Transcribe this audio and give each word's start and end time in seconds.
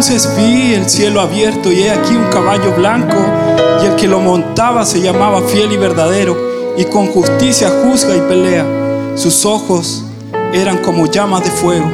Entonces 0.00 0.34
vi 0.34 0.72
el 0.72 0.88
cielo 0.88 1.20
abierto 1.20 1.70
y 1.70 1.82
he 1.82 1.90
aquí 1.90 2.16
un 2.16 2.24
caballo 2.30 2.74
blanco 2.74 3.18
y 3.82 3.84
el 3.84 3.96
que 3.96 4.08
lo 4.08 4.18
montaba 4.18 4.86
se 4.86 5.02
llamaba 5.02 5.42
fiel 5.42 5.72
y 5.72 5.76
verdadero 5.76 6.38
y 6.78 6.86
con 6.86 7.08
justicia 7.08 7.70
juzga 7.84 8.16
y 8.16 8.20
pelea. 8.22 8.64
Sus 9.14 9.44
ojos 9.44 10.02
eran 10.54 10.78
como 10.78 11.04
llamas 11.04 11.44
de 11.44 11.50
fuego 11.50 11.84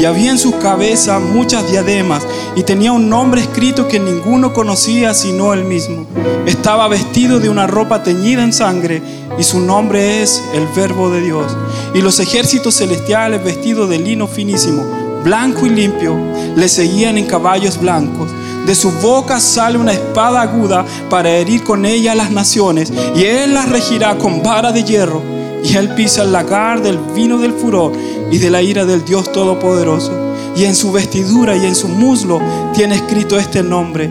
y 0.00 0.04
había 0.04 0.32
en 0.32 0.38
su 0.38 0.58
cabeza 0.58 1.20
muchas 1.20 1.70
diademas 1.70 2.26
y 2.56 2.64
tenía 2.64 2.90
un 2.90 3.08
nombre 3.08 3.42
escrito 3.42 3.86
que 3.86 4.00
ninguno 4.00 4.52
conocía 4.52 5.14
sino 5.14 5.52
él 5.52 5.62
mismo. 5.64 6.06
Estaba 6.46 6.88
vestido 6.88 7.38
de 7.38 7.50
una 7.50 7.68
ropa 7.68 8.02
teñida 8.02 8.42
en 8.42 8.52
sangre 8.52 9.00
y 9.38 9.44
su 9.44 9.60
nombre 9.60 10.22
es 10.24 10.42
el 10.54 10.66
Verbo 10.74 11.08
de 11.08 11.20
Dios. 11.20 11.56
Y 11.94 12.02
los 12.02 12.18
ejércitos 12.18 12.74
celestiales 12.74 13.44
vestidos 13.44 13.88
de 13.88 14.00
lino 14.00 14.26
finísimo, 14.26 15.03
blanco 15.24 15.66
y 15.66 15.70
limpio, 15.70 16.14
le 16.54 16.68
seguían 16.68 17.18
en 17.18 17.26
caballos 17.26 17.80
blancos. 17.80 18.30
De 18.66 18.74
su 18.74 18.92
boca 18.92 19.40
sale 19.40 19.76
una 19.76 19.92
espada 19.92 20.42
aguda 20.42 20.84
para 21.10 21.30
herir 21.30 21.64
con 21.64 21.84
ella 21.84 22.12
a 22.12 22.14
las 22.14 22.30
naciones 22.30 22.92
y 23.16 23.24
él 23.24 23.54
las 23.54 23.68
regirá 23.68 24.16
con 24.16 24.42
vara 24.42 24.72
de 24.72 24.84
hierro 24.84 25.20
y 25.64 25.76
él 25.76 25.94
pisa 25.94 26.22
el 26.22 26.32
lagar 26.32 26.82
del 26.82 26.98
vino 27.14 27.38
del 27.38 27.52
furor 27.52 27.92
y 28.30 28.38
de 28.38 28.50
la 28.50 28.62
ira 28.62 28.84
del 28.84 29.04
Dios 29.04 29.32
Todopoderoso. 29.32 30.12
Y 30.56 30.64
en 30.64 30.76
su 30.76 30.92
vestidura 30.92 31.56
y 31.56 31.66
en 31.66 31.74
su 31.74 31.88
muslo 31.88 32.40
tiene 32.74 32.94
escrito 32.94 33.38
este 33.38 33.62
nombre, 33.62 34.10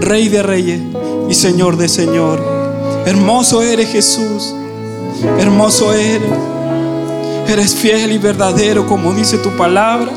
Rey 0.00 0.28
de 0.28 0.42
Reyes 0.42 0.82
y 1.30 1.34
Señor 1.34 1.76
de 1.76 1.88
Señor. 1.88 2.42
Hermoso 3.06 3.62
eres 3.62 3.88
Jesús, 3.88 4.54
hermoso 5.38 5.92
eres. 5.92 6.28
Eres 7.48 7.74
fiel 7.74 8.12
y 8.12 8.18
verdadero 8.18 8.86
como 8.86 9.14
dice 9.14 9.38
tu 9.38 9.56
palabra. 9.56 10.12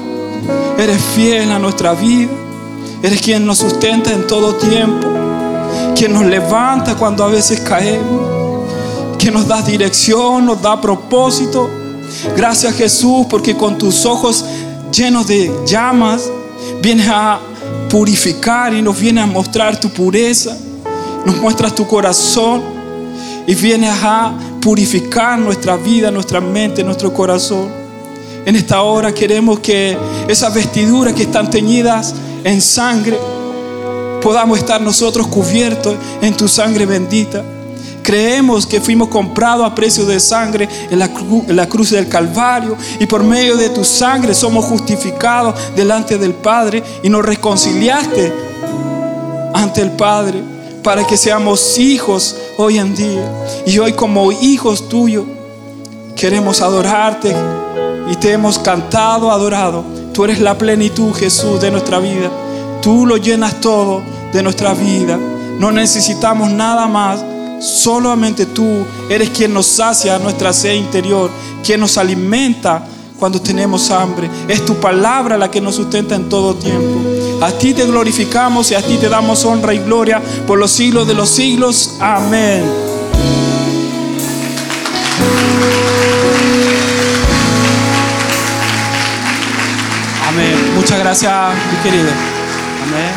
Eres 0.77 1.01
fiel 1.15 1.51
a 1.51 1.59
nuestra 1.59 1.93
vida. 1.93 2.31
Eres 3.03 3.21
quien 3.21 3.45
nos 3.45 3.59
sustenta 3.59 4.11
en 4.11 4.27
todo 4.27 4.55
tiempo. 4.55 5.07
Quien 5.95 6.13
nos 6.13 6.25
levanta 6.25 6.95
cuando 6.95 7.23
a 7.23 7.27
veces 7.27 7.59
caemos 7.59 8.41
que 9.21 9.29
nos 9.29 9.47
da 9.47 9.61
dirección, 9.61 10.47
nos 10.47 10.61
da 10.61 10.81
propósito. 10.81 11.69
Gracias 12.35 12.75
Jesús 12.75 13.27
porque 13.29 13.55
con 13.55 13.77
tus 13.77 14.03
ojos 14.05 14.43
llenos 14.91 15.27
de 15.27 15.51
llamas 15.65 16.29
vienes 16.81 17.07
a 17.07 17.39
purificar 17.87 18.73
y 18.73 18.81
nos 18.81 18.99
vienes 18.99 19.23
a 19.23 19.27
mostrar 19.27 19.79
tu 19.79 19.89
pureza. 19.89 20.57
Nos 21.23 21.37
muestras 21.37 21.75
tu 21.75 21.85
corazón 21.85 22.63
y 23.45 23.53
vienes 23.53 23.93
a 24.01 24.33
purificar 24.59 25.37
nuestra 25.37 25.77
vida, 25.77 26.09
nuestra 26.09 26.41
mente, 26.41 26.83
nuestro 26.83 27.13
corazón. 27.13 27.80
En 28.45 28.55
esta 28.55 28.81
hora 28.81 29.13
queremos 29.13 29.59
que 29.59 29.97
esas 30.27 30.53
vestiduras 30.53 31.13
que 31.13 31.23
están 31.23 31.49
teñidas 31.49 32.15
en 32.43 32.59
sangre 32.59 33.17
podamos 34.21 34.57
estar 34.57 34.81
nosotros 34.81 35.27
cubiertos 35.27 35.95
en 36.21 36.35
tu 36.35 36.47
sangre 36.47 36.85
bendita. 36.85 37.43
Creemos 38.01 38.65
que 38.65 38.81
fuimos 38.81 39.09
comprados 39.09 39.65
a 39.65 39.75
precio 39.75 40.05
de 40.05 40.19
sangre 40.19 40.67
en 40.89 40.97
la, 40.97 41.67
cruz 41.67 41.91
del 41.91 42.07
Calvario 42.07 42.75
y 42.99 43.05
por 43.05 43.23
medio 43.23 43.57
de 43.57 43.69
tu 43.69 43.85
sangre 43.85 44.33
somos 44.33 44.65
justificados 44.65 45.53
delante 45.75 46.17
del 46.17 46.33
Padre 46.33 46.83
y 47.03 47.09
nos 47.09 47.23
reconciliaste 47.23 48.33
ante 49.53 49.81
el 49.81 49.91
Padre 49.91 50.41
para 50.83 51.05
que 51.05 51.15
seamos 51.15 51.77
hijos 51.77 52.35
hoy 52.57 52.79
en 52.79 52.95
día. 52.95 53.31
Y 53.67 53.77
hoy 53.77 53.93
como 53.93 54.31
hijos 54.31 54.89
tuyos 54.89 55.25
queremos 56.15 56.59
adorarte 56.61 57.35
y 58.11 58.15
te 58.17 58.31
hemos 58.31 58.59
cantado, 58.59 59.31
adorado. 59.31 59.83
Tú 60.13 60.25
eres 60.25 60.39
la 60.39 60.57
plenitud, 60.57 61.13
Jesús, 61.13 61.61
de 61.61 61.71
nuestra 61.71 61.99
vida. 61.99 62.29
Tú 62.81 63.05
lo 63.05 63.17
llenas 63.17 63.61
todo 63.61 64.01
de 64.33 64.43
nuestra 64.43 64.73
vida. 64.73 65.17
No 65.59 65.71
necesitamos 65.71 66.51
nada 66.51 66.87
más 66.87 67.23
Solamente 67.61 68.47
tú 68.47 68.83
eres 69.07 69.29
quien 69.29 69.53
nos 69.53 69.67
sacia 69.67 70.17
nuestra 70.17 70.51
sed 70.51 70.73
interior, 70.73 71.29
quien 71.63 71.79
nos 71.79 71.95
alimenta 71.99 72.83
cuando 73.19 73.39
tenemos 73.39 73.91
hambre. 73.91 74.27
Es 74.47 74.65
tu 74.65 74.73
palabra 74.77 75.37
la 75.37 75.51
que 75.51 75.61
nos 75.61 75.75
sustenta 75.75 76.15
en 76.15 76.27
todo 76.27 76.55
tiempo. 76.55 76.99
A 77.39 77.51
ti 77.51 77.75
te 77.75 77.85
glorificamos 77.85 78.71
y 78.71 78.75
a 78.75 78.81
ti 78.81 78.97
te 78.97 79.09
damos 79.09 79.45
honra 79.45 79.75
y 79.75 79.79
gloria 79.79 80.19
por 80.47 80.57
los 80.57 80.71
siglos 80.71 81.07
de 81.07 81.13
los 81.13 81.29
siglos. 81.29 81.97
Amén. 81.99 82.63
Muchas 90.81 90.97
gracias, 90.97 91.55
mi 91.71 91.77
querido. 91.83 92.09
Amén. 92.81 93.13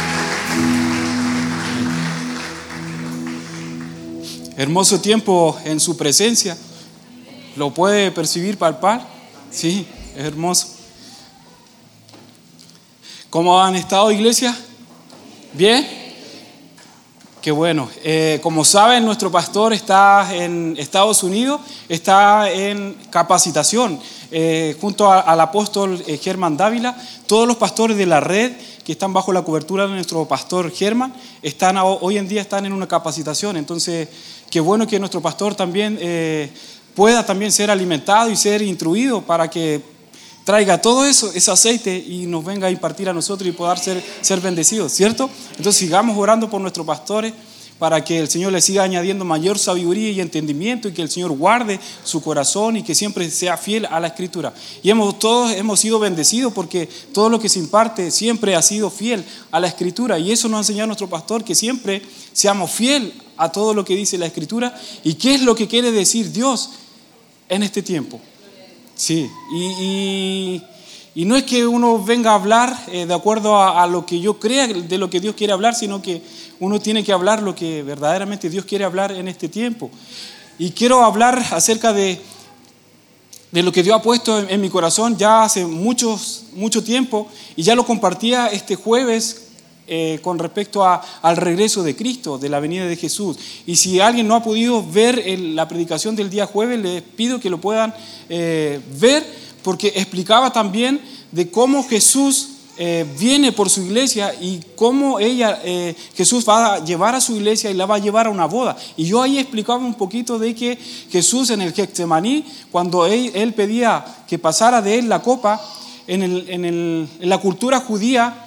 Hermoso 4.58 5.00
tiempo 5.00 5.58
en 5.64 5.80
su 5.80 5.96
presencia. 5.96 6.58
¿Lo 7.56 7.72
puede 7.72 8.10
percibir, 8.10 8.58
palpar? 8.58 9.08
Sí, 9.50 9.86
es 10.14 10.24
hermoso. 10.24 10.68
¿Cómo 13.30 13.58
han 13.58 13.76
estado, 13.76 14.12
iglesia? 14.12 14.54
¿Bien? 15.54 15.88
Qué 17.40 17.50
bueno. 17.50 17.88
Eh, 18.02 18.40
como 18.42 18.62
saben, 18.66 19.06
nuestro 19.06 19.30
pastor 19.30 19.72
está 19.72 20.34
en 20.34 20.74
Estados 20.78 21.22
Unidos, 21.22 21.62
está 21.88 22.50
en 22.50 22.94
capacitación 23.08 23.98
eh, 24.36 24.76
junto 24.80 25.10
al 25.10 25.40
apóstol 25.40 26.02
eh, 26.06 26.18
Germán 26.18 26.56
Dávila. 26.56 26.96
Todos 27.26 27.46
los 27.46 27.56
pastores 27.56 27.96
de 27.96 28.06
la 28.06 28.20
red 28.20 28.52
que 28.84 28.92
están 28.92 29.12
bajo 29.12 29.32
la 29.32 29.42
cobertura 29.42 29.86
de 29.86 29.94
nuestro 29.94 30.26
pastor 30.26 30.70
Germán 30.70 31.14
hoy 32.00 32.18
en 32.18 32.28
día 32.28 32.42
están 32.42 32.66
en 32.66 32.72
una 32.72 32.88
capacitación. 32.88 33.56
Entonces, 33.56 34.08
Qué 34.54 34.60
bueno 34.60 34.86
que 34.86 35.00
nuestro 35.00 35.20
pastor 35.20 35.56
también 35.56 35.98
eh, 36.00 36.48
pueda 36.94 37.26
también 37.26 37.50
ser 37.50 37.72
alimentado 37.72 38.30
y 38.30 38.36
ser 38.36 38.62
instruido 38.62 39.20
para 39.20 39.50
que 39.50 39.82
traiga 40.44 40.80
todo 40.80 41.04
eso, 41.04 41.32
ese 41.34 41.50
aceite 41.50 41.96
y 41.96 42.26
nos 42.26 42.44
venga 42.44 42.68
a 42.68 42.70
impartir 42.70 43.08
a 43.08 43.12
nosotros 43.12 43.48
y 43.48 43.50
poder 43.50 43.80
ser, 43.80 44.00
ser 44.20 44.40
bendecidos, 44.40 44.92
¿cierto? 44.92 45.28
Entonces 45.56 45.74
sigamos 45.74 46.16
orando 46.16 46.48
por 46.48 46.60
nuestros 46.60 46.86
pastores 46.86 47.32
para 47.84 48.02
que 48.02 48.18
el 48.18 48.30
Señor 48.30 48.50
le 48.50 48.62
siga 48.62 48.82
añadiendo 48.82 49.26
mayor 49.26 49.58
sabiduría 49.58 50.10
y 50.10 50.18
entendimiento 50.18 50.88
y 50.88 50.92
que 50.92 51.02
el 51.02 51.10
Señor 51.10 51.32
guarde 51.32 51.78
su 52.02 52.22
corazón 52.22 52.78
y 52.78 52.82
que 52.82 52.94
siempre 52.94 53.30
sea 53.30 53.58
fiel 53.58 53.84
a 53.84 54.00
la 54.00 54.06
Escritura. 54.06 54.54
Y 54.82 54.88
hemos, 54.88 55.18
todos 55.18 55.52
hemos 55.52 55.80
sido 55.80 55.98
bendecidos 55.98 56.54
porque 56.54 56.88
todo 57.12 57.28
lo 57.28 57.38
que 57.38 57.50
se 57.50 57.58
imparte 57.58 58.10
siempre 58.10 58.56
ha 58.56 58.62
sido 58.62 58.88
fiel 58.88 59.22
a 59.50 59.60
la 59.60 59.66
Escritura. 59.66 60.18
Y 60.18 60.32
eso 60.32 60.48
nos 60.48 60.56
ha 60.56 60.60
enseñado 60.60 60.86
nuestro 60.86 61.10
pastor, 61.10 61.44
que 61.44 61.54
siempre 61.54 62.00
seamos 62.32 62.70
fiel 62.70 63.12
a 63.36 63.52
todo 63.52 63.74
lo 63.74 63.84
que 63.84 63.94
dice 63.94 64.16
la 64.16 64.24
Escritura 64.24 64.74
y 65.02 65.12
qué 65.16 65.34
es 65.34 65.42
lo 65.42 65.54
que 65.54 65.68
quiere 65.68 65.92
decir 65.92 66.32
Dios 66.32 66.70
en 67.50 67.64
este 67.64 67.82
tiempo. 67.82 68.18
Sí, 68.94 69.28
y, 69.54 69.62
y, 69.62 70.62
no 71.14 71.36
es 71.36 71.44
que 71.44 71.64
uno 71.64 72.02
venga 72.02 72.32
a 72.32 72.34
hablar 72.34 72.76
eh, 72.88 73.06
de 73.06 73.14
acuerdo 73.14 73.62
a, 73.62 73.86
lo 73.86 74.04
que 74.04 74.18
yo 74.18 74.40
crea 74.40 74.66
de 74.66 74.98
lo 74.98 75.08
que 75.08 75.20
Dios 75.20 75.36
quiere 75.36 75.52
hablar, 75.52 75.76
sino 75.76 76.02
que 76.02 76.22
uno 76.58 76.80
tiene 76.80 77.04
que 77.04 77.12
hablar 77.12 77.40
lo 77.40 77.54
que 77.54 77.84
verdaderamente 77.84 78.50
Dios 78.50 78.64
quiere 78.64 78.84
hablar 78.84 79.12
en 79.12 79.28
este 79.28 79.48
tiempo. 79.48 79.90
Y 80.58 80.70
quiero 80.70 81.04
hablar 81.04 81.40
acerca 81.52 81.92
de, 81.92 82.20
de 83.52 83.62
lo 83.62 83.70
que 83.70 83.84
Dios 83.84 83.96
ha 83.96 84.02
puesto 84.02 84.40
en, 84.40 84.60
mi 84.60 84.68
corazón 84.68 85.16
ya 85.16 85.44
hace 85.44 85.64
muchos, 85.64 86.46
mucho 86.54 86.82
tiempo 86.82 87.28
y 87.54 87.62
ya 87.62 87.76
lo 87.76 87.86
compartía 87.86 88.48
este 88.48 88.74
jueves 88.74 89.42
eh, 89.86 90.18
con 90.22 90.40
respecto 90.40 90.84
a, 90.84 91.00
al 91.22 91.36
regreso 91.36 91.84
de 91.84 91.94
Cristo, 91.94 92.38
de 92.38 92.48
la 92.48 92.58
venida 92.58 92.86
de 92.86 92.96
Jesús. 92.96 93.36
Y 93.66 93.76
si 93.76 94.00
alguien 94.00 94.26
no 94.26 94.34
ha 94.34 94.42
podido 94.42 94.84
ver 94.84 95.22
la 95.38 95.68
predicación 95.68 96.16
del 96.16 96.30
día 96.30 96.46
jueves, 96.46 96.80
les 96.80 97.02
pido 97.02 97.38
que 97.38 97.50
lo 97.50 97.60
puedan 97.60 97.94
eh, 98.28 98.80
ver, 98.98 99.24
porque 99.64 99.92
explicaba 99.96 100.52
también 100.52 101.00
de 101.32 101.50
cómo 101.50 101.82
Jesús 101.88 102.50
eh, 102.76 103.04
viene 103.18 103.50
por 103.50 103.68
su 103.68 103.82
iglesia 103.82 104.32
y 104.40 104.60
cómo 104.76 105.18
ella, 105.18 105.60
Jesús 106.14 106.48
va 106.48 106.74
a 106.74 106.84
llevar 106.84 107.16
a 107.16 107.20
su 107.20 107.34
iglesia 107.34 107.70
y 107.70 107.74
la 107.74 107.86
va 107.86 107.96
a 107.96 107.98
llevar 107.98 108.28
a 108.28 108.30
una 108.30 108.46
boda. 108.46 108.76
Y 108.96 109.06
yo 109.06 109.20
ahí 109.20 109.38
explicaba 109.38 109.78
un 109.78 109.94
poquito 109.94 110.38
de 110.38 110.54
que 110.54 110.78
Jesús 111.10 111.50
en 111.50 111.62
el 111.62 111.72
Getsemaní, 111.72 112.44
cuando 112.70 113.06
él, 113.06 113.32
él 113.34 113.54
pedía 113.54 114.04
que 114.28 114.38
pasara 114.38 114.80
de 114.80 115.00
él 115.00 115.08
la 115.08 115.22
copa, 115.22 115.60
en, 116.06 116.22
el, 116.22 116.48
en, 116.48 116.64
el, 116.64 117.08
en 117.18 117.28
la 117.28 117.38
cultura 117.38 117.80
judía, 117.80 118.44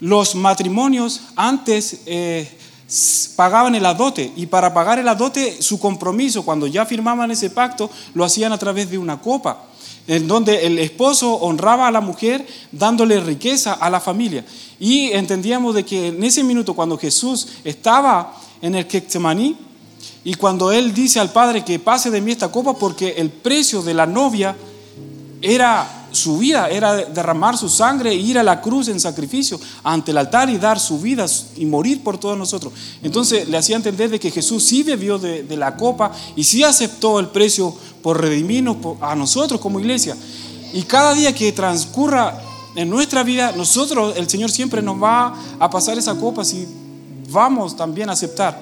los 0.00 0.34
matrimonios 0.34 1.20
antes 1.36 2.02
eh, 2.06 2.48
pagaban 3.36 3.74
el 3.74 3.84
adote 3.84 4.32
y 4.36 4.46
para 4.46 4.72
pagar 4.72 4.98
el 4.98 5.08
adote 5.08 5.60
su 5.60 5.78
compromiso, 5.78 6.44
cuando 6.44 6.66
ya 6.66 6.86
firmaban 6.86 7.30
ese 7.30 7.50
pacto, 7.50 7.90
lo 8.14 8.24
hacían 8.24 8.52
a 8.52 8.58
través 8.58 8.90
de 8.90 8.98
una 8.98 9.20
copa, 9.20 9.64
en 10.08 10.26
donde 10.26 10.66
el 10.66 10.78
esposo 10.78 11.34
honraba 11.34 11.86
a 11.86 11.92
la 11.92 12.00
mujer 12.00 12.44
dándole 12.72 13.20
riqueza 13.20 13.74
a 13.74 13.88
la 13.90 14.00
familia. 14.00 14.44
Y 14.80 15.12
entendíamos 15.12 15.74
de 15.74 15.84
que 15.84 16.08
en 16.08 16.24
ese 16.24 16.42
minuto, 16.42 16.74
cuando 16.74 16.98
Jesús 16.98 17.46
estaba 17.62 18.34
en 18.60 18.74
el 18.74 18.86
Getsemaní, 18.86 19.56
y 20.24 20.34
cuando 20.34 20.72
él 20.72 20.92
dice 20.92 21.20
al 21.20 21.30
Padre 21.30 21.64
que 21.64 21.78
pase 21.78 22.10
de 22.10 22.20
mí 22.20 22.32
esta 22.32 22.50
copa 22.50 22.74
porque 22.74 23.14
el 23.16 23.30
precio 23.30 23.82
de 23.82 23.94
la 23.94 24.06
novia 24.06 24.56
era 25.40 25.98
su 26.10 26.38
vida 26.38 26.68
era 26.70 26.96
derramar 26.96 27.56
su 27.56 27.68
sangre 27.68 28.10
e 28.10 28.14
ir 28.14 28.38
a 28.38 28.42
la 28.42 28.60
cruz 28.60 28.88
en 28.88 28.98
sacrificio 28.98 29.60
ante 29.84 30.10
el 30.10 30.18
altar 30.18 30.48
y 30.48 30.58
dar 30.58 30.80
su 30.80 30.98
vida 30.98 31.26
y 31.56 31.66
morir 31.66 32.02
por 32.02 32.18
todos 32.18 32.36
nosotros. 32.36 32.72
Entonces 33.02 33.48
le 33.48 33.56
hacía 33.56 33.76
entender 33.76 34.10
de 34.10 34.18
que 34.18 34.30
Jesús 34.30 34.64
sí 34.64 34.82
bebió 34.82 35.18
de, 35.18 35.42
de 35.42 35.56
la 35.56 35.76
copa 35.76 36.12
y 36.34 36.44
sí 36.44 36.62
aceptó 36.64 37.20
el 37.20 37.28
precio 37.28 37.74
por 38.02 38.20
redimirnos 38.20 38.76
a 39.00 39.14
nosotros 39.14 39.60
como 39.60 39.80
iglesia. 39.80 40.16
Y 40.72 40.82
cada 40.82 41.14
día 41.14 41.34
que 41.34 41.52
transcurra 41.52 42.40
en 42.74 42.88
nuestra 42.88 43.22
vida, 43.22 43.52
nosotros, 43.52 44.16
el 44.16 44.28
Señor 44.28 44.50
siempre 44.50 44.82
nos 44.82 45.02
va 45.02 45.34
a 45.58 45.70
pasar 45.70 45.98
esa 45.98 46.14
copa 46.14 46.44
si 46.44 46.66
vamos 47.30 47.76
también 47.76 48.08
a 48.08 48.12
aceptar 48.12 48.60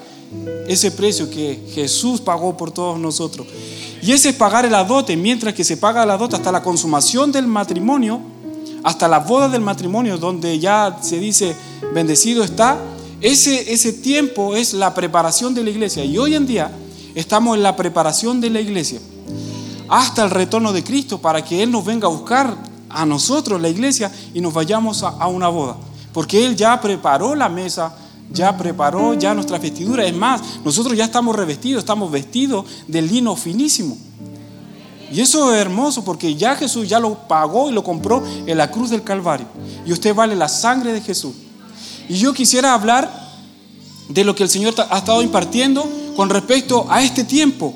ese 0.67 0.91
precio 0.91 1.29
que 1.29 1.69
Jesús 1.73 2.19
pagó 2.19 2.57
por 2.57 2.71
todos 2.71 2.99
nosotros. 2.99 3.47
Y 4.07 4.13
ese 4.13 4.29
es 4.29 4.35
pagar 4.35 4.63
el 4.63 4.73
adote, 4.73 5.17
mientras 5.17 5.53
que 5.53 5.65
se 5.65 5.75
paga 5.75 6.03
el 6.03 6.09
adote 6.09 6.37
hasta 6.37 6.49
la 6.49 6.63
consumación 6.63 7.29
del 7.29 7.45
matrimonio, 7.45 8.21
hasta 8.81 9.05
la 9.05 9.19
boda 9.19 9.49
del 9.49 9.59
matrimonio, 9.59 10.17
donde 10.17 10.57
ya 10.59 10.99
se 11.01 11.19
dice 11.19 11.53
bendecido 11.93 12.41
está, 12.41 12.77
ese, 13.19 13.73
ese 13.73 13.91
tiempo 13.91 14.55
es 14.55 14.73
la 14.73 14.93
preparación 14.93 15.53
de 15.53 15.61
la 15.61 15.71
iglesia. 15.71 16.05
Y 16.05 16.17
hoy 16.17 16.35
en 16.35 16.47
día 16.47 16.71
estamos 17.15 17.57
en 17.57 17.63
la 17.63 17.75
preparación 17.75 18.39
de 18.39 18.49
la 18.49 18.61
iglesia 18.61 19.01
hasta 19.89 20.23
el 20.23 20.29
retorno 20.29 20.71
de 20.71 20.85
Cristo 20.85 21.17
para 21.19 21.43
que 21.43 21.61
Él 21.61 21.69
nos 21.69 21.83
venga 21.83 22.07
a 22.07 22.09
buscar 22.09 22.55
a 22.87 23.05
nosotros, 23.05 23.59
la 23.59 23.67
iglesia, 23.67 24.09
y 24.33 24.39
nos 24.39 24.53
vayamos 24.53 25.03
a, 25.03 25.09
a 25.09 25.27
una 25.27 25.49
boda. 25.49 25.75
Porque 26.13 26.45
Él 26.45 26.55
ya 26.55 26.79
preparó 26.79 27.35
la 27.35 27.49
mesa 27.49 27.93
ya 28.31 28.57
preparó 28.57 29.13
ya 29.13 29.33
nuestra 29.33 29.57
vestidura. 29.57 30.05
Es 30.05 30.15
más, 30.15 30.41
nosotros 30.63 30.97
ya 30.97 31.05
estamos 31.05 31.35
revestidos, 31.35 31.79
estamos 31.79 32.11
vestidos 32.11 32.65
de 32.87 33.01
lino 33.01 33.35
finísimo. 33.35 33.97
Y 35.11 35.21
eso 35.21 35.53
es 35.53 35.61
hermoso 35.61 36.03
porque 36.03 36.35
ya 36.35 36.55
Jesús 36.55 36.89
ya 36.89 36.99
lo 36.99 37.27
pagó 37.27 37.69
y 37.69 37.73
lo 37.73 37.83
compró 37.83 38.23
en 38.45 38.57
la 38.57 38.69
cruz 38.69 38.89
del 38.89 39.03
Calvario. 39.03 39.47
Y 39.85 39.93
usted 39.93 40.13
vale 40.13 40.35
la 40.35 40.49
sangre 40.49 40.91
de 40.91 41.01
Jesús. 41.01 41.33
Y 42.09 42.15
yo 42.15 42.33
quisiera 42.33 42.73
hablar 42.73 43.27
de 44.09 44.23
lo 44.23 44.35
que 44.35 44.43
el 44.43 44.49
Señor 44.49 44.73
ha 44.89 44.97
estado 44.97 45.21
impartiendo 45.21 45.87
con 46.15 46.29
respecto 46.29 46.85
a 46.89 47.01
este 47.03 47.23
tiempo. 47.23 47.73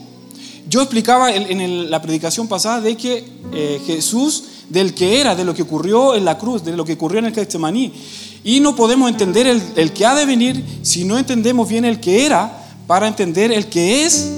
Yo 0.67 0.81
explicaba 0.81 1.33
en 1.33 1.89
la 1.89 2.01
predicación 2.01 2.47
pasada 2.47 2.81
de 2.81 2.95
que 2.95 3.25
eh, 3.53 3.81
Jesús, 3.85 4.43
del 4.69 4.93
que 4.93 5.19
era, 5.19 5.35
de 5.35 5.43
lo 5.43 5.53
que 5.53 5.63
ocurrió 5.63 6.15
en 6.15 6.23
la 6.23 6.37
cruz, 6.37 6.63
de 6.63 6.75
lo 6.77 6.85
que 6.85 6.93
ocurrió 6.93 7.19
en 7.19 7.25
el 7.25 7.33
Getsemaní, 7.33 7.91
y 8.43 8.59
no 8.59 8.75
podemos 8.75 9.09
entender 9.09 9.47
el, 9.47 9.93
que 9.93 10.05
ha 10.05 10.15
de 10.15 10.25
venir 10.25 10.63
si 10.81 11.03
no 11.03 11.17
entendemos 11.17 11.69
bien 11.69 11.85
el 11.85 11.99
que 11.99 12.25
era 12.25 12.65
para 12.87 13.07
entender 13.07 13.51
el 13.51 13.67
que 13.67 14.05
es 14.05 14.31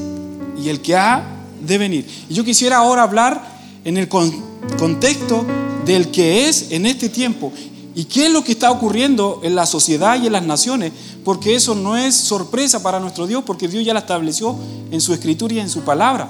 y 0.62 0.70
el 0.70 0.82
que 0.82 0.96
ha 0.96 1.24
de 1.62 1.78
venir. 1.78 2.08
Y 2.30 2.34
yo 2.34 2.44
quisiera 2.44 2.78
ahora 2.78 3.04
hablar 3.04 3.42
en 3.86 3.98
el 3.98 4.08
contexto 4.08 5.46
del 5.86 6.12
que 6.12 6.48
es 6.50 6.72
en 6.72 6.86
este 6.86 7.10
tiempo 7.10 7.52
y 7.96 8.06
qué 8.06 8.26
es 8.26 8.32
lo 8.32 8.44
que 8.44 8.54
está 8.54 8.72
ocurriendo 8.72 9.40
en 9.44 9.56
la 9.56 9.66
sociedad 9.66 10.22
y 10.22 10.26
en 10.26 10.34
las 10.34 10.44
naciones, 10.44 10.92
porque 11.24 11.56
eso 11.56 11.76
no 11.76 11.96
es 11.96 12.16
sorpresa 12.16 12.82
para 12.82 13.00
nuestro 13.00 13.28
Dios, 13.28 13.44
porque 13.46 13.68
Dios 13.68 13.86
ya 13.86 13.94
la 13.94 14.00
estableció 14.00 14.56
en 14.92 15.00
su 15.00 15.14
escritura 15.14 15.54
y 15.54 15.60
en 15.60 15.70
su 15.70 15.82
palabra. 15.82 16.30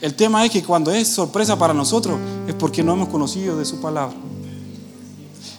El 0.00 0.14
tema 0.14 0.44
es 0.44 0.50
que 0.50 0.62
cuando 0.62 0.90
es 0.90 1.08
sorpresa 1.08 1.58
para 1.58 1.74
nosotros 1.74 2.18
es 2.46 2.54
porque 2.54 2.82
no 2.82 2.92
hemos 2.94 3.08
conocido 3.08 3.56
de 3.58 3.64
su 3.64 3.80
palabra. 3.80 4.16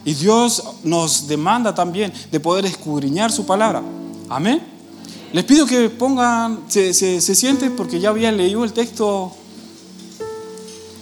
Y 0.08 0.14
Dios 0.14 0.62
nos 0.84 1.28
demanda 1.28 1.74
también 1.74 2.10
de 2.32 2.40
poder 2.40 2.64
escudriñar 2.64 3.30
su 3.30 3.44
palabra. 3.44 3.82
Amén. 4.30 4.58
Les 5.34 5.44
pido 5.44 5.66
que 5.66 5.90
pongan, 5.90 6.60
se, 6.66 7.20
sienten 7.20 7.76
porque 7.76 8.00
ya 8.00 8.08
habían 8.08 8.38
leído 8.38 8.64
el 8.64 8.72
texto 8.72 9.30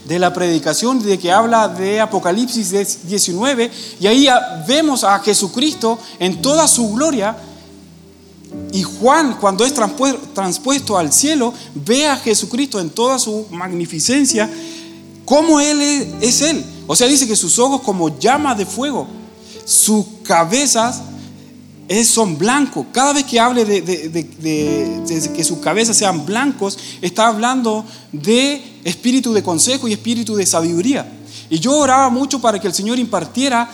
de 0.09 0.19
la 0.19 0.33
predicación 0.33 1.01
de 1.01 1.17
que 1.17 1.31
habla 1.31 1.69
de 1.69 2.01
Apocalipsis 2.01 3.07
19 3.07 3.71
y 4.01 4.07
ahí 4.07 4.27
vemos 4.67 5.05
a 5.05 5.17
Jesucristo 5.19 5.97
en 6.19 6.41
toda 6.41 6.67
su 6.67 6.91
gloria 6.91 7.37
y 8.73 8.83
Juan 8.83 9.37
cuando 9.39 9.63
es 9.63 9.73
transpuesto 10.33 10.97
al 10.97 11.13
cielo 11.13 11.53
ve 11.73 12.07
a 12.07 12.17
Jesucristo 12.17 12.77
en 12.81 12.89
toda 12.89 13.19
su 13.19 13.45
magnificencia 13.51 14.49
como 15.23 15.61
Él 15.61 15.79
es 16.19 16.41
Él. 16.41 16.65
O 16.87 16.95
sea, 16.95 17.07
dice 17.07 17.27
que 17.27 17.35
sus 17.35 17.59
ojos 17.59 17.81
como 17.81 18.17
llamas 18.17 18.57
de 18.57 18.65
fuego, 18.65 19.07
sus 19.65 20.05
cabezas 20.23 21.01
son 22.05 22.37
blancos. 22.37 22.85
Cada 22.91 23.13
vez 23.13 23.25
que 23.25 23.39
hable 23.39 23.65
de, 23.65 25.31
que 25.35 25.43
sus 25.43 25.59
cabezas 25.59 25.97
sean 25.97 26.25
blancos, 26.25 26.77
está 27.01 27.27
hablando 27.27 27.85
de 28.11 28.79
espíritu 28.83 29.33
de 29.33 29.43
consejo 29.43 29.87
y 29.87 29.93
espíritu 29.93 30.35
de 30.35 30.45
sabiduría. 30.45 31.11
Y 31.49 31.59
yo 31.59 31.77
oraba 31.77 32.09
mucho 32.09 32.39
para 32.39 32.59
que 32.59 32.67
el 32.67 32.73
Señor 32.73 32.99
impartiera 32.99 33.69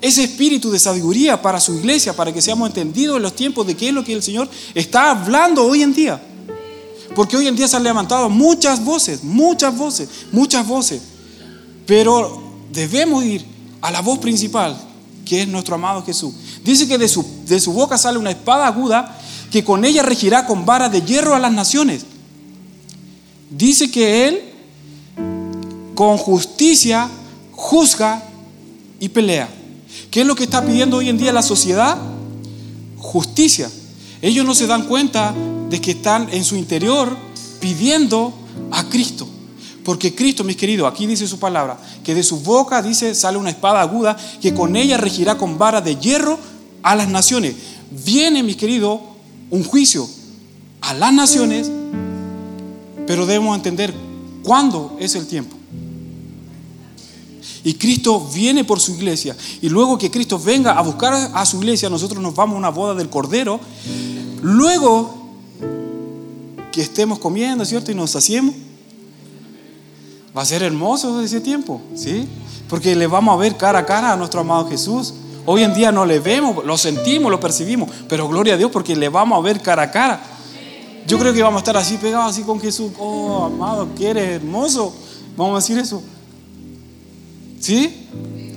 ese 0.00 0.24
espíritu 0.24 0.70
de 0.70 0.78
sabiduría 0.78 1.40
para 1.40 1.60
su 1.60 1.74
iglesia, 1.74 2.14
para 2.14 2.32
que 2.32 2.42
seamos 2.42 2.68
entendidos 2.68 3.16
en 3.16 3.22
los 3.22 3.34
tiempos 3.34 3.66
de 3.66 3.74
qué 3.74 3.88
es 3.88 3.94
lo 3.94 4.04
que 4.04 4.12
el 4.12 4.22
Señor 4.22 4.48
está 4.74 5.10
hablando 5.10 5.64
hoy 5.64 5.82
en 5.82 5.94
día. 5.94 6.22
Porque 7.14 7.36
hoy 7.36 7.46
en 7.46 7.56
día 7.56 7.68
se 7.68 7.76
han 7.76 7.84
levantado 7.84 8.28
muchas 8.28 8.84
voces, 8.84 9.22
muchas 9.22 9.76
voces, 9.76 10.08
muchas 10.32 10.66
voces. 10.66 11.00
Pero 11.86 12.43
debemos 12.74 13.24
ir 13.24 13.44
a 13.80 13.90
la 13.90 14.00
voz 14.00 14.18
principal, 14.18 14.76
que 15.24 15.42
es 15.42 15.48
nuestro 15.48 15.76
amado 15.76 16.02
Jesús. 16.04 16.34
Dice 16.62 16.86
que 16.86 16.98
de 16.98 17.08
su, 17.08 17.24
de 17.46 17.60
su 17.60 17.72
boca 17.72 17.96
sale 17.96 18.18
una 18.18 18.30
espada 18.30 18.66
aguda 18.66 19.18
que 19.50 19.64
con 19.64 19.84
ella 19.84 20.02
regirá 20.02 20.46
con 20.46 20.66
vara 20.66 20.88
de 20.88 21.02
hierro 21.02 21.34
a 21.34 21.38
las 21.38 21.52
naciones. 21.52 22.04
Dice 23.50 23.90
que 23.90 24.28
Él 24.28 24.42
con 25.94 26.16
justicia 26.16 27.08
juzga 27.52 28.22
y 28.98 29.08
pelea. 29.08 29.48
¿Qué 30.10 30.22
es 30.22 30.26
lo 30.26 30.34
que 30.34 30.44
está 30.44 30.64
pidiendo 30.64 30.96
hoy 30.96 31.08
en 31.08 31.18
día 31.18 31.32
la 31.32 31.42
sociedad? 31.42 31.96
Justicia. 32.98 33.70
Ellos 34.22 34.44
no 34.44 34.54
se 34.54 34.66
dan 34.66 34.86
cuenta 34.86 35.34
de 35.70 35.80
que 35.80 35.92
están 35.92 36.28
en 36.32 36.44
su 36.44 36.56
interior 36.56 37.16
pidiendo 37.60 38.32
a 38.70 38.88
Cristo. 38.88 39.28
Porque 39.84 40.14
Cristo, 40.14 40.42
mis 40.42 40.56
queridos, 40.56 40.90
aquí 40.90 41.06
dice 41.06 41.26
su 41.28 41.38
palabra, 41.38 41.78
que 42.02 42.14
de 42.14 42.22
su 42.22 42.40
boca 42.40 42.80
dice 42.80 43.14
sale 43.14 43.36
una 43.36 43.50
espada 43.50 43.82
aguda 43.82 44.16
que 44.40 44.54
con 44.54 44.76
ella 44.76 44.96
regirá 44.96 45.36
con 45.36 45.58
vara 45.58 45.80
de 45.82 45.96
hierro 45.96 46.38
a 46.82 46.94
las 46.96 47.08
naciones. 47.08 47.54
Viene, 48.04 48.42
mis 48.42 48.56
queridos, 48.56 49.00
un 49.50 49.62
juicio 49.62 50.08
a 50.80 50.94
las 50.94 51.12
naciones, 51.12 51.70
pero 53.06 53.26
debemos 53.26 53.54
entender 53.54 53.94
cuándo 54.42 54.96
es 54.98 55.14
el 55.14 55.26
tiempo. 55.26 55.54
Y 57.62 57.74
Cristo 57.74 58.26
viene 58.32 58.64
por 58.64 58.80
su 58.80 58.92
iglesia. 58.92 59.36
Y 59.62 59.68
luego 59.68 59.98
que 59.98 60.10
Cristo 60.10 60.38
venga 60.38 60.72
a 60.72 60.82
buscar 60.82 61.30
a 61.32 61.46
su 61.46 61.58
iglesia, 61.58 61.88
nosotros 61.88 62.22
nos 62.22 62.34
vamos 62.34 62.56
a 62.56 62.58
una 62.58 62.68
boda 62.70 62.94
del 62.94 63.08
Cordero. 63.08 63.60
Luego 64.42 65.24
que 66.72 66.82
estemos 66.82 67.18
comiendo, 67.18 67.64
¿cierto? 67.64 67.90
Y 67.90 67.94
nos 67.94 68.16
hacemos 68.16 68.54
Va 70.36 70.42
a 70.42 70.44
ser 70.44 70.62
hermoso 70.64 71.20
ese 71.20 71.40
tiempo, 71.40 71.80
¿sí? 71.94 72.26
Porque 72.68 72.96
le 72.96 73.06
vamos 73.06 73.34
a 73.34 73.38
ver 73.38 73.56
cara 73.56 73.80
a 73.80 73.86
cara 73.86 74.12
a 74.12 74.16
nuestro 74.16 74.40
amado 74.40 74.68
Jesús. 74.68 75.14
Hoy 75.46 75.62
en 75.62 75.74
día 75.74 75.92
no 75.92 76.04
le 76.04 76.18
vemos, 76.18 76.64
lo 76.64 76.76
sentimos, 76.76 77.30
lo 77.30 77.38
percibimos, 77.38 77.90
pero 78.08 78.26
gloria 78.28 78.54
a 78.54 78.56
Dios 78.56 78.70
porque 78.72 78.96
le 78.96 79.08
vamos 79.08 79.38
a 79.38 79.42
ver 79.42 79.60
cara 79.60 79.82
a 79.82 79.90
cara. 79.92 80.20
Yo 81.06 81.18
creo 81.18 81.32
que 81.32 81.42
vamos 81.42 81.58
a 81.58 81.60
estar 81.60 81.76
así 81.76 81.98
pegados, 81.98 82.32
así 82.32 82.42
con 82.42 82.60
Jesús. 82.60 82.90
Oh, 82.98 83.44
amado, 83.44 83.94
que 83.94 84.08
eres 84.08 84.28
hermoso. 84.36 84.92
Vamos 85.36 85.52
a 85.52 85.56
decir 85.60 85.78
eso. 85.78 86.02
¿Sí? 87.60 88.08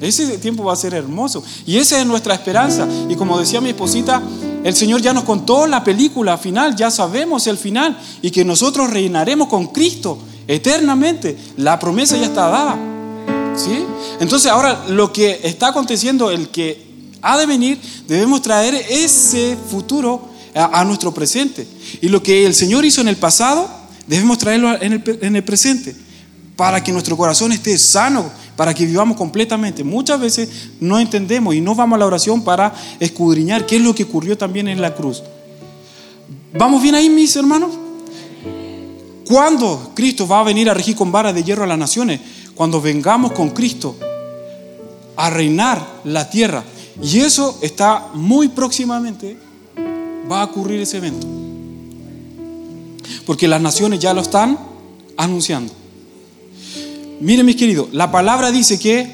Ese 0.01 0.37
tiempo 0.37 0.63
va 0.63 0.73
a 0.73 0.77
ser 0.77 0.93
hermoso. 0.93 1.43
Y 1.65 1.77
esa 1.77 1.99
es 1.99 2.07
nuestra 2.07 2.33
esperanza. 2.33 2.87
Y 3.09 3.15
como 3.15 3.37
decía 3.37 3.61
mi 3.61 3.69
esposita, 3.69 4.21
el 4.63 4.75
Señor 4.75 5.01
ya 5.01 5.13
nos 5.13 5.25
contó 5.25 5.67
la 5.67 5.83
película 5.83 6.37
final, 6.37 6.75
ya 6.75 6.89
sabemos 6.89 7.45
el 7.47 7.57
final. 7.57 7.99
Y 8.21 8.31
que 8.31 8.45
nosotros 8.45 8.89
reinaremos 8.89 9.47
con 9.47 9.67
Cristo 9.67 10.17
eternamente. 10.47 11.37
La 11.57 11.77
promesa 11.79 12.17
ya 12.17 12.25
está 12.25 12.47
dada. 12.47 12.77
¿Sí? 13.55 13.83
Entonces 14.19 14.51
ahora 14.51 14.85
lo 14.87 15.11
que 15.11 15.39
está 15.43 15.69
aconteciendo, 15.69 16.29
el 16.31 16.49
que 16.49 16.85
ha 17.21 17.37
de 17.37 17.45
venir, 17.45 17.79
debemos 18.07 18.41
traer 18.41 18.75
ese 18.89 19.57
futuro 19.69 20.29
a, 20.53 20.83
nuestro 20.85 21.13
presente. 21.13 21.67
Y 22.01 22.09
lo 22.09 22.21
que 22.21 22.45
el 22.45 22.53
Señor 22.53 22.85
hizo 22.85 23.01
en 23.01 23.07
el 23.07 23.17
pasado, 23.17 23.69
debemos 24.07 24.37
traerlo 24.37 24.79
en 24.81 24.93
el, 24.93 25.19
en 25.21 25.35
el 25.35 25.43
presente, 25.43 25.95
para 26.55 26.83
que 26.83 26.91
nuestro 26.91 27.17
corazón 27.17 27.51
esté 27.51 27.77
sano, 27.77 28.31
para 28.55 28.73
que 28.73 28.85
vivamos 28.85 29.17
completamente. 29.17 29.83
Muchas 29.83 30.19
veces 30.19 30.49
no 30.79 30.99
entendemos 30.99 31.53
y 31.53 31.61
no 31.61 31.75
vamos 31.75 31.97
a 31.97 31.99
la 31.99 32.05
oración 32.05 32.43
para 32.43 32.73
escudriñar 32.99 33.65
qué 33.65 33.77
es 33.77 33.81
lo 33.81 33.93
que 33.93 34.03
ocurrió 34.03 34.37
también 34.37 34.67
en 34.67 34.81
la 34.81 34.95
cruz. 34.95 35.23
¿Vamos 36.53 36.81
bien 36.81 36.95
ahí, 36.95 37.09
mis 37.09 37.35
hermanos? 37.35 37.71
¿Cuándo 39.27 39.91
Cristo 39.93 40.25
va 40.25 40.39
a 40.39 40.43
venir 40.43 40.69
a 40.69 40.73
regir 40.73 40.95
con 40.95 41.11
vara 41.11 41.33
de 41.33 41.43
hierro 41.43 41.65
a 41.65 41.67
las 41.67 41.77
naciones? 41.77 42.21
Cuando 42.55 42.79
vengamos 42.79 43.33
con 43.33 43.49
Cristo 43.49 43.97
a 45.17 45.29
reinar 45.29 45.85
la 46.05 46.29
tierra. 46.29 46.63
Y 47.01 47.19
eso 47.19 47.59
está 47.61 48.07
muy 48.13 48.47
próximamente, 48.47 49.37
va 50.31 50.41
a 50.41 50.45
ocurrir 50.45 50.79
ese 50.79 50.97
evento. 50.97 51.27
Porque 53.25 53.47
las 53.47 53.61
naciones 53.61 53.99
ya 53.99 54.13
lo 54.13 54.21
están 54.21 54.57
anunciando. 55.17 55.73
Miren 57.19 57.45
mis 57.45 57.57
queridos, 57.57 57.89
la 57.91 58.11
palabra 58.11 58.51
dice 58.51 58.79
que 58.79 59.09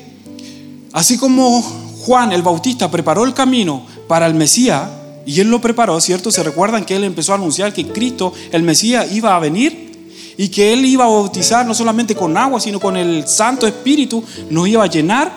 así 0.91 1.17
como 1.17 1.61
Juan 1.61 2.33
el 2.33 2.43
Bautista 2.43 2.91
preparó 2.91 3.23
el 3.23 3.33
camino 3.33 3.85
para 4.07 4.27
el 4.27 4.35
Mesías, 4.35 4.89
y 5.25 5.39
él 5.39 5.49
lo 5.49 5.61
preparó, 5.61 5.99
¿cierto? 6.01 6.31
Se 6.31 6.43
recuerdan 6.43 6.85
que 6.85 6.95
él 6.97 7.03
empezó 7.05 7.31
a 7.31 7.35
anunciar 7.35 7.73
que 7.73 7.87
Cristo, 7.87 8.33
el 8.51 8.61
Mesías, 8.61 9.11
iba 9.13 9.35
a 9.35 9.39
venir 9.39 9.82
y 10.37 10.49
que 10.49 10.73
él 10.73 10.85
iba 10.85 11.05
a 11.05 11.07
bautizar 11.07 11.65
no 11.65 11.73
solamente 11.73 12.15
con 12.15 12.35
agua, 12.37 12.59
sino 12.59 12.79
con 12.79 12.97
el 12.97 13.27
Santo 13.27 13.67
Espíritu, 13.67 14.23
nos 14.49 14.67
iba 14.67 14.83
a 14.83 14.87
llenar. 14.87 15.31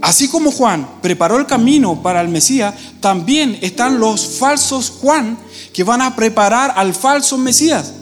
Así 0.00 0.28
como 0.28 0.50
Juan 0.50 0.88
preparó 1.02 1.38
el 1.38 1.46
camino 1.46 2.02
para 2.02 2.20
el 2.20 2.28
Mesías, 2.28 2.74
también 3.00 3.58
están 3.60 4.00
los 4.00 4.38
falsos 4.38 4.90
Juan 5.00 5.36
que 5.72 5.84
van 5.84 6.00
a 6.00 6.16
preparar 6.16 6.72
al 6.76 6.94
falso 6.94 7.36
Mesías. 7.36 7.92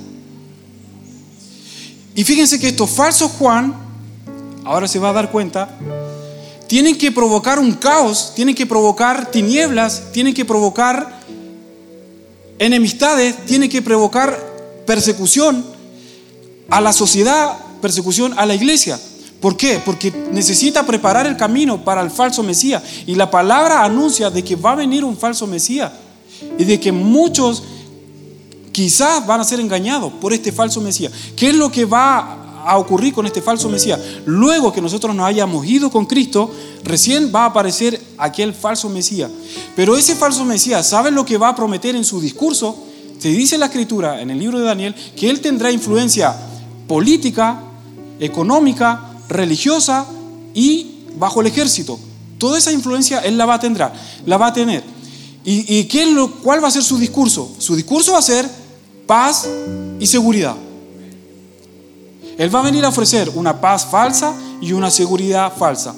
Y 2.15 2.25
fíjense 2.25 2.61
que 2.61 2.69
estos 2.69 2.91
falsos 2.91 3.33
Juan, 3.33 3.75
ahora 4.65 4.87
se 4.87 4.99
va 4.99 5.11
a 5.11 5.13
dar 5.13 5.31
cuenta, 5.31 5.69
tienen 6.69 6.97
que 6.97 7.11
provocar 7.11 7.59
un 7.59 7.73
caos, 7.73 8.33
tienen 8.37 8.55
que 8.55 8.67
provocar 8.67 9.31
tinieblas, 9.31 10.13
tienen 10.13 10.35
que 10.35 10.45
provocar 10.45 11.19
enemistades, 12.59 13.37
tienen 13.47 13.71
que 13.71 13.83
provocar 13.83 14.39
persecución 14.87 15.78
a 16.71 16.81
la 16.81 16.93
sociedad, 16.93 17.57
persecución 17.81 18.35
a 18.39 18.47
la 18.47 18.55
iglesia. 18.55 18.99
¿Por 19.41 19.57
qué? 19.57 19.81
Porque 19.85 20.11
necesita 20.33 20.85
preparar 20.85 21.27
el 21.27 21.37
camino 21.37 21.85
para 21.85 22.01
el 22.01 22.11
falso 22.11 22.43
Mesías. 22.43 22.83
Y 23.07 23.15
la 23.15 23.31
palabra 23.31 23.85
anuncia 23.85 24.31
de 24.31 24.43
que 24.43 24.57
va 24.57 24.73
a 24.73 24.77
venir 24.77 25.05
un 25.05 25.17
falso 25.17 25.47
Mesías 25.47 25.93
y 26.59 26.65
de 26.65 26.81
que 26.81 26.91
muchos 26.91 27.63
quizás 28.73 29.27
van 29.27 29.41
a 29.41 29.45
ser 29.45 29.61
engañados 29.61 30.13
por 30.21 30.33
este 30.33 30.53
falso 30.53 30.81
Mesías. 30.81 31.13
¿Qué 31.37 31.51
es 31.51 31.55
lo 31.55 31.71
que 31.71 31.85
va 31.85 32.49
a 32.69 32.77
ocurrir 32.77 33.15
con 33.15 33.25
este 33.25 33.41
falso 33.41 33.71
Mesías. 33.71 33.99
Luego 34.27 34.73
que 34.73 34.83
nosotros 34.83 35.17
nos 35.17 35.27
hayamos 35.27 35.65
ido 35.67 35.91
con 35.91 36.05
Cristo, 36.05 36.51
recién 36.85 37.33
va 37.35 37.45
a 37.45 37.47
aparecer 37.47 37.99
aquel 38.19 38.53
falso 38.53 38.91
Mesías. 38.91 39.31
Pero 39.75 39.97
ese 39.97 40.15
falso 40.15 40.45
Mesías, 40.45 40.87
¿saben 40.87 41.15
lo 41.15 41.25
que 41.25 41.39
va 41.39 41.49
a 41.49 41.57
prometer 41.57 41.97
en 41.97 42.05
su 42.05 42.21
discurso? 42.21 42.77
Se 43.19 43.29
dice 43.29 43.57
en 43.57 43.61
la 43.61 43.67
escritura, 43.67 44.21
en 44.21 44.31
el 44.31 44.39
libro 44.39 44.59
de 44.59 44.67
Daniel, 44.67 44.95
que 45.17 45.31
él 45.31 45.41
tendrá 45.41 45.73
influencia 45.73 46.37
política, 46.89 47.61
económica, 48.19 49.13
religiosa 49.29 50.07
y 50.55 51.05
bajo 51.17 51.41
el 51.41 51.47
ejército. 51.47 52.01
Toda 52.39 52.59
esa 52.59 52.73
influencia 52.73 53.21
él 53.21 53.37
la 53.39 53.47
va 53.47 53.55
a 53.55 53.61
tener. 53.61 53.91
La 54.27 54.37
va 54.37 54.49
a 54.49 54.53
tener. 54.53 54.83
¿Y, 55.45 55.85
qué 55.85 56.03
es 56.03 56.09
lo, 56.11 56.31
cuál 56.31 56.63
va 56.63 56.69
a 56.69 56.71
ser 56.71 56.83
su 56.83 56.99
discurso? 56.99 57.51
Su 57.59 57.75
discurso 57.75 58.13
va 58.13 58.19
a 58.19 58.23
ser 58.23 58.51
paz 59.07 59.49
y 59.99 60.07
seguridad. 60.07 60.55
Él 62.37 62.55
va 62.55 62.61
a 62.61 62.63
venir 62.63 62.85
a 62.85 62.89
ofrecer 62.89 63.31
una 63.35 63.59
paz 63.59 63.87
falsa 63.87 64.35
y 64.61 64.73
una 64.73 64.91
seguridad 64.91 65.53
falsa. 65.57 65.95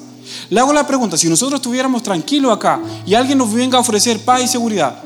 Le 0.49 0.59
hago 0.59 0.71
la 0.71 0.87
pregunta, 0.87 1.17
si 1.17 1.27
nosotros 1.27 1.59
estuviéramos 1.59 2.01
tranquilos 2.01 2.55
acá 2.55 2.79
y 3.05 3.13
alguien 3.13 3.37
nos 3.37 3.51
venga 3.51 3.77
a 3.77 3.81
ofrecer 3.81 4.19
paz 4.19 4.41
y 4.43 4.47
seguridad, 4.47 5.03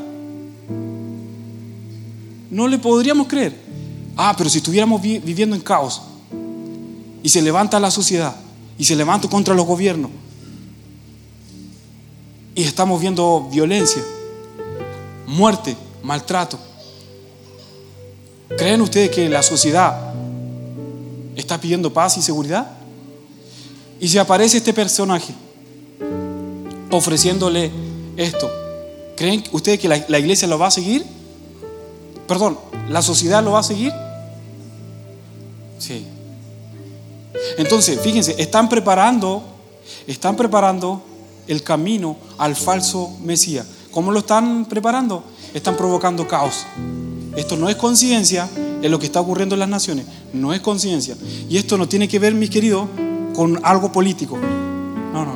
no 2.52 2.68
le 2.68 2.78
podríamos 2.78 3.28
creer. 3.28 3.65
Ah, 4.18 4.34
pero 4.38 4.50
si 4.50 4.60
estuviéramos 4.60 5.02
viviendo 5.02 5.56
en 5.56 5.62
caos 5.62 6.02
y 7.22 7.30
se 7.30 7.42
levanta 7.42 7.80
la 7.80 7.92
sociedad 7.92 8.36
y 8.78 8.86
se 8.86 8.96
levanta 8.96 9.28
contra 9.28 9.54
los 9.54 9.66
gobiernos 9.66 10.12
y 12.54 12.64
estamos 12.64 13.02
viendo 13.02 13.50
violencia, 13.52 14.02
muerte, 15.28 15.76
maltrato, 16.04 16.58
¿creen 18.58 18.82
ustedes 18.82 19.10
que 19.10 19.28
la 19.28 19.44
sociedad 19.44 20.16
está 21.36 21.60
pidiendo 21.60 21.94
paz 21.94 22.18
y 22.18 22.22
seguridad. 22.22 22.68
Y 24.00 24.08
si 24.08 24.18
aparece 24.18 24.58
este 24.58 24.74
personaje 24.74 25.34
ofreciéndole 26.92 27.72
esto, 28.18 28.50
¿creen 29.16 29.44
ustedes 29.52 29.80
que 29.80 29.88
la, 29.88 30.20
iglesia 30.20 30.48
lo 30.48 30.58
va 30.58 30.68
a 30.68 30.72
seguir? 30.72 31.06
Perdón, 32.28 32.58
¿la 32.90 33.02
sociedad 33.02 33.44
lo 33.44 33.52
va 33.52 33.60
a 33.60 33.64
seguir? 33.64 33.94
Sí. 35.78 36.06
Entonces, 37.58 38.00
fíjense, 38.00 38.36
están 38.38 38.70
preparando, 38.70 39.44
están 40.08 40.36
preparando 40.36 41.04
el 41.48 41.64
camino 41.64 42.18
al 42.38 42.56
falso 42.56 43.16
Mesías. 43.24 43.66
¿Cómo 43.92 44.12
lo 44.12 44.20
están 44.20 44.66
preparando? 44.66 45.24
Están 45.54 45.78
provocando 45.78 46.28
caos. 46.28 46.66
Esto 47.36 47.58
no 47.58 47.70
es 47.70 47.76
conciencia, 47.76 48.50
en 48.82 48.92
lo 48.92 49.00
que 49.00 49.06
está 49.06 49.20
ocurriendo 49.20 49.56
en 49.56 49.60
las 49.60 49.70
naciones. 49.70 50.06
No 50.34 50.54
es 50.54 50.62
conciencia. 50.62 51.16
Y 51.50 51.58
esto 51.58 51.78
no 51.78 51.88
tiene 51.88 52.08
que 52.08 52.20
ver, 52.20 52.34
mis 52.34 52.50
queridos, 52.50 52.88
con 53.34 53.60
algo 53.64 53.92
político. 53.92 54.38
No, 54.38 55.26
no, 55.26 55.34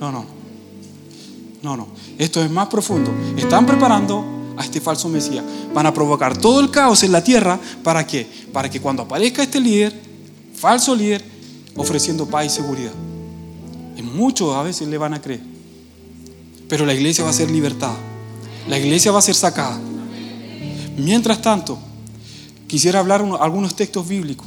no. 0.00 0.12
No, 0.12 0.12
no. 0.12 1.76
No, 1.76 1.88
Esto 2.18 2.42
es 2.42 2.50
más 2.50 2.68
profundo. 2.68 3.12
Están 3.36 3.64
preparando 3.66 4.24
a 4.56 4.64
este 4.64 4.80
falso 4.80 5.08
Mesías. 5.08 5.44
Van 5.74 5.86
a 5.86 5.94
provocar 5.94 6.36
todo 6.36 6.60
el 6.60 6.70
caos 6.70 7.02
en 7.02 7.12
la 7.12 7.22
tierra. 7.22 7.58
¿Para 7.82 8.06
qué? 8.06 8.26
Para 8.52 8.70
que 8.70 8.80
cuando 8.80 9.02
aparezca 9.02 9.42
este 9.42 9.60
líder, 9.60 9.98
falso 10.54 10.94
líder, 10.94 11.24
ofreciendo 11.76 12.26
paz 12.26 12.46
y 12.46 12.50
seguridad. 12.50 12.92
Y 13.96 14.02
muchos 14.02 14.54
a 14.54 14.62
veces 14.62 14.88
le 14.88 14.98
van 14.98 15.14
a 15.14 15.20
creer. 15.20 15.42
Pero 16.68 16.86
la 16.86 16.94
iglesia 16.94 17.24
va 17.24 17.30
a 17.30 17.34
ser 17.34 17.50
libertada. 17.50 17.96
La 18.68 18.78
iglesia 18.78 19.12
va 19.12 19.18
a 19.18 19.22
ser 19.22 19.34
sacada. 19.34 19.78
Mientras 20.96 21.42
tanto, 21.42 21.78
quisiera 22.66 23.00
hablar 23.00 23.24
algunos 23.40 23.74
textos 23.74 24.06
bíblicos. 24.06 24.46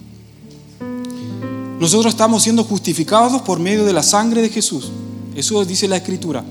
Nosotros 1.79 2.13
estamos 2.13 2.43
siendo 2.43 2.63
justificados 2.63 3.41
por 3.41 3.59
medio 3.59 3.83
de 3.83 3.93
la 3.93 4.03
sangre 4.03 4.41
de 4.41 4.49
Jesús. 4.49 4.91
Eso 5.35 5.65
dice 5.65 5.87
la 5.87 5.97
Escritura. 5.97 6.43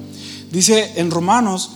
Dice 0.52 0.92
en 0.96 1.10
Romanos 1.10 1.70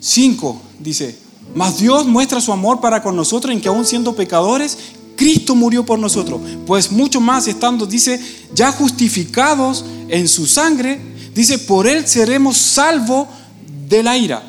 5, 0.00 0.60
dice, 0.78 1.16
mas 1.54 1.78
Dios 1.78 2.06
muestra 2.06 2.40
su 2.40 2.52
amor 2.52 2.80
para 2.80 3.02
con 3.02 3.16
nosotros 3.16 3.52
en 3.52 3.60
que 3.60 3.68
aún 3.68 3.84
siendo 3.84 4.14
pecadores, 4.14 4.78
Cristo 5.16 5.54
murió 5.54 5.84
por 5.84 5.98
nosotros. 5.98 6.40
Pues 6.66 6.90
mucho 6.90 7.20
más 7.20 7.46
estando, 7.46 7.86
dice, 7.86 8.20
ya 8.54 8.72
justificados 8.72 9.84
en 10.08 10.28
su 10.28 10.46
sangre, 10.46 10.98
dice, 11.34 11.58
por 11.58 11.86
él 11.86 12.06
seremos 12.06 12.56
salvos 12.56 13.28
de 13.88 14.02
la 14.02 14.16
ira. 14.16 14.42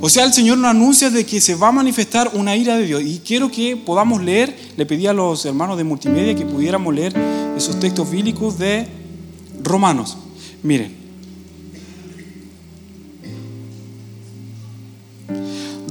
O 0.00 0.10
sea, 0.10 0.24
el 0.24 0.34
Señor 0.34 0.58
nos 0.58 0.70
anuncia 0.70 1.08
de 1.08 1.24
que 1.24 1.40
se 1.40 1.54
va 1.54 1.68
a 1.68 1.72
manifestar 1.72 2.32
una 2.34 2.54
ira 2.56 2.76
de 2.76 2.84
Dios. 2.84 3.02
Y 3.02 3.22
quiero 3.24 3.50
que 3.50 3.74
podamos 3.74 4.22
leer, 4.22 4.54
le 4.76 4.84
pedí 4.84 5.06
a 5.06 5.14
los 5.14 5.46
hermanos 5.46 5.78
de 5.78 5.84
multimedia 5.84 6.34
que 6.34 6.44
pudiéramos 6.44 6.94
leer 6.94 7.14
esos 7.56 7.80
textos 7.80 8.10
bíblicos 8.10 8.58
de 8.58 8.86
Romanos. 9.62 10.18
Miren. 10.62 11.03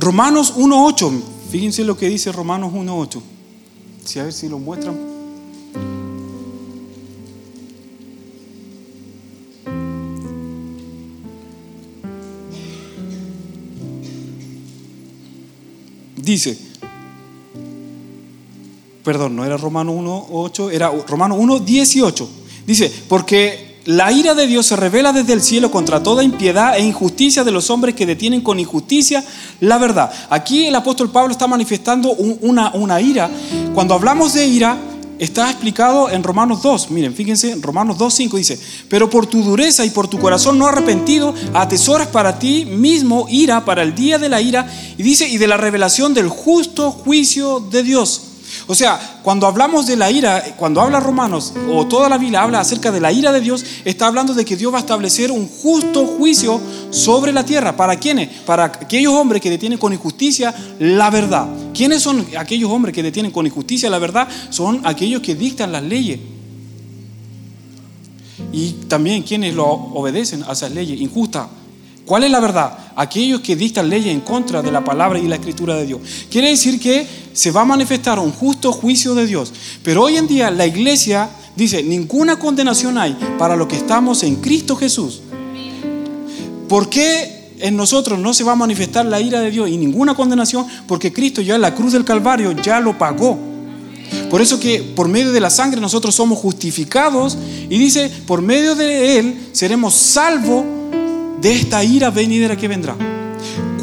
Romanos 0.03 0.55
1.8. 0.57 1.21
Fíjense 1.49 1.83
lo 1.83 1.97
que 1.97 2.09
dice 2.09 2.31
Romanos 2.31 2.73
1.8. 2.73 3.21
Si 4.03 4.19
a 4.19 4.23
ver 4.23 4.33
si 4.33 4.49
lo 4.49 4.59
muestran. 4.59 5.13
dice, 16.23 16.57
perdón, 19.03 19.35
no 19.35 19.45
era 19.45 19.57
Romano 19.57 19.93
1.8, 19.93 20.71
era 20.71 20.89
Romano 21.07 21.37
1.18. 21.37 22.27
Dice, 22.65 22.91
porque 23.07 23.72
la 23.85 24.11
ira 24.11 24.33
de 24.33 24.47
Dios 24.47 24.65
se 24.65 24.75
revela 24.77 25.11
desde 25.11 25.33
el 25.33 25.41
cielo 25.41 25.69
contra 25.69 26.01
toda 26.01 26.23
impiedad 26.23 26.77
e 26.77 26.83
injusticia 26.83 27.43
de 27.43 27.51
los 27.51 27.69
hombres 27.69 27.95
que 27.95 28.05
detienen 28.05 28.41
con 28.41 28.59
injusticia 28.59 29.23
la 29.59 29.77
verdad. 29.77 30.11
Aquí 30.29 30.65
el 30.65 30.75
apóstol 30.75 31.11
Pablo 31.11 31.31
está 31.31 31.47
manifestando 31.47 32.11
una, 32.11 32.71
una 32.73 33.01
ira. 33.01 33.29
Cuando 33.73 33.93
hablamos 33.93 34.33
de 34.33 34.45
ira, 34.45 34.77
Está 35.19 35.49
explicado 35.49 36.09
en 36.09 36.23
Romanos 36.23 36.63
2. 36.63 36.89
Miren, 36.89 37.13
fíjense, 37.13 37.51
en 37.51 37.61
Romanos 37.61 37.97
2, 37.97 38.13
5 38.13 38.35
dice, 38.35 38.59
pero 38.89 39.09
por 39.09 39.25
tu 39.27 39.41
dureza 39.43 39.85
y 39.85 39.91
por 39.91 40.07
tu 40.07 40.19
corazón 40.19 40.57
no 40.57 40.67
arrepentido, 40.67 41.33
atesoras 41.53 42.07
para 42.07 42.39
ti 42.39 42.65
mismo 42.65 43.27
ira 43.29 43.63
para 43.63 43.83
el 43.83 43.95
día 43.95 44.17
de 44.17 44.27
la 44.27 44.41
ira. 44.41 44.67
Y 44.97 45.03
dice, 45.03 45.29
y 45.29 45.37
de 45.37 45.47
la 45.47 45.55
revelación 45.55 46.13
del 46.13 46.27
justo 46.27 46.91
juicio 46.91 47.59
de 47.61 47.83
Dios 47.83 48.32
o 48.67 48.75
sea, 48.75 49.19
cuando 49.23 49.47
hablamos 49.47 49.87
de 49.87 49.95
la 49.95 50.09
ira, 50.11 50.55
cuando 50.57 50.81
habla 50.81 50.99
Romanos 50.99 51.53
o 51.71 51.85
toda 51.87 52.09
la 52.09 52.17
Biblia 52.17 52.41
habla 52.41 52.59
acerca 52.59 52.91
de 52.91 52.99
la 52.99 53.11
ira 53.11 53.31
de 53.31 53.41
Dios, 53.41 53.65
está 53.83 54.07
hablando 54.07 54.33
de 54.33 54.45
que 54.45 54.55
Dios 54.55 54.71
va 54.73 54.77
a 54.77 54.81
establecer 54.81 55.31
un 55.31 55.47
justo 55.47 56.05
juicio 56.05 56.59
sobre 56.89 57.33
la 57.33 57.43
tierra. 57.45 57.75
¿Para 57.75 57.95
quiénes? 57.97 58.29
Para 58.45 58.65
aquellos 58.65 59.13
hombres 59.13 59.41
que 59.41 59.49
detienen 59.49 59.79
con 59.79 59.93
injusticia 59.93 60.53
la 60.79 61.09
verdad. 61.09 61.47
¿Quiénes 61.73 62.01
son 62.01 62.25
aquellos 62.37 62.71
hombres 62.71 62.93
que 62.93 63.03
detienen 63.03 63.31
con 63.31 63.45
injusticia 63.45 63.89
la 63.89 63.99
verdad? 63.99 64.27
Son 64.49 64.81
aquellos 64.83 65.21
que 65.21 65.35
dictan 65.35 65.71
las 65.71 65.83
leyes. 65.83 66.19
Y 68.51 68.71
también 68.87 69.23
quienes 69.23 69.53
lo 69.55 69.65
obedecen 69.65 70.43
a 70.43 70.53
esas 70.53 70.71
leyes 70.71 70.99
injustas. 70.99 71.47
¿Cuál 72.05 72.25
es 72.25 72.31
la 72.31 72.39
verdad? 72.41 72.77
Aquellos 72.95 73.39
que 73.39 73.55
dictan 73.55 73.89
leyes 73.89 74.13
en 74.13 74.21
contra 74.21 74.61
de 74.61 74.71
la 74.71 74.83
palabra 74.83 75.19
y 75.19 75.27
la 75.27 75.35
escritura 75.35 75.75
de 75.75 75.85
Dios. 75.85 76.01
Quiere 76.29 76.49
decir 76.49 76.79
que 76.79 77.07
se 77.31 77.51
va 77.51 77.61
a 77.61 77.65
manifestar 77.65 78.19
un 78.19 78.31
justo 78.31 78.73
juicio 78.73 79.15
de 79.15 79.25
Dios. 79.25 79.53
Pero 79.83 80.03
hoy 80.03 80.17
en 80.17 80.27
día 80.27 80.51
la 80.51 80.67
iglesia 80.67 81.29
dice, 81.55 81.81
ninguna 81.81 82.37
condenación 82.37 82.97
hay 82.97 83.17
para 83.39 83.55
los 83.55 83.67
que 83.67 83.77
estamos 83.77 84.23
en 84.23 84.35
Cristo 84.37 84.75
Jesús. 84.75 85.21
¿Por 86.67 86.89
qué 86.89 87.53
en 87.59 87.77
nosotros 87.77 88.19
no 88.19 88.33
se 88.33 88.43
va 88.43 88.51
a 88.51 88.55
manifestar 88.55 89.05
la 89.05 89.21
ira 89.21 89.39
de 89.39 89.51
Dios 89.51 89.69
y 89.69 89.77
ninguna 89.77 90.13
condenación? 90.13 90.65
Porque 90.87 91.13
Cristo 91.13 91.41
ya 91.41 91.55
en 91.55 91.61
la 91.61 91.73
cruz 91.73 91.93
del 91.93 92.03
Calvario 92.03 92.51
ya 92.51 92.81
lo 92.81 92.97
pagó. 92.97 93.37
Por 94.29 94.41
eso 94.41 94.59
que 94.59 94.79
por 94.95 95.07
medio 95.07 95.31
de 95.31 95.39
la 95.39 95.49
sangre 95.49 95.79
nosotros 95.79 96.13
somos 96.13 96.37
justificados 96.37 97.37
y 97.69 97.77
dice, 97.77 98.11
por 98.27 98.41
medio 98.41 98.75
de 98.75 99.17
Él 99.19 99.37
seremos 99.53 99.93
salvos 99.93 100.65
de 101.43 101.53
esta 101.53 101.83
ira 101.83 102.09
venidera 102.09 102.55
que 102.55 102.69
vendrá. 102.69 102.95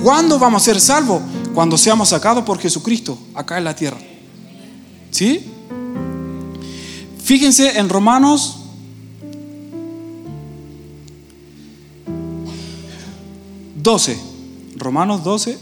¿Cuándo 0.02 0.38
vamos 0.38 0.62
a 0.62 0.64
ser 0.64 0.80
salvos? 0.80 1.20
Cuando 1.54 1.76
seamos 1.76 2.08
sacados 2.08 2.42
por 2.42 2.58
Jesucristo 2.58 3.18
acá 3.34 3.58
en 3.58 3.64
la 3.64 3.76
tierra. 3.76 3.98
¿Sí? 5.10 5.44
Fíjense 7.22 7.78
en 7.78 7.88
Romanos 7.88 8.56
...12... 13.82 14.14
Romanos 14.76 15.24
12... 15.24 15.58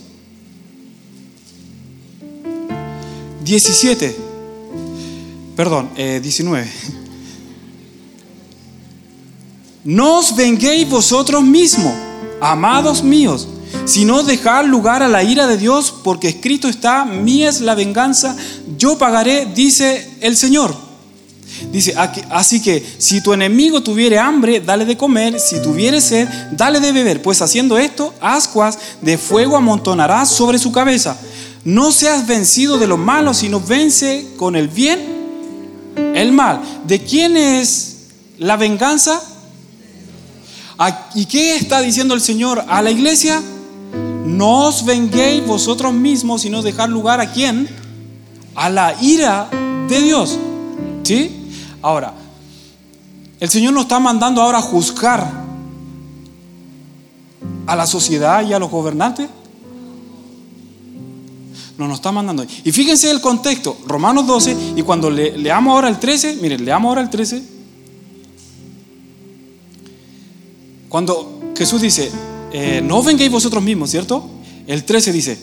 ...17... 3.45 4.15
...perdón, 5.55 5.91
19... 5.97 6.98
No 9.89 10.19
os 10.19 10.37
venguéis 10.37 10.87
vosotros 10.87 11.43
mismos, 11.43 11.95
amados 12.43 13.03
míos, 13.03 13.49
sino 13.87 14.23
dejad 14.23 14.67
lugar 14.67 15.03
a 15.03 15.09
la 15.09 15.23
ira 15.23 15.47
de 15.47 15.57
Dios, 15.57 15.95
porque 16.05 16.29
escrito 16.29 16.69
está, 16.69 17.07
mía 17.07 17.49
es 17.49 17.63
la 17.63 17.75
venganza, 17.75 18.37
yo 18.77 18.99
pagaré, 18.99 19.47
dice 19.47 20.07
el 20.21 20.37
Señor. 20.37 20.77
Dice, 21.73 21.95
así 22.29 22.61
que 22.61 22.87
si 22.99 23.23
tu 23.23 23.33
enemigo 23.33 23.83
tuviere 23.83 24.19
hambre, 24.19 24.61
dale 24.61 24.85
de 24.85 24.99
comer, 24.99 25.41
si 25.41 25.63
tuviere 25.63 26.03
sed, 26.03 26.29
dale 26.53 26.81
de 26.81 26.93
beber, 26.93 27.23
pues 27.23 27.41
haciendo 27.41 27.79
esto, 27.79 28.13
ascuas 28.21 28.79
de 29.01 29.17
fuego 29.17 29.57
amontonarás 29.57 30.29
sobre 30.29 30.59
su 30.59 30.71
cabeza. 30.71 31.17
No 31.65 31.93
seas 31.93 32.27
vencido 32.27 32.77
de 32.77 32.89
lo 32.89 32.99
malo, 32.99 33.33
sino 33.33 33.59
vence 33.59 34.27
con 34.37 34.55
el 34.55 34.69
bien 34.69 35.01
el 35.97 36.33
mal. 36.33 36.61
¿De 36.87 37.03
quién 37.03 37.39
es 37.39 37.97
la 38.37 38.59
venganza? 38.59 39.23
¿Y 41.15 41.27
qué 41.27 41.57
está 41.57 41.81
diciendo 41.81 42.15
el 42.15 42.21
Señor 42.21 42.65
a 42.69 42.83
la 42.83 42.91
iglesia? 42.91 43.43
No 44.25 44.67
os 44.67 44.85
venguéis 44.85 45.45
vosotros 45.45 45.93
mismos, 45.93 46.43
sino 46.43 46.63
dejar 46.63 46.89
lugar 46.89 47.21
a 47.21 47.33
quién? 47.33 47.69
A 48.55 48.71
la 48.71 48.95
ira 49.01 49.49
de 49.89 50.01
Dios. 50.01 50.39
¿Sí? 51.03 51.51
Ahora, 51.83 52.15
el 53.41 53.49
Señor 53.49 53.73
nos 53.73 53.85
está 53.85 53.99
mandando 53.99 54.41
ahora 54.41 54.59
a 54.59 54.63
juzgar 54.63 55.49
a 57.67 57.77
la 57.77 57.87
sociedad 57.87 58.47
y 58.47 58.53
a 58.53 58.59
los 58.59 58.71
gobernantes. 58.71 59.29
No 61.77 61.89
nos 61.89 61.99
está 61.99 62.13
mandando. 62.13 62.45
Y 62.65 62.73
fíjense 62.73 63.11
el 63.11 63.21
contexto, 63.21 63.77
Romanos 63.87 64.27
12, 64.27 64.75
y 64.77 64.83
cuando 64.83 65.11
le, 65.11 65.37
leamos 65.39 65.73
ahora 65.73 65.89
el 65.89 65.99
13, 65.99 66.39
miren, 66.41 66.65
leamos 66.65 66.89
ahora 66.89 67.01
el 67.01 67.11
13. 67.11 67.58
Cuando 70.89 71.41
Jesús 71.57 71.83
dice, 71.83 72.11
eh, 72.53 72.81
no 72.83 73.03
vengáis 73.03 73.31
vosotros 73.31 73.63
mismos, 73.63 73.91
¿cierto? 73.91 74.25
El 74.67 74.85
13 74.85 75.13
dice, 75.13 75.39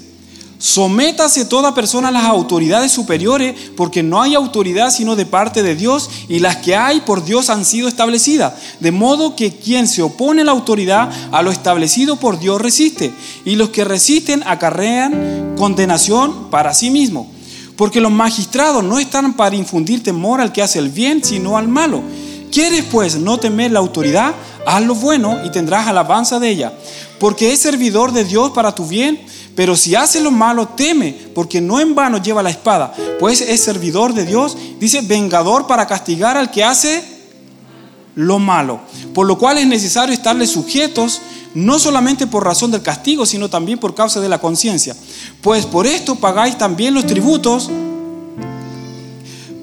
sométase 0.58 1.46
toda 1.46 1.76
persona 1.76 2.08
a 2.08 2.12
las 2.12 2.26
autoridades 2.26 2.92
superiores, 2.92 3.56
porque 3.78 4.02
no 4.02 4.22
hay 4.22 4.34
autoridad 4.34 4.90
sino 4.90 5.16
de 5.16 5.28
parte 5.28 5.62
de 5.62 5.76
Dios, 5.76 6.10
y 6.30 6.40
las 6.40 6.58
que 6.58 6.76
hay 6.76 7.02
por 7.02 7.24
Dios 7.24 7.52
han 7.52 7.64
sido 7.64 7.88
establecidas. 7.88 8.54
De 8.80 8.92
modo 8.92 9.36
que 9.36 9.52
quien 9.52 9.88
se 9.88 10.02
opone 10.02 10.42
a 10.42 10.46
la 10.46 10.52
autoridad, 10.52 11.12
a 11.32 11.44
lo 11.44 11.52
establecido 11.52 12.16
por 12.16 12.40
Dios 12.40 12.60
resiste, 12.60 13.14
y 13.46 13.56
los 13.56 13.70
que 13.70 13.84
resisten 13.84 14.42
acarrean 14.48 15.54
condenación 15.58 16.50
para 16.50 16.74
sí 16.74 16.90
mismo. 16.90 17.30
Porque 17.76 18.02
los 18.02 18.12
magistrados 18.12 18.84
no 18.84 19.00
están 19.00 19.34
para 19.34 19.56
infundir 19.56 20.02
temor 20.02 20.42
al 20.42 20.52
que 20.52 20.64
hace 20.64 20.80
el 20.80 20.90
bien, 20.90 21.24
sino 21.24 21.58
al 21.58 21.68
malo. 21.68 22.02
¿Quieres 22.56 22.86
pues 22.90 23.18
no 23.18 23.38
temer 23.38 23.74
la 23.74 23.80
autoridad? 23.80 24.34
haz 24.66 24.82
lo 24.82 24.96
bueno 24.96 25.42
y 25.44 25.52
tendrás 25.52 25.88
alabanza 25.88 26.40
de 26.40 26.48
ella, 26.48 26.72
porque 27.20 27.52
es 27.52 27.60
servidor 27.60 28.14
de 28.14 28.24
Dios 28.24 28.52
para 28.52 28.74
tu 28.74 28.88
bien. 28.88 29.20
Pero 29.58 29.76
si 29.76 29.94
hace 29.94 30.22
lo 30.22 30.32
malo, 30.32 30.70
teme, 30.70 31.12
porque 31.36 31.60
no 31.60 31.82
en 31.82 31.94
vano 31.96 32.18
lleva 32.24 32.42
la 32.42 32.50
espada, 32.50 32.94
pues 33.20 33.42
es 33.42 33.60
servidor 33.60 34.14
de 34.14 34.24
Dios, 34.24 34.56
dice, 34.80 35.02
vengador 35.02 35.68
para 35.68 35.86
castigar 35.86 36.38
al 36.38 36.50
que 36.50 36.64
hace 36.64 37.04
lo 38.16 38.40
malo. 38.40 38.80
Por 39.14 39.28
lo 39.28 39.38
cual 39.38 39.58
es 39.58 39.68
necesario 39.68 40.14
estarle 40.14 40.48
sujetos, 40.48 41.20
no 41.56 41.78
solamente 41.78 42.26
por 42.26 42.46
razón 42.46 42.72
del 42.72 42.82
castigo, 42.82 43.26
sino 43.26 43.50
también 43.50 43.80
por 43.80 43.94
causa 43.94 44.22
de 44.22 44.30
la 44.30 44.40
conciencia. 44.40 44.96
Pues 45.42 45.66
por 45.66 45.88
esto 45.88 46.16
pagáis 46.16 46.58
también 46.58 46.94
los 46.94 47.06
tributos, 47.06 47.70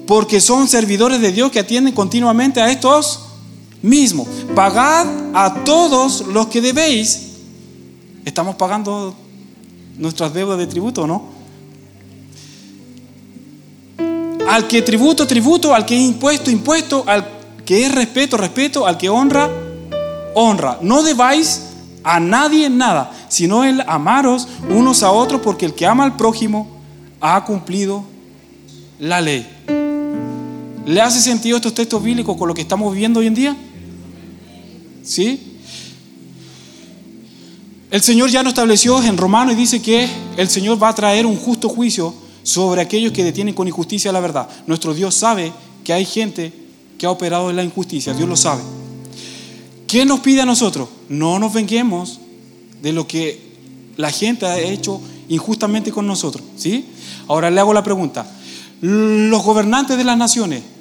porque 0.05 0.41
son 0.41 0.67
servidores 0.67 1.21
de 1.21 1.31
Dios 1.31 1.51
que 1.51 1.59
atienden 1.59 1.93
continuamente 1.93 2.61
a 2.61 2.69
estos 2.69 3.21
mismo. 3.81 4.27
Pagad 4.55 5.07
a 5.33 5.63
todos 5.63 6.27
los 6.27 6.47
que 6.47 6.61
debéis. 6.61 7.31
¿Estamos 8.25 8.55
pagando 8.55 9.15
nuestras 9.97 10.33
deudas 10.33 10.57
de 10.57 10.67
tributo 10.67 11.05
no? 11.05 11.33
Al 14.47 14.67
que 14.67 14.81
tributo, 14.81 15.25
tributo, 15.25 15.73
al 15.73 15.85
que 15.85 15.95
es 15.95 16.01
impuesto, 16.01 16.51
impuesto, 16.51 17.03
al 17.07 17.25
que 17.65 17.85
es 17.85 17.95
respeto, 17.95 18.37
respeto, 18.37 18.85
al 18.85 18.97
que 18.97 19.09
honra, 19.09 19.49
honra. 20.35 20.79
No 20.81 21.01
debáis 21.01 21.61
a 22.03 22.19
nadie 22.19 22.69
nada, 22.69 23.11
sino 23.29 23.63
el 23.63 23.81
amaros 23.87 24.47
unos 24.69 25.01
a 25.01 25.11
otros, 25.11 25.41
porque 25.41 25.65
el 25.65 25.73
que 25.73 25.87
ama 25.87 26.03
al 26.03 26.17
prójimo 26.17 26.67
ha 27.21 27.43
cumplido 27.45 28.03
la 28.99 29.21
ley. 29.21 29.52
¿Le 30.85 30.99
hace 30.99 31.21
sentido 31.21 31.57
estos 31.57 31.73
textos 31.73 32.03
bíblicos 32.03 32.35
con 32.35 32.47
lo 32.47 32.53
que 32.53 32.61
estamos 32.61 32.91
viviendo 32.91 33.21
hoy 33.21 33.27
en 33.27 33.35
día? 33.35 33.57
¿Sí? 35.03 35.39
El 37.89 38.01
Señor 38.01 38.29
ya 38.29 38.43
nos 38.43 38.51
estableció 38.51 39.01
en 39.01 39.17
Romano 39.17 39.51
y 39.51 39.55
dice 39.55 39.81
que 39.81 40.09
el 40.35 40.49
Señor 40.49 40.81
va 40.81 40.89
a 40.89 40.95
traer 40.95 41.25
un 41.25 41.37
justo 41.37 41.69
juicio 41.69 42.13
sobre 42.41 42.81
aquellos 42.81 43.13
que 43.13 43.23
detienen 43.23 43.53
con 43.53 43.67
injusticia 43.67 44.11
la 44.11 44.19
verdad. 44.19 44.49
Nuestro 44.67 44.93
Dios 44.93 45.15
sabe 45.15 45.53
que 45.85 45.93
hay 45.93 46.05
gente 46.05 46.51
que 46.97 47.05
ha 47.05 47.11
operado 47.11 47.49
en 47.49 47.55
la 47.55 47.63
injusticia, 47.63 48.13
Dios 48.13 48.27
lo 48.27 48.35
sabe. 48.35 48.61
¿Qué 49.87 50.05
nos 50.05 50.19
pide 50.19 50.41
a 50.41 50.45
nosotros? 50.45 50.89
No 51.07 51.39
nos 51.39 51.53
venguemos 51.53 52.19
de 52.81 52.91
lo 52.91 53.07
que 53.07 53.39
la 53.95 54.11
gente 54.11 54.47
ha 54.47 54.59
hecho 54.59 54.99
injustamente 55.29 55.91
con 55.91 56.07
nosotros, 56.07 56.43
¿sí? 56.57 56.85
Ahora 57.27 57.49
le 57.49 57.59
hago 57.61 57.73
la 57.73 57.83
pregunta. 57.83 58.25
Los 58.81 59.43
gobernantes 59.43 59.97
de 59.97 60.03
las 60.03 60.17
naciones 60.17 60.72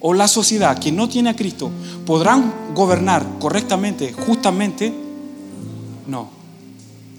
o 0.00 0.14
la 0.14 0.28
sociedad 0.28 0.78
que 0.78 0.92
no 0.92 1.08
tiene 1.08 1.30
a 1.30 1.36
Cristo 1.36 1.70
podrán 2.06 2.74
gobernar 2.74 3.26
correctamente, 3.40 4.12
justamente? 4.12 4.92
No. 6.06 6.28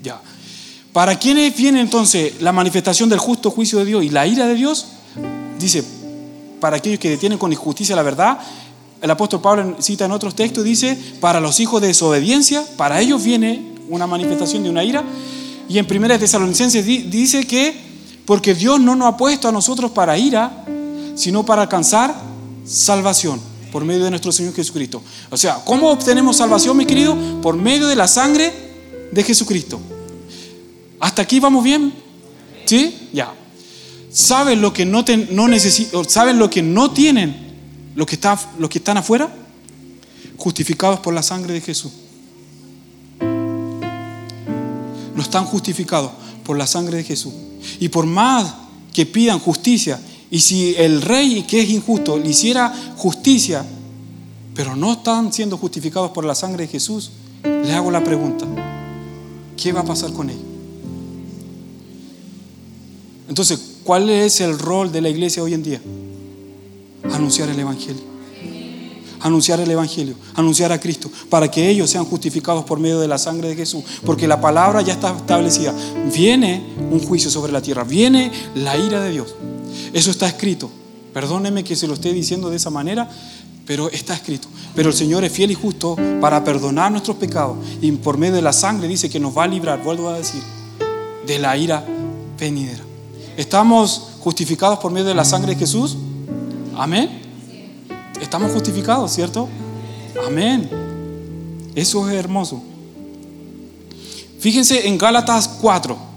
Ya. 0.02 0.22
¿Para 0.94 1.18
quiénes 1.18 1.56
viene 1.56 1.82
entonces 1.82 2.42
la 2.42 2.52
manifestación 2.52 3.10
del 3.10 3.20
justo 3.20 3.52
juicio 3.52 3.80
de 3.80 3.86
Dios 3.86 4.04
y 4.04 4.10
la 4.10 4.26
ira 4.26 4.48
de 4.48 4.56
Dios? 4.56 4.88
Dice, 5.60 5.84
para 6.60 6.78
aquellos 6.78 7.00
que 7.00 7.10
detienen 7.10 7.38
con 7.38 7.52
injusticia 7.52 7.96
la 7.96 8.04
verdad. 8.04 8.39
El 9.02 9.12
apóstol 9.12 9.39
Pablo 9.42 9.76
cita 9.80 10.06
en 10.06 10.12
otros 10.12 10.36
textos, 10.36 10.63
dice, 10.63 10.98
para 11.20 11.39
los 11.39 11.60
hijos 11.60 11.82
de 11.82 11.88
desobediencia, 11.88 12.63
para 12.76 13.00
ellos 13.00 13.24
viene 13.24 13.76
una 13.89 14.08
manifestación 14.08 14.63
de 14.63 14.70
una 14.70 14.84
ira. 14.84 15.04
Y 15.70 15.78
en 15.78 15.88
1 15.89 16.20
Tesalonicenses 16.20 16.86
dice 16.86 17.46
que, 17.46 17.76
porque 18.26 18.54
Dios 18.54 18.80
no 18.80 18.96
nos 18.96 19.13
ha 19.13 19.18
puesto 19.18 19.48
a 19.48 19.52
nosotros 19.52 19.92
para 19.92 20.18
ira, 20.18 20.65
sino 21.15 21.46
para 21.46 21.62
alcanzar 21.63 22.13
salvación 22.69 23.41
por 23.71 23.84
medio 23.84 24.03
de 24.03 24.10
nuestro 24.10 24.32
Señor 24.32 24.53
Jesucristo. 24.53 25.01
O 25.29 25.38
sea, 25.38 25.63
¿cómo 25.65 25.89
obtenemos 25.89 26.38
salvación, 26.38 26.77
mi 26.77 26.86
querido? 26.86 27.17
Por 27.41 27.55
medio 27.55 27.88
de 27.88 27.95
la 27.95 28.08
sangre 28.08 28.53
de 29.12 29.23
Jesucristo. 29.23 29.79
¿Hasta 30.99 31.21
aquí 31.21 31.39
vamos 31.39 31.63
bien? 31.63 31.93
¿Sí? 32.65 33.10
Ya. 33.13 33.34
¿Saben 34.12 34.62
lo 34.62 34.73
que 34.73 34.86
no, 34.86 35.03
necesitan? 35.47 36.08
¿Saben 36.10 36.39
lo 36.39 36.49
que 36.49 36.62
no 36.62 36.91
tienen 36.91 37.49
que, 38.08 38.15
están, 38.15 38.38
los 38.58 38.69
que 38.69 38.79
están 38.79 38.97
afuera? 38.97 39.34
Justificados 40.38 40.99
por 40.99 41.13
la 41.13 41.23
sangre 41.23 41.53
de 41.53 41.62
Jesús. 41.62 41.91
No 45.15 45.21
están 45.21 45.45
justificados 45.45 46.12
por 46.43 46.58
la 46.58 46.65
sangre 46.65 46.97
de 46.97 47.03
Jesús. 47.03 47.34
Y 47.79 47.89
por 47.89 48.05
más 48.05 48.53
que 48.93 49.05
pidan 49.05 49.39
justicia 49.39 49.99
y 50.32 50.39
si 50.39 50.76
el 50.76 51.02
rey, 51.02 51.44
que 51.44 51.62
es 51.62 51.70
injusto, 51.70 52.18
le 52.18 52.30
hiciera 52.30 52.74
justicia, 52.98 53.65
pero 54.54 54.76
no 54.76 54.94
están 54.94 55.34
siendo 55.34 55.58
justificados 55.58 56.12
por 56.12 56.26
la 56.26 56.36
sangre 56.36 56.65
de 56.65 56.72
Jesús, 56.72 57.12
le 57.44 57.74
hago 57.74 57.89
la 57.89 58.04
pregunta, 58.04 58.46
¿qué 59.58 59.72
va 59.72 59.82
a 59.82 59.86
pasar 59.86 60.13
con 60.13 60.30
él? 60.30 60.38
Entonces, 63.28 63.78
¿cuál 63.84 64.10
es 64.10 64.42
el 64.42 64.58
rol 64.58 64.92
de 64.92 65.02
la 65.02 65.10
iglesia 65.10 65.42
hoy 65.42 65.54
en 65.54 65.63
día? 65.63 65.82
Anunciar 67.12 67.50
el 67.50 67.60
Evangelio. 67.60 68.09
Anunciar 69.21 69.60
el 69.60 69.69
Evangelio, 69.69 70.15
anunciar 70.36 70.71
a 70.71 70.79
Cristo, 70.79 71.10
para 71.29 71.49
que 71.49 71.69
ellos 71.69 71.89
sean 71.89 72.05
justificados 72.05 72.63
por 72.65 72.79
medio 72.79 72.99
de 72.99 73.08
la 73.08 73.17
sangre 73.17 73.49
de 73.49 73.55
Jesús. 73.55 73.84
Porque 74.05 74.27
la 74.27 74.39
palabra 74.39 74.82
ya 74.82 74.93
está 74.93 75.15
establecida. 75.15 75.73
Viene 76.13 76.63
un 76.91 76.99
juicio 76.99 77.29
sobre 77.29 77.51
la 77.51 77.62
tierra, 77.62 77.84
viene 77.84 78.32
la 78.55 78.77
ira 78.77 79.01
de 79.01 79.12
Dios. 79.12 79.36
Eso 79.93 80.12
está 80.12 80.27
escrito. 80.27 80.69
Perdóneme 81.13 81.63
que 81.63 81.75
se 81.75 81.88
lo 81.88 81.95
esté 81.95 82.13
diciendo 82.13 82.49
de 82.49 82.58
esa 82.58 82.69
manera, 82.69 83.10
pero 83.65 83.89
está 83.89 84.13
escrito. 84.13 84.47
Pero 84.75 84.89
el 84.89 84.95
Señor 84.95 85.23
es 85.23 85.32
fiel 85.32 85.51
y 85.51 85.55
justo 85.55 85.95
para 86.21 86.43
perdonar 86.43 86.91
nuestros 86.91 87.17
pecados 87.17 87.58
y 87.82 87.91
por 87.91 88.17
medio 88.17 88.36
de 88.36 88.41
la 88.41 88.53
sangre 88.53 88.88
dice 88.88 89.10
que 89.10 89.19
nos 89.19 89.38
va 89.38 89.43
a 89.43 89.47
librar, 89.47 89.84
vuelvo 89.84 90.10
a 90.10 90.17
decir, 90.17 90.41
de 91.25 91.39
la 91.39 91.58
ira 91.58 91.86
venidera. 92.39 92.84
¿Estamos 93.38 94.10
justificados 94.19 94.79
por 94.79 94.91
medio 94.91 95.08
de 95.08 95.15
la 95.15 95.25
sangre 95.25 95.53
de 95.53 95.60
Jesús? 95.60 95.97
Amén. 96.75 97.18
Estamos 98.21 98.51
justificados, 98.51 99.12
¿cierto? 99.12 99.49
Amén. 100.25 100.69
Eso 101.75 102.10
es 102.10 102.15
hermoso. 102.15 102.63
Fíjense 104.39 104.88
en 104.88 104.97
Gálatas 104.97 105.47
4. 105.62 106.10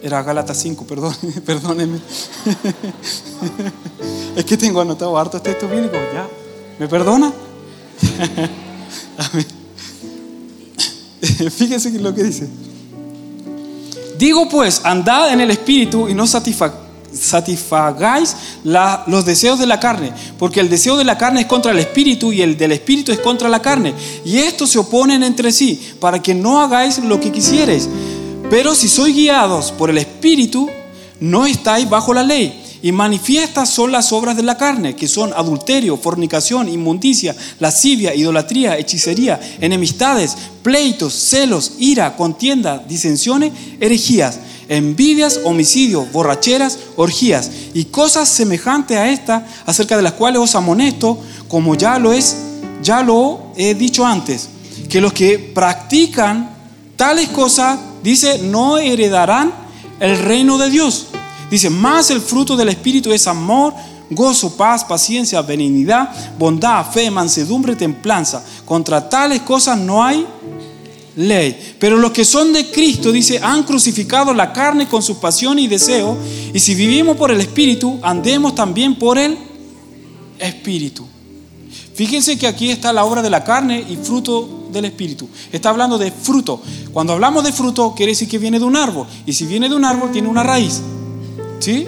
Era 0.00 0.22
Gálatas 0.22 0.56
5, 0.58 0.86
perdón, 0.86 1.14
perdónenme. 1.44 1.98
es 4.36 4.44
que 4.44 4.56
tengo 4.56 4.80
anotado 4.80 5.18
hartos 5.18 5.42
textos 5.42 5.68
bíblicos, 5.70 5.98
¿ya? 6.14 6.26
¿Me 6.78 6.88
perdona? 6.88 7.32
Fíjense 11.50 11.90
lo 11.98 12.14
que 12.14 12.24
dice. 12.24 12.48
Digo 14.18 14.48
pues, 14.48 14.80
andad 14.84 15.32
en 15.32 15.40
el 15.40 15.50
espíritu 15.50 16.08
y 16.08 16.14
no 16.14 16.26
satisfagáis 16.26 18.36
los 18.64 19.24
deseos 19.24 19.58
de 19.58 19.66
la 19.66 19.78
carne, 19.78 20.12
porque 20.38 20.60
el 20.60 20.68
deseo 20.68 20.96
de 20.96 21.04
la 21.04 21.16
carne 21.16 21.42
es 21.42 21.46
contra 21.46 21.72
el 21.72 21.78
espíritu 21.78 22.32
y 22.32 22.42
el 22.42 22.56
del 22.56 22.72
espíritu 22.72 23.12
es 23.12 23.20
contra 23.20 23.48
la 23.48 23.62
carne. 23.62 23.94
Y 24.24 24.38
estos 24.38 24.70
se 24.70 24.80
oponen 24.80 25.22
entre 25.22 25.52
sí, 25.52 25.80
para 26.00 26.20
que 26.20 26.34
no 26.34 26.60
hagáis 26.60 26.98
lo 26.98 27.20
que 27.20 27.30
quisierais. 27.30 27.88
Pero 28.50 28.74
si 28.74 28.88
sois 28.88 29.14
guiados 29.14 29.72
por 29.72 29.90
el 29.90 29.98
Espíritu, 29.98 30.68
no 31.20 31.46
estáis 31.46 31.88
bajo 31.88 32.14
la 32.14 32.22
ley. 32.22 32.64
Y 32.80 32.92
manifiestas 32.92 33.70
son 33.70 33.90
las 33.90 34.12
obras 34.12 34.36
de 34.36 34.44
la 34.44 34.56
carne, 34.56 34.94
que 34.94 35.08
son 35.08 35.32
adulterio, 35.32 35.96
fornicación, 35.96 36.68
inmundicia, 36.68 37.34
lascivia, 37.58 38.14
idolatría, 38.14 38.78
hechicería, 38.78 39.40
enemistades, 39.60 40.36
pleitos, 40.62 41.12
celos, 41.12 41.72
ira, 41.78 42.16
contienda, 42.16 42.78
disensiones, 42.88 43.52
herejías, 43.80 44.38
envidias, 44.68 45.40
homicidios, 45.44 46.12
borracheras, 46.12 46.78
orgías 46.96 47.50
y 47.74 47.86
cosas 47.86 48.28
semejantes 48.28 48.96
a 48.96 49.08
esta, 49.08 49.46
acerca 49.66 49.96
de 49.96 50.02
las 50.02 50.12
cuales 50.12 50.40
os 50.40 50.54
amonesto, 50.54 51.18
como 51.48 51.74
ya 51.74 51.98
lo 51.98 52.12
es, 52.12 52.36
ya 52.82 53.02
lo 53.02 53.52
he 53.56 53.74
dicho 53.74 54.06
antes, 54.06 54.48
que 54.88 55.00
los 55.00 55.12
que 55.12 55.38
practican 55.38 56.50
tales 56.96 57.28
cosas 57.28 57.78
dice, 58.02 58.38
no 58.38 58.78
heredarán 58.78 59.52
el 60.00 60.18
reino 60.18 60.58
de 60.58 60.70
Dios. 60.70 61.06
Dice, 61.50 61.70
más 61.70 62.10
el 62.10 62.20
fruto 62.20 62.56
del 62.56 62.68
Espíritu 62.68 63.12
es 63.12 63.26
amor, 63.26 63.74
gozo, 64.10 64.56
paz, 64.56 64.84
paciencia, 64.84 65.42
benignidad, 65.42 66.10
bondad, 66.38 66.90
fe, 66.90 67.10
mansedumbre, 67.10 67.76
templanza. 67.76 68.44
Contra 68.64 69.08
tales 69.08 69.42
cosas 69.42 69.78
no 69.78 70.02
hay 70.04 70.26
ley. 71.16 71.74
Pero 71.78 71.96
los 71.96 72.12
que 72.12 72.24
son 72.24 72.52
de 72.52 72.70
Cristo, 72.70 73.12
dice, 73.12 73.40
han 73.42 73.64
crucificado 73.64 74.32
la 74.32 74.52
carne 74.52 74.88
con 74.88 75.02
sus 75.02 75.16
pasiones 75.18 75.64
y 75.64 75.68
deseos. 75.68 76.16
Y 76.52 76.60
si 76.60 76.74
vivimos 76.74 77.16
por 77.16 77.30
el 77.30 77.40
Espíritu, 77.40 77.98
andemos 78.02 78.54
también 78.54 78.96
por 78.96 79.18
el 79.18 79.36
Espíritu. 80.38 81.06
Fíjense 81.94 82.38
que 82.38 82.46
aquí 82.46 82.70
está 82.70 82.92
la 82.92 83.04
obra 83.04 83.22
de 83.22 83.30
la 83.30 83.42
carne 83.42 83.84
y 83.88 83.96
fruto 83.96 84.68
del 84.70 84.84
Espíritu. 84.84 85.28
Está 85.50 85.70
hablando 85.70 85.98
de 85.98 86.12
fruto. 86.12 86.62
Cuando 86.92 87.12
hablamos 87.12 87.42
de 87.42 87.52
fruto, 87.52 87.92
quiere 87.96 88.12
decir 88.12 88.28
que 88.28 88.38
viene 88.38 88.60
de 88.60 88.64
un 88.64 88.76
árbol. 88.76 89.06
Y 89.26 89.32
si 89.32 89.46
viene 89.46 89.68
de 89.68 89.74
un 89.74 89.84
árbol, 89.84 90.12
tiene 90.12 90.28
una 90.28 90.44
raíz. 90.44 90.80
¿Sí? 91.58 91.86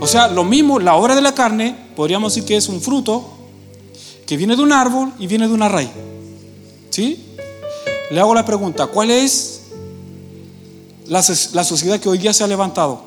O 0.00 0.06
sea, 0.06 0.28
lo 0.28 0.44
mismo, 0.44 0.78
la 0.78 0.94
obra 0.94 1.14
de 1.14 1.22
la 1.22 1.34
carne, 1.34 1.76
podríamos 1.96 2.34
decir 2.34 2.46
que 2.46 2.56
es 2.56 2.68
un 2.68 2.80
fruto 2.80 3.24
que 4.26 4.36
viene 4.36 4.54
de 4.56 4.62
un 4.62 4.72
árbol 4.72 5.12
y 5.18 5.26
viene 5.26 5.48
de 5.48 5.54
una 5.54 5.68
raíz. 5.68 5.90
¿Sí? 6.90 7.24
Le 8.10 8.20
hago 8.20 8.34
la 8.34 8.44
pregunta, 8.44 8.86
¿cuál 8.86 9.10
es 9.10 9.62
la, 11.06 11.24
la 11.52 11.64
sociedad 11.64 11.98
que 11.98 12.08
hoy 12.08 12.18
día 12.18 12.32
se 12.32 12.44
ha 12.44 12.46
levantado? 12.46 13.02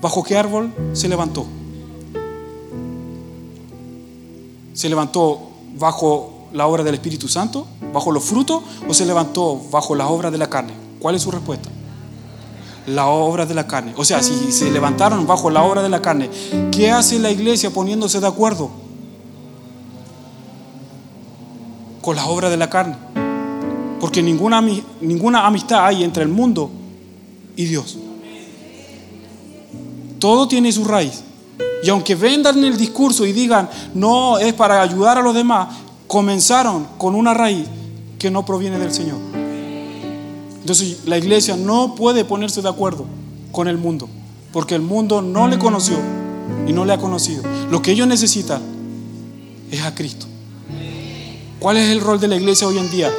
¿Bajo 0.00 0.22
qué 0.22 0.36
árbol 0.36 0.72
se 0.92 1.08
levantó? 1.08 1.46
¿Se 4.72 4.88
levantó 4.88 5.50
bajo 5.76 6.48
la 6.52 6.66
obra 6.66 6.84
del 6.84 6.94
Espíritu 6.94 7.28
Santo, 7.28 7.66
bajo 7.92 8.12
los 8.12 8.24
frutos, 8.24 8.62
o 8.88 8.94
se 8.94 9.06
levantó 9.06 9.60
bajo 9.70 9.94
la 9.94 10.06
obra 10.08 10.30
de 10.30 10.38
la 10.38 10.48
carne? 10.48 10.72
¿Cuál 11.00 11.14
es 11.14 11.22
su 11.22 11.30
respuesta? 11.30 11.70
La 12.86 13.06
obra 13.06 13.46
de 13.46 13.54
la 13.54 13.66
carne. 13.66 13.94
O 13.96 14.04
sea, 14.04 14.22
si 14.22 14.52
se 14.52 14.70
levantaron 14.70 15.26
bajo 15.26 15.50
la 15.50 15.62
obra 15.62 15.82
de 15.82 15.88
la 15.88 16.00
carne, 16.00 16.30
¿qué 16.70 16.90
hace 16.90 17.18
la 17.18 17.30
iglesia 17.30 17.70
poniéndose 17.70 18.20
de 18.20 18.26
acuerdo 18.26 18.70
con 22.00 22.14
la 22.14 22.26
obra 22.26 22.48
de 22.48 22.56
la 22.56 22.70
carne? 22.70 22.96
Porque 24.00 24.22
ninguna, 24.22 24.62
ninguna 25.00 25.46
amistad 25.46 25.86
hay 25.86 26.04
entre 26.04 26.22
el 26.22 26.28
mundo 26.28 26.70
y 27.56 27.64
Dios. 27.64 27.98
Todo 30.18 30.46
tiene 30.46 30.70
su 30.70 30.84
raíz. 30.84 31.22
Y 31.82 31.90
aunque 31.90 32.14
vendan 32.14 32.62
el 32.64 32.76
discurso 32.76 33.26
y 33.26 33.32
digan, 33.32 33.68
no, 33.94 34.38
es 34.38 34.54
para 34.54 34.80
ayudar 34.82 35.18
a 35.18 35.22
los 35.22 35.34
demás, 35.34 35.68
comenzaron 36.06 36.86
con 36.98 37.14
una 37.14 37.34
raíz 37.34 37.66
que 38.18 38.30
no 38.30 38.44
proviene 38.44 38.78
del 38.78 38.92
Señor. 38.92 39.35
Entonces 40.66 41.06
la 41.06 41.16
iglesia 41.16 41.56
no 41.56 41.94
puede 41.94 42.24
ponerse 42.24 42.60
de 42.60 42.68
acuerdo 42.68 43.06
con 43.52 43.68
el 43.68 43.78
mundo, 43.78 44.08
porque 44.52 44.74
el 44.74 44.82
mundo 44.82 45.22
no 45.22 45.46
le 45.46 45.60
conoció 45.60 45.96
y 46.66 46.72
no 46.72 46.84
le 46.84 46.92
ha 46.92 46.98
conocido. 46.98 47.44
Lo 47.70 47.80
que 47.82 47.92
ellos 47.92 48.08
necesitan 48.08 48.60
es 49.70 49.80
a 49.82 49.94
Cristo. 49.94 50.26
¿Cuál 51.60 51.76
es 51.76 51.88
el 51.90 52.00
rol 52.00 52.18
de 52.18 52.26
la 52.26 52.34
iglesia 52.34 52.66
hoy 52.66 52.78
en 52.78 52.90
día? 52.90 53.12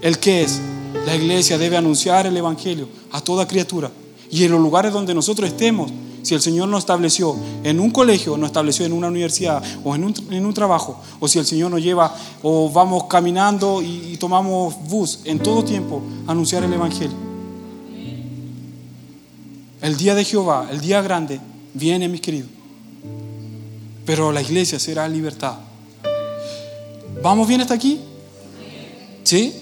El 0.00 0.20
que 0.20 0.42
es. 0.42 0.60
La 1.04 1.16
iglesia 1.16 1.58
debe 1.58 1.76
anunciar 1.76 2.24
el 2.24 2.36
Evangelio 2.36 2.88
a 3.10 3.20
toda 3.20 3.48
criatura. 3.48 3.90
Y 4.30 4.44
en 4.44 4.52
los 4.52 4.60
lugares 4.60 4.92
donde 4.92 5.14
nosotros 5.14 5.48
estemos, 5.48 5.90
si 6.22 6.34
el 6.34 6.40
Señor 6.40 6.68
nos 6.68 6.80
estableció 6.80 7.36
en 7.62 7.78
un 7.78 7.90
colegio, 7.90 8.36
nos 8.36 8.48
estableció 8.48 8.84
en 8.84 8.92
una 8.92 9.06
universidad 9.06 9.62
o 9.84 9.94
en 9.94 10.04
un, 10.04 10.54
trabajo, 10.54 11.00
o 11.20 11.28
si 11.28 11.38
el 11.38 11.46
Señor 11.46 11.70
nos 11.70 11.80
lleva 11.80 12.12
o 12.42 12.68
vamos 12.68 13.04
caminando 13.04 13.80
y, 13.80 14.16
tomamos 14.18 14.74
bus, 14.88 15.20
en 15.24 15.38
todo 15.38 15.64
tiempo 15.64 16.02
anunciar 16.26 16.64
el 16.64 16.72
Evangelio. 16.72 17.16
El 19.80 19.96
día 19.96 20.16
de 20.16 20.24
Jehová, 20.24 20.66
el 20.70 20.80
día 20.80 21.00
grande, 21.00 21.40
viene, 21.74 22.08
mis 22.08 22.20
queridos. 22.20 22.48
Pero 24.04 24.32
la 24.32 24.42
iglesia 24.42 24.80
será 24.80 25.08
libertad. 25.08 25.58
¿Vamos 27.22 27.46
bien 27.46 27.60
hasta 27.60 27.74
aquí? 27.74 28.00
¿Sí? 29.22 29.54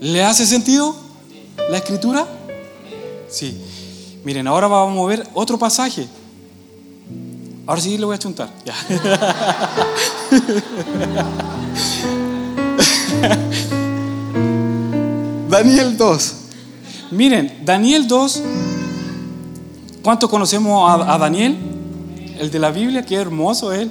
¿Le 0.00 0.22
hace 0.22 0.44
sentido 0.44 0.94
la 1.70 1.78
escritura? 1.78 2.26
Sí. 3.34 3.60
Miren, 4.22 4.46
ahora 4.46 4.68
vamos 4.68 5.04
a 5.04 5.08
ver 5.08 5.26
otro 5.34 5.58
pasaje. 5.58 6.06
Ahora 7.66 7.80
sí 7.80 7.98
le 7.98 8.04
voy 8.04 8.14
a 8.14 8.18
chuntar. 8.18 8.48
Daniel 15.50 15.96
2. 15.96 16.34
Miren, 17.10 17.62
Daniel 17.64 18.06
2. 18.06 18.42
¿Cuánto 20.04 20.30
conocemos 20.30 20.88
a, 20.88 21.14
a, 21.14 21.18
Daniel? 21.18 21.58
El 22.38 22.52
de 22.52 22.58
la 22.60 22.70
Biblia, 22.70 23.04
qué 23.04 23.16
hermoso 23.16 23.72
él. 23.72 23.90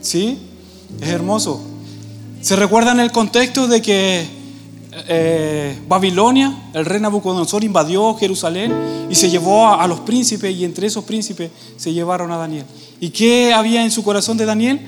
¿Sí? 0.00 0.38
Es 1.00 1.08
hermoso. 1.08 1.60
¿Se 2.42 2.54
recuerdan 2.54 3.00
el 3.00 3.10
contexto 3.10 3.66
de 3.66 3.82
que 3.82 4.37
eh, 5.06 5.78
Babilonia, 5.86 6.70
el 6.74 6.84
rey 6.84 7.00
Nabucodonosor 7.00 7.62
invadió 7.64 8.14
Jerusalén 8.14 8.72
y 9.10 9.14
se 9.14 9.30
llevó 9.30 9.68
a, 9.68 9.86
los 9.86 10.00
príncipes 10.00 10.56
y 10.56 10.64
entre 10.64 10.86
esos 10.86 11.04
príncipes 11.04 11.50
se 11.76 11.92
llevaron 11.92 12.32
a 12.32 12.36
Daniel. 12.36 12.64
¿Y 13.00 13.10
qué 13.10 13.52
había 13.52 13.84
en 13.84 13.90
su 13.90 14.02
corazón 14.02 14.36
de 14.36 14.44
Daniel? 14.44 14.80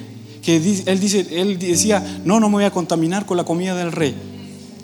Que 0.43 0.57
él, 0.57 1.01
dice, 1.01 1.27
él 1.33 1.59
decía, 1.59 2.23
no, 2.25 2.41
no 2.41 2.49
me 2.49 2.55
voy 2.57 2.65
a 2.65 2.71
contaminar 2.71 3.27
con 3.27 3.37
la 3.37 3.45
comida 3.45 3.75
del 3.75 3.93
rey, 3.93 4.15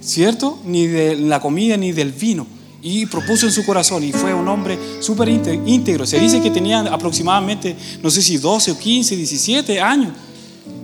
¿cierto? 0.01 0.59
Ni 0.65 0.87
de 0.87 1.17
la 1.17 1.41
comida 1.41 1.77
ni 1.77 1.93
del 1.93 2.12
vino. 2.12 2.47
y 2.83 3.07
propuso 3.07 3.47
en 3.47 3.53
su 3.53 3.65
corazón 3.65 4.05
y 4.05 4.12
fue 4.12 4.33
un 4.33 4.47
hombre 4.47 4.79
súper 5.01 5.29
íntegro. 5.29 6.07
Se 6.07 6.21
dice 6.21 6.41
que 6.41 6.51
tenía 6.51 6.81
aproximadamente, 6.81 7.75
no 8.03 8.11
sé 8.11 8.23
si 8.23 8.37
12 8.37 8.71
o 8.71 8.79
15, 8.79 9.17
17 9.17 9.81
años. 9.81 10.12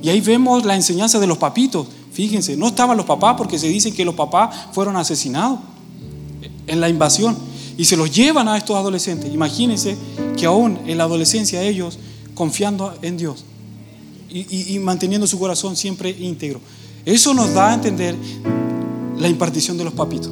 Y 0.03 0.09
ahí 0.09 0.21
vemos 0.21 0.65
la 0.65 0.75
enseñanza 0.75 1.21
de 1.21 1.27
los 1.27 1.39
papitos. 1.39 1.87
Fíjense, 2.13 2.57
no 2.57 2.69
estaban 2.69 2.97
los 2.97 3.07
papás 3.07 3.37
porque 3.39 3.59
se 3.59 3.69
dice 3.69 3.93
que 3.93 4.05
los 4.05 4.15
papás 4.15 4.55
fueron 4.73 4.97
asesinados 4.97 5.61
en 6.67 6.81
la 6.81 6.89
invasión 6.89 7.37
y 7.79 7.85
se 7.85 7.97
los 7.97 8.15
llevan 8.15 8.49
a 8.49 8.57
estos 8.57 8.77
adolescentes. 8.77 9.33
Imagínense 9.33 9.97
que 10.37 10.47
aún 10.47 10.79
en 10.87 10.99
la 10.99 11.05
adolescencia 11.05 11.63
ellos 11.63 11.99
confiando 12.35 12.95
en 13.03 13.17
Dios 13.17 13.45
y, 14.29 14.75
y 14.75 14.79
manteniendo 14.79 15.27
su 15.27 15.39
corazón 15.39 15.75
siempre 15.75 16.11
íntegro. 16.11 16.61
Eso 17.05 17.33
nos 17.35 17.53
da 17.55 17.71
a 17.71 17.75
entender 17.75 18.15
la 19.19 19.29
impartición 19.29 19.79
de 19.79 19.85
los 19.85 19.95
papitos. 19.95 20.31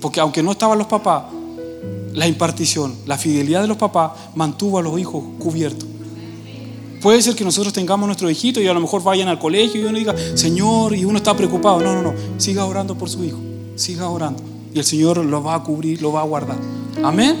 Porque 0.00 0.20
aunque 0.20 0.42
no 0.42 0.52
estaban 0.52 0.78
los 0.78 0.86
papás, 0.86 1.24
la 2.14 2.26
impartición, 2.26 2.94
la 3.06 3.18
fidelidad 3.18 3.62
de 3.62 3.68
los 3.68 3.76
papás 3.76 4.12
mantuvo 4.34 4.78
a 4.78 4.82
los 4.82 4.98
hijos 4.98 5.22
cubiertos. 5.38 5.89
Puede 7.00 7.22
ser 7.22 7.34
que 7.34 7.44
nosotros 7.44 7.72
tengamos 7.72 8.06
nuestro 8.06 8.30
hijito 8.30 8.60
y 8.60 8.66
a 8.66 8.74
lo 8.74 8.80
mejor 8.80 9.02
vayan 9.02 9.28
al 9.28 9.38
colegio 9.38 9.80
y 9.80 9.84
uno 9.84 9.98
diga, 9.98 10.14
Señor, 10.34 10.94
y 10.94 11.04
uno 11.04 11.16
está 11.16 11.34
preocupado. 11.34 11.80
No, 11.80 11.94
no, 11.94 12.02
no. 12.02 12.14
Siga 12.36 12.66
orando 12.66 12.96
por 12.96 13.08
su 13.08 13.24
hijo. 13.24 13.38
Siga 13.74 14.08
orando. 14.08 14.42
Y 14.74 14.78
el 14.78 14.84
Señor 14.84 15.16
lo 15.18 15.42
va 15.42 15.54
a 15.54 15.62
cubrir, 15.62 16.02
lo 16.02 16.12
va 16.12 16.20
a 16.20 16.24
guardar. 16.24 16.58
Amén. 17.02 17.36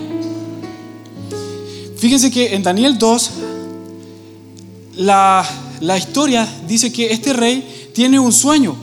Fíjense 1.96 2.30
que 2.30 2.54
en 2.54 2.62
Daniel 2.62 2.96
2, 2.96 3.30
la, 4.96 5.46
la 5.80 5.98
historia 5.98 6.48
dice 6.66 6.90
que 6.90 7.12
este 7.12 7.34
rey 7.34 7.90
tiene 7.94 8.18
un 8.18 8.32
sueño. 8.32 8.74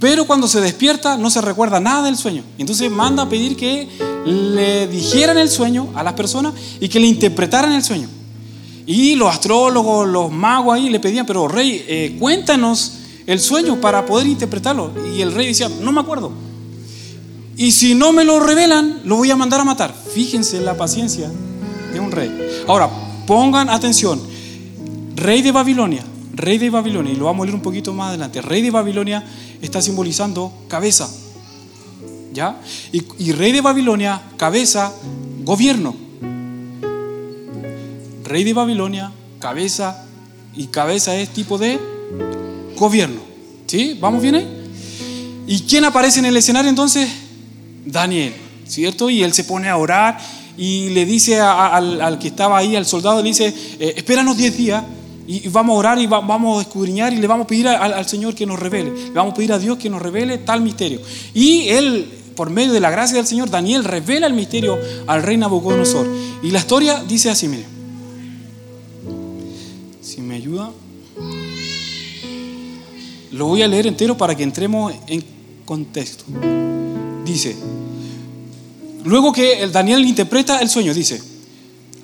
Pero 0.00 0.26
cuando 0.26 0.48
se 0.48 0.60
despierta 0.60 1.18
no 1.18 1.28
se 1.28 1.42
recuerda 1.42 1.80
nada 1.80 2.04
del 2.04 2.16
sueño. 2.16 2.44
Entonces 2.56 2.90
manda 2.90 3.24
a 3.24 3.28
pedir 3.28 3.56
que 3.56 3.88
le 4.24 4.86
dijeran 4.88 5.36
el 5.36 5.50
sueño 5.50 5.88
a 5.94 6.02
las 6.02 6.14
personas 6.14 6.54
y 6.80 6.88
que 6.88 6.98
le 6.98 7.08
interpretaran 7.08 7.72
el 7.72 7.82
sueño. 7.84 8.08
Y 8.88 9.16
los 9.16 9.28
astrólogos, 9.28 10.08
los 10.08 10.32
magos 10.32 10.74
ahí 10.74 10.88
le 10.88 10.98
pedían, 10.98 11.26
pero 11.26 11.46
rey, 11.46 11.84
eh, 11.86 12.16
cuéntanos 12.18 12.94
el 13.26 13.38
sueño 13.38 13.78
para 13.78 14.06
poder 14.06 14.26
interpretarlo. 14.26 14.90
Y 15.14 15.20
el 15.20 15.34
rey 15.34 15.48
decía, 15.48 15.68
no 15.68 15.92
me 15.92 16.00
acuerdo. 16.00 16.32
Y 17.58 17.72
si 17.72 17.94
no 17.94 18.12
me 18.12 18.24
lo 18.24 18.40
revelan, 18.40 19.02
lo 19.04 19.16
voy 19.16 19.30
a 19.30 19.36
mandar 19.36 19.60
a 19.60 19.64
matar. 19.64 19.94
Fíjense 20.14 20.58
la 20.62 20.74
paciencia 20.74 21.30
de 21.92 22.00
un 22.00 22.10
rey. 22.10 22.30
Ahora, 22.66 22.88
pongan 23.26 23.68
atención. 23.68 24.18
Rey 25.16 25.42
de 25.42 25.52
Babilonia, 25.52 26.02
rey 26.32 26.56
de 26.56 26.70
Babilonia, 26.70 27.12
y 27.12 27.16
lo 27.16 27.26
vamos 27.26 27.42
a 27.42 27.44
leer 27.44 27.56
un 27.56 27.62
poquito 27.62 27.92
más 27.92 28.08
adelante. 28.08 28.40
Rey 28.40 28.62
de 28.62 28.70
Babilonia 28.70 29.22
está 29.60 29.82
simbolizando 29.82 30.50
cabeza. 30.66 31.10
¿Ya? 32.32 32.58
Y, 32.90 33.32
rey 33.32 33.52
de 33.52 33.60
Babilonia, 33.60 34.22
cabeza, 34.38 34.94
gobierno. 35.44 36.07
Rey 38.28 38.44
de 38.44 38.52
Babilonia, 38.52 39.12
cabeza, 39.40 40.04
y 40.54 40.66
cabeza 40.66 41.16
es 41.16 41.30
tipo 41.30 41.56
de 41.58 41.78
gobierno. 42.76 43.20
¿Sí? 43.66 43.96
¿Vamos 44.00 44.22
bien 44.22 44.34
ahí? 44.34 44.48
¿Y 45.46 45.60
quién 45.60 45.84
aparece 45.84 46.18
en 46.20 46.26
el 46.26 46.36
escenario 46.36 46.68
entonces? 46.68 47.08
Daniel, 47.84 48.34
¿cierto? 48.66 49.08
Y 49.08 49.22
él 49.22 49.32
se 49.32 49.44
pone 49.44 49.68
a 49.68 49.76
orar 49.76 50.18
y 50.56 50.90
le 50.90 51.06
dice 51.06 51.40
al, 51.40 52.18
que 52.18 52.28
estaba 52.28 52.58
ahí, 52.58 52.76
al 52.76 52.84
soldado, 52.84 53.22
le 53.22 53.28
dice, 53.28 53.54
eh, 53.78 53.94
espéranos 53.96 54.36
10 54.36 54.56
días 54.56 54.84
y 55.26 55.48
vamos 55.48 55.74
a 55.74 55.78
orar 55.78 55.98
y 55.98 56.06
vamos 56.06 56.58
a 56.58 56.62
escudriñar 56.62 57.12
y 57.12 57.16
le 57.16 57.26
vamos 57.26 57.44
a 57.44 57.46
pedir 57.46 57.68
al, 57.68 58.06
Señor 58.08 58.34
que 58.34 58.46
nos 58.46 58.58
revele. 58.58 58.90
Le 58.90 59.10
vamos 59.10 59.32
a 59.32 59.36
pedir 59.36 59.52
a 59.52 59.58
Dios 59.58 59.78
que 59.78 59.90
nos 59.90 60.02
revele 60.02 60.38
tal 60.38 60.62
misterio. 60.62 61.00
Y 61.34 61.68
él, 61.68 62.10
por 62.34 62.50
medio 62.50 62.72
de 62.72 62.80
la 62.80 62.90
gracia 62.90 63.16
del 63.16 63.26
Señor, 63.26 63.50
Daniel 63.50 63.84
revela 63.84 64.26
el 64.26 64.32
misterio 64.32 64.78
al 65.06 65.22
rey 65.22 65.36
Nabucodonosor. 65.36 66.06
Y 66.42 66.50
la 66.50 66.58
historia 66.58 67.04
dice 67.06 67.30
así, 67.30 67.46
mire. 67.46 67.77
Lo 73.32 73.46
voy 73.46 73.62
a 73.62 73.68
leer 73.68 73.86
entero 73.86 74.16
para 74.16 74.34
que 74.34 74.42
entremos 74.42 74.92
en 75.06 75.24
contexto. 75.64 76.24
Dice, 77.24 77.56
luego 79.04 79.32
que 79.32 79.62
el 79.62 79.70
Daniel 79.72 80.04
interpreta 80.04 80.60
el 80.60 80.68
sueño, 80.68 80.94
dice, 80.94 81.20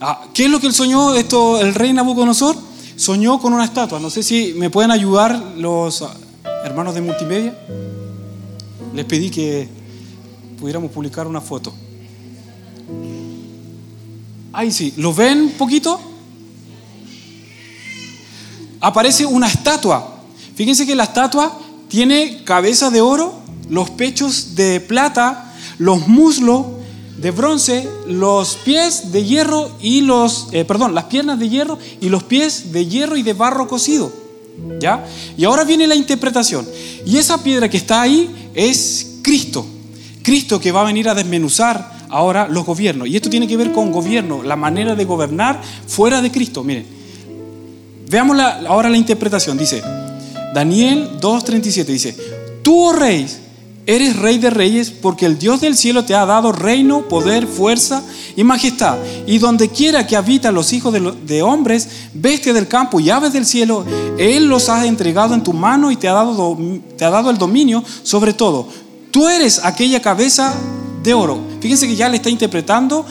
ah, 0.00 0.26
¿qué 0.35 0.44
es 0.44 0.50
lo 0.50 0.61
que 0.61 0.66
el 0.66 0.74
soñó 0.74 1.14
esto, 1.14 1.61
el 1.61 1.74
rey 1.74 1.92
Nabucodonosor? 1.92 2.74
soñó 2.96 3.40
con 3.40 3.52
una 3.52 3.64
estatua. 3.64 3.98
No 4.00 4.11
sé 4.11 4.22
si 4.22 4.54
me 4.54 4.70
pueden 4.70 4.90
ayudar 4.90 5.54
los 5.57 6.04
hermanos 6.64 6.94
de 6.94 7.00
multimedia. 7.00 7.59
Les 8.94 9.04
pedí 9.04 9.30
que 9.30 9.68
pudiéramos 10.59 10.90
publicar 10.90 11.26
una 11.26 11.40
foto. 11.40 11.72
Ahí 14.52 14.70
sí, 14.70 14.94
¿lo 14.96 15.12
ven 15.12 15.40
un 15.40 15.52
poquito? 15.52 16.00
Aparece 18.84 19.24
una 19.24 19.46
estatua. 19.46 20.14
Fíjense 20.54 20.84
que 20.84 20.94
la 20.94 21.04
estatua 21.04 21.58
tiene 21.88 22.44
cabeza 22.44 22.90
de 22.90 23.00
oro, 23.00 23.32
los 23.70 23.88
pechos 23.88 24.56
de 24.56 24.78
plata, 24.78 25.54
los 25.78 26.06
muslos 26.06 26.66
de 27.16 27.30
bronce, 27.30 27.88
los 28.06 28.56
pies 28.56 29.10
de 29.10 29.24
hierro 29.24 29.70
y 29.80 30.02
los, 30.02 30.48
eh, 30.52 30.66
perdón, 30.66 30.94
las 30.94 31.04
piernas 31.04 31.38
de 31.38 31.48
hierro 31.48 31.78
y 32.02 32.10
los 32.10 32.24
pies 32.24 32.72
de 32.72 32.84
hierro 32.84 33.16
y 33.16 33.22
de 33.22 33.32
barro 33.32 33.66
cocido. 33.68 34.12
¿Ya? 34.82 35.06
Y 35.38 35.44
ahora 35.44 35.64
viene 35.64 35.86
la 35.86 35.94
interpretación. 35.94 36.68
Y 37.06 37.16
esa 37.16 37.42
piedra 37.42 37.70
que 37.70 37.78
está 37.78 38.02
ahí 38.02 38.50
es 38.52 39.16
Cristo. 39.22 39.64
Cristo 40.22 40.60
que 40.60 40.72
va 40.72 40.82
a 40.82 40.84
venir 40.84 41.08
a 41.08 41.14
desmenuzar 41.14 42.06
ahora 42.10 42.48
los 42.48 42.66
gobiernos. 42.66 43.08
Y 43.08 43.16
esto 43.16 43.30
tiene 43.30 43.48
que 43.48 43.56
ver 43.56 43.72
con 43.72 43.90
gobierno, 43.92 44.42
la 44.42 44.56
manera 44.56 44.94
de 44.94 45.06
gobernar 45.06 45.62
fuera 45.86 46.20
de 46.20 46.30
Cristo. 46.30 46.62
Miren, 46.62 46.93
veamos 48.08 48.38
ahora 48.66 48.88
la 48.88 48.96
interpretación. 48.96 49.58
Dice, 49.58 49.82
Daniel 50.54 51.18
2.37 51.20 51.84
dice, 51.84 52.16
tú, 52.62 52.88
oh 52.88 52.92
rey, 52.92 53.26
Eres 53.86 54.16
rey 54.16 54.38
de 54.38 54.48
reyes 54.48 54.90
porque 54.90 55.26
el 55.26 55.38
Dios 55.38 55.60
del 55.60 55.76
cielo 55.76 56.06
te 56.06 56.14
ha 56.14 56.24
dado 56.24 56.52
reino, 56.52 57.02
poder, 57.02 57.46
fuerza 57.46 58.02
y 58.34 58.42
majestad. 58.42 58.96
Y 59.26 59.36
donde 59.36 59.68
quiera 59.68 60.06
que 60.06 60.16
habitan 60.16 60.54
los 60.54 60.72
hijos 60.72 60.94
de, 60.94 61.42
hombres, 61.42 61.88
bestia 62.14 62.54
del 62.54 62.66
campo 62.66 62.98
y 62.98 63.10
aves 63.10 63.34
del 63.34 63.44
cielo, 63.44 63.84
Él 64.16 64.46
los 64.46 64.70
ha 64.70 64.86
entregado 64.86 65.34
en 65.34 65.42
tu 65.42 65.52
mano 65.52 65.90
y 65.90 65.96
te 65.96 66.08
ha 66.08 66.14
dado, 66.14 66.56
te 66.96 67.04
ha 67.04 67.10
dado 67.10 67.28
el 67.30 67.36
dominio 67.36 67.84
sobre 68.02 68.32
todo. 68.32 68.66
Tú 69.10 69.28
eres 69.28 69.60
aquella 69.62 70.00
cabeza 70.00 70.54
de 71.02 71.12
oro. 71.12 71.38
Fíjense 71.60 71.86
que 71.86 71.94
ya 71.94 72.08
le 72.08 72.16
está 72.16 72.30
interpretando 72.30 73.04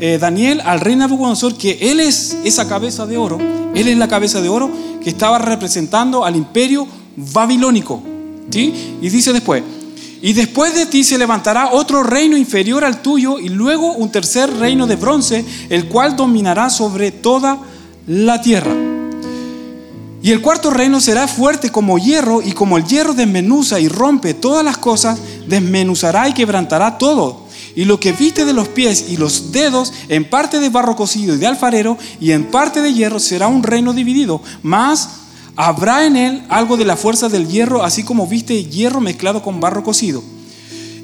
eh, 0.00 0.18
Daniel 0.18 0.60
al 0.64 0.80
rey 0.80 0.96
Nabucodonosor 0.96 1.56
que 1.56 1.78
Él 1.90 2.00
es 2.00 2.36
esa 2.44 2.68
cabeza 2.68 3.06
de 3.06 3.16
oro. 3.16 3.38
Él 3.74 3.88
es 3.88 3.96
la 3.96 4.08
cabeza 4.08 4.40
de 4.40 4.48
oro 4.48 4.70
que 5.02 5.10
estaba 5.10 5.38
representando 5.38 6.24
al 6.24 6.36
imperio 6.36 6.86
babilónico. 7.16 8.02
¿sí? 8.50 8.96
Y 9.00 9.08
dice 9.08 9.32
después, 9.32 9.62
y 10.22 10.32
después 10.32 10.74
de 10.74 10.86
ti 10.86 11.02
se 11.04 11.18
levantará 11.18 11.70
otro 11.72 12.02
reino 12.02 12.36
inferior 12.36 12.84
al 12.84 13.00
tuyo 13.00 13.38
y 13.38 13.48
luego 13.48 13.92
un 13.92 14.10
tercer 14.10 14.52
reino 14.58 14.86
de 14.86 14.96
bronce, 14.96 15.44
el 15.70 15.88
cual 15.88 16.16
dominará 16.16 16.68
sobre 16.68 17.10
toda 17.10 17.58
la 18.06 18.40
tierra. 18.40 18.74
Y 20.22 20.32
el 20.32 20.42
cuarto 20.42 20.70
reino 20.70 21.00
será 21.00 21.26
fuerte 21.26 21.70
como 21.70 21.98
hierro 21.98 22.42
y 22.42 22.52
como 22.52 22.76
el 22.76 22.84
hierro 22.84 23.14
desmenuza 23.14 23.80
y 23.80 23.88
rompe 23.88 24.34
todas 24.34 24.62
las 24.62 24.76
cosas, 24.76 25.18
desmenuzará 25.46 26.28
y 26.28 26.34
quebrantará 26.34 26.98
todo. 26.98 27.46
Y 27.80 27.86
lo 27.86 27.98
que 27.98 28.12
viste 28.12 28.44
de 28.44 28.52
los 28.52 28.68
pies 28.68 29.06
y 29.08 29.16
los 29.16 29.52
dedos, 29.52 29.90
en 30.10 30.28
parte 30.28 30.60
de 30.60 30.68
barro 30.68 30.94
cocido 30.94 31.34
y 31.34 31.38
de 31.38 31.46
alfarero, 31.46 31.96
y 32.20 32.32
en 32.32 32.50
parte 32.50 32.82
de 32.82 32.92
hierro, 32.92 33.18
será 33.18 33.48
un 33.48 33.62
reino 33.62 33.94
dividido. 33.94 34.42
Más 34.62 35.08
Habrá 35.56 36.04
en 36.04 36.14
él 36.16 36.42
algo 36.50 36.76
de 36.76 36.84
la 36.84 36.96
fuerza 36.96 37.30
del 37.30 37.48
hierro, 37.48 37.82
así 37.82 38.02
como 38.02 38.26
viste 38.26 38.64
hierro 38.64 39.00
mezclado 39.00 39.42
con 39.42 39.60
barro 39.60 39.82
cocido. 39.82 40.22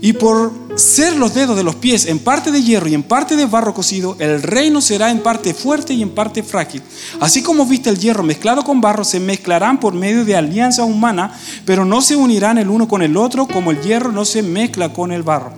Y 0.01 0.13
por 0.13 0.53
ser 0.77 1.17
los 1.17 1.35
dedos 1.35 1.57
de 1.57 1.65
los 1.65 1.75
pies 1.75 2.07
en 2.07 2.19
parte 2.19 2.53
de 2.53 2.63
hierro 2.63 2.89
y 2.89 2.95
en 2.95 3.03
parte 3.03 3.35
de 3.37 3.47
barro 3.47 3.75
cocido, 3.75 4.17
el 4.19 4.43
reino 4.43 4.81
será 4.81 5.11
en 5.11 5.21
parte 5.21 5.55
fuerte 5.55 5.95
y 5.95 6.03
en 6.03 6.11
parte 6.11 6.43
frágil. 6.43 6.83
Así 7.21 7.43
como 7.43 7.65
viste 7.65 7.91
el 7.91 7.99
hierro 7.99 8.23
mezclado 8.23 8.63
con 8.63 8.81
barro, 8.81 9.05
se 9.05 9.21
mezclarán 9.21 9.81
por 9.81 9.95
medio 9.95 10.25
de 10.25 10.37
alianza 10.37 10.85
humana, 10.85 11.33
pero 11.65 11.85
no 11.85 12.03
se 12.03 12.17
unirán 12.17 12.59
el 12.59 12.69
uno 12.69 12.87
con 12.89 13.03
el 13.03 13.17
otro 13.17 13.47
como 13.47 13.71
el 13.71 13.81
hierro 13.81 14.13
no 14.13 14.25
se 14.25 14.43
mezcla 14.43 14.93
con 14.93 15.13
el 15.13 15.23
barro. 15.23 15.53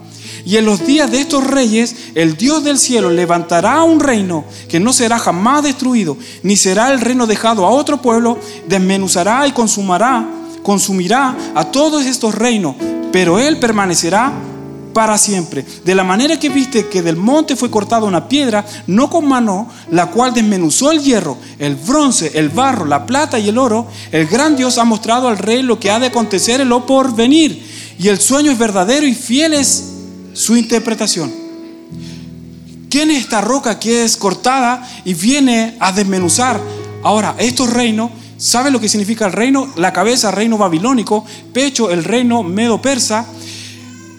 Y 0.44 0.56
en 0.56 0.64
los 0.64 0.86
días 0.86 1.10
de 1.10 1.20
estos 1.20 1.44
reyes, 1.44 1.94
el 2.14 2.36
Dios 2.36 2.64
del 2.64 2.78
cielo 2.78 3.10
levantará 3.10 3.82
un 3.82 4.00
reino 4.00 4.44
que 4.68 4.80
no 4.80 4.92
será 4.92 5.18
jamás 5.18 5.62
destruido, 5.62 6.16
ni 6.42 6.56
será 6.56 6.92
el 6.92 7.00
reino 7.00 7.26
dejado 7.26 7.66
a 7.66 7.70
otro 7.70 8.00
pueblo, 8.00 8.38
desmenuzará 8.66 9.46
y 9.46 9.52
consumirá, 9.52 10.26
consumirá 10.68 11.34
a 11.54 11.64
todos 11.64 12.04
estos 12.04 12.34
reinos, 12.34 12.76
pero 13.10 13.38
él 13.38 13.58
permanecerá 13.58 14.30
para 14.92 15.16
siempre. 15.16 15.64
De 15.82 15.94
la 15.94 16.04
manera 16.04 16.38
que 16.38 16.50
viste 16.50 16.88
que 16.88 17.00
del 17.00 17.16
monte 17.16 17.56
fue 17.56 17.70
cortada 17.70 18.04
una 18.04 18.28
piedra, 18.28 18.66
no 18.86 19.08
con 19.08 19.26
mano, 19.26 19.70
la 19.90 20.10
cual 20.10 20.34
desmenuzó 20.34 20.92
el 20.92 21.00
hierro, 21.02 21.38
el 21.58 21.74
bronce, 21.74 22.32
el 22.34 22.50
barro, 22.50 22.84
la 22.84 23.06
plata 23.06 23.38
y 23.38 23.48
el 23.48 23.56
oro, 23.56 23.86
el 24.12 24.26
gran 24.26 24.56
Dios 24.56 24.76
ha 24.76 24.84
mostrado 24.84 25.28
al 25.28 25.38
rey 25.38 25.62
lo 25.62 25.80
que 25.80 25.90
ha 25.90 25.98
de 25.98 26.08
acontecer 26.08 26.60
en 26.60 26.68
lo 26.68 26.84
por 26.84 27.16
venir. 27.16 27.66
Y 27.98 28.08
el 28.08 28.20
sueño 28.20 28.52
es 28.52 28.58
verdadero 28.58 29.06
y 29.06 29.14
fiel 29.14 29.54
es 29.54 29.84
su 30.34 30.54
interpretación. 30.54 31.32
¿Quién 32.90 33.10
es 33.10 33.22
esta 33.22 33.40
roca 33.40 33.78
que 33.78 34.04
es 34.04 34.18
cortada 34.18 34.86
y 35.06 35.14
viene 35.14 35.78
a 35.80 35.92
desmenuzar? 35.92 36.60
Ahora, 37.02 37.36
estos 37.38 37.72
reinos, 37.72 38.10
¿sabe 38.38 38.70
lo 38.70 38.80
que 38.80 38.88
significa 38.88 39.26
el 39.26 39.32
reino? 39.32 39.68
La 39.76 39.92
cabeza, 39.92 40.30
reino 40.30 40.56
babilónico, 40.56 41.24
pecho, 41.52 41.90
el 41.90 42.04
reino 42.04 42.42
medo-persa, 42.42 43.26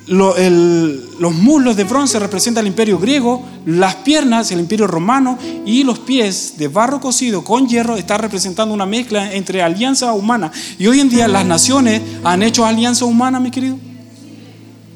los 0.07 1.33
muslos 1.35 1.75
de 1.75 1.83
bronce 1.83 2.19
representan 2.19 2.65
el 2.65 2.71
imperio 2.71 2.97
griego, 2.97 3.43
las 3.65 3.95
piernas 3.95 4.51
el 4.51 4.59
imperio 4.59 4.87
romano 4.87 5.37
y 5.65 5.83
los 5.83 5.99
pies 5.99 6.55
de 6.57 6.67
barro 6.67 6.99
cocido 6.99 7.43
con 7.43 7.67
hierro 7.67 7.95
están 7.95 8.19
representando 8.19 8.73
una 8.73 8.87
mezcla 8.87 9.33
entre 9.33 9.61
alianza 9.61 10.11
humana. 10.13 10.51
Y 10.79 10.87
hoy 10.87 10.99
en 10.99 11.09
día 11.09 11.27
las 11.27 11.45
naciones 11.45 12.01
han 12.23 12.41
hecho 12.43 12.65
alianza 12.65 13.05
humana, 13.05 13.39
mi 13.39 13.51
querido. 13.51 13.77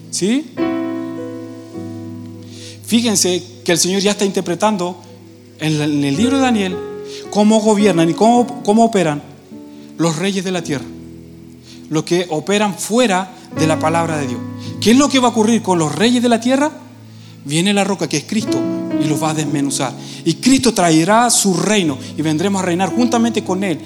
¿Sí? 0.10 0.54
Fíjense 2.86 3.44
que 3.64 3.72
el 3.72 3.78
Señor 3.78 4.02
ya 4.02 4.12
está 4.12 4.26
interpretando 4.26 5.00
en 5.60 6.04
el 6.04 6.18
libro 6.18 6.38
de 6.38 6.44
Daniel 6.44 6.93
cómo 7.34 7.62
gobiernan 7.62 8.12
y 8.12 8.14
cómo, 8.14 8.62
cómo 8.62 8.86
operan 8.86 9.20
los 9.98 10.18
reyes 10.18 10.44
de 10.44 10.52
la 10.52 10.62
tierra, 10.62 10.86
los 11.90 12.04
que 12.04 12.28
operan 12.30 12.76
fuera 12.76 13.34
de 13.58 13.66
la 13.66 13.80
palabra 13.80 14.20
de 14.20 14.28
Dios. 14.28 14.40
¿Qué 14.80 14.92
es 14.92 14.98
lo 14.98 15.10
que 15.10 15.18
va 15.18 15.30
a 15.30 15.32
ocurrir 15.32 15.64
con 15.64 15.80
los 15.80 15.96
reyes 15.96 16.22
de 16.22 16.30
la 16.30 16.40
tierra? 16.40 16.72
Viene 17.44 17.74
la 17.74 17.84
roca 17.84 18.08
que 18.08 18.18
es 18.18 18.26
Cristo 18.26 18.62
y 19.02 19.06
los 19.06 19.22
va 19.22 19.32
a 19.32 19.34
desmenuzar. 19.34 19.94
Y 20.24 20.36
Cristo 20.36 20.76
traerá 20.76 21.28
su 21.32 21.56
reino 21.56 21.98
y 22.16 22.22
vendremos 22.22 22.62
a 22.62 22.66
reinar 22.66 22.90
juntamente 22.90 23.44
con 23.44 23.64
Él 23.64 23.80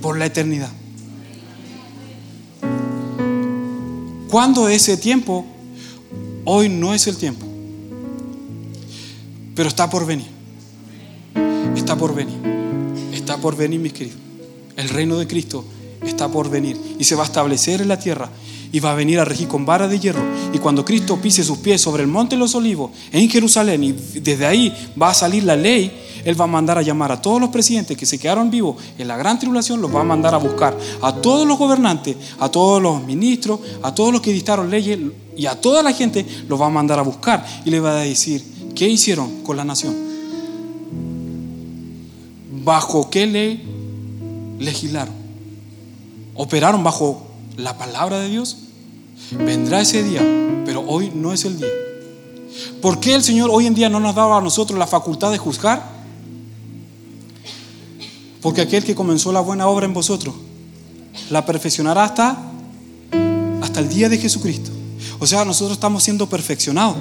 por 0.00 0.16
la 0.16 0.24
eternidad. 0.24 0.70
¿Cuándo 4.30 4.70
es 4.70 4.88
ese 4.88 4.96
tiempo? 4.96 5.44
Hoy 6.46 6.70
no 6.70 6.94
es 6.94 7.06
el 7.08 7.18
tiempo. 7.18 7.44
Pero 9.54 9.68
está 9.68 9.90
por 9.90 10.06
venir. 10.06 10.28
Está 11.76 11.94
por 11.94 12.14
venir. 12.14 12.35
Por 13.40 13.56
venir, 13.56 13.80
mis 13.80 13.92
queridos. 13.92 14.18
El 14.76 14.88
reino 14.88 15.18
de 15.18 15.26
Cristo 15.26 15.64
está 16.04 16.28
por 16.28 16.50
venir 16.50 16.76
y 16.98 17.04
se 17.04 17.14
va 17.14 17.22
a 17.22 17.26
establecer 17.26 17.80
en 17.80 17.88
la 17.88 17.98
tierra 17.98 18.30
y 18.72 18.80
va 18.80 18.92
a 18.92 18.94
venir 18.94 19.18
a 19.18 19.24
regir 19.24 19.48
con 19.48 19.64
vara 19.64 19.88
de 19.88 19.98
hierro. 19.98 20.22
Y 20.52 20.58
cuando 20.58 20.84
Cristo 20.84 21.16
pise 21.20 21.42
sus 21.44 21.58
pies 21.58 21.80
sobre 21.80 22.02
el 22.02 22.08
monte 22.08 22.36
de 22.36 22.40
los 22.40 22.54
olivos 22.54 22.90
en 23.12 23.28
Jerusalén 23.28 23.82
y 23.84 23.92
desde 23.92 24.46
ahí 24.46 24.74
va 25.00 25.10
a 25.10 25.14
salir 25.14 25.44
la 25.44 25.56
ley, 25.56 25.90
Él 26.24 26.38
va 26.38 26.44
a 26.44 26.48
mandar 26.48 26.78
a 26.78 26.82
llamar 26.82 27.12
a 27.12 27.22
todos 27.22 27.40
los 27.40 27.50
presidentes 27.50 27.96
que 27.96 28.06
se 28.06 28.18
quedaron 28.18 28.50
vivos 28.50 28.76
en 28.98 29.08
la 29.08 29.16
gran 29.16 29.38
tribulación, 29.38 29.80
los 29.80 29.94
va 29.94 30.00
a 30.00 30.04
mandar 30.04 30.34
a 30.34 30.38
buscar 30.38 30.76
a 31.00 31.14
todos 31.14 31.46
los 31.46 31.58
gobernantes, 31.58 32.16
a 32.38 32.48
todos 32.48 32.82
los 32.82 33.02
ministros, 33.02 33.60
a 33.82 33.94
todos 33.94 34.12
los 34.12 34.20
que 34.20 34.32
dictaron 34.32 34.70
leyes 34.70 34.98
y 35.36 35.46
a 35.46 35.60
toda 35.60 35.82
la 35.82 35.92
gente, 35.92 36.26
los 36.48 36.60
va 36.60 36.66
a 36.66 36.70
mandar 36.70 36.98
a 36.98 37.02
buscar 37.02 37.46
y 37.64 37.70
le 37.70 37.80
va 37.80 38.00
a 38.00 38.02
decir, 38.02 38.44
¿qué 38.74 38.88
hicieron 38.88 39.42
con 39.42 39.56
la 39.56 39.64
nación? 39.64 40.05
¿Bajo 42.66 43.10
qué 43.10 43.28
ley 43.28 43.62
legislaron? 44.58 45.14
¿Operaron 46.34 46.82
bajo 46.82 47.24
la 47.56 47.78
palabra 47.78 48.18
de 48.18 48.28
Dios, 48.28 48.56
vendrá 49.38 49.82
ese 49.82 50.02
día, 50.02 50.20
pero 50.64 50.80
hoy 50.80 51.12
no 51.14 51.32
es 51.32 51.44
el 51.44 51.58
día. 51.58 51.68
¿Por 52.82 52.98
qué 52.98 53.14
el 53.14 53.22
Señor 53.22 53.50
hoy 53.52 53.66
en 53.66 53.74
día 53.74 53.88
no 53.88 54.00
nos 54.00 54.16
daba 54.16 54.38
a 54.38 54.40
nosotros 54.40 54.76
la 54.76 54.88
facultad 54.88 55.30
de 55.30 55.38
juzgar? 55.38 55.80
Porque 58.42 58.62
aquel 58.62 58.82
que 58.82 58.96
comenzó 58.96 59.30
la 59.30 59.40
buena 59.40 59.68
obra 59.68 59.86
en 59.86 59.94
vosotros 59.94 60.34
la 61.30 61.46
perfeccionará 61.46 62.02
hasta, 62.02 62.36
hasta 63.62 63.78
el 63.78 63.88
día 63.88 64.08
de 64.08 64.18
Jesucristo. 64.18 64.72
O 65.20 65.26
sea, 65.28 65.44
nosotros 65.44 65.76
estamos 65.76 66.02
siendo 66.02 66.28
perfeccionados. 66.28 66.96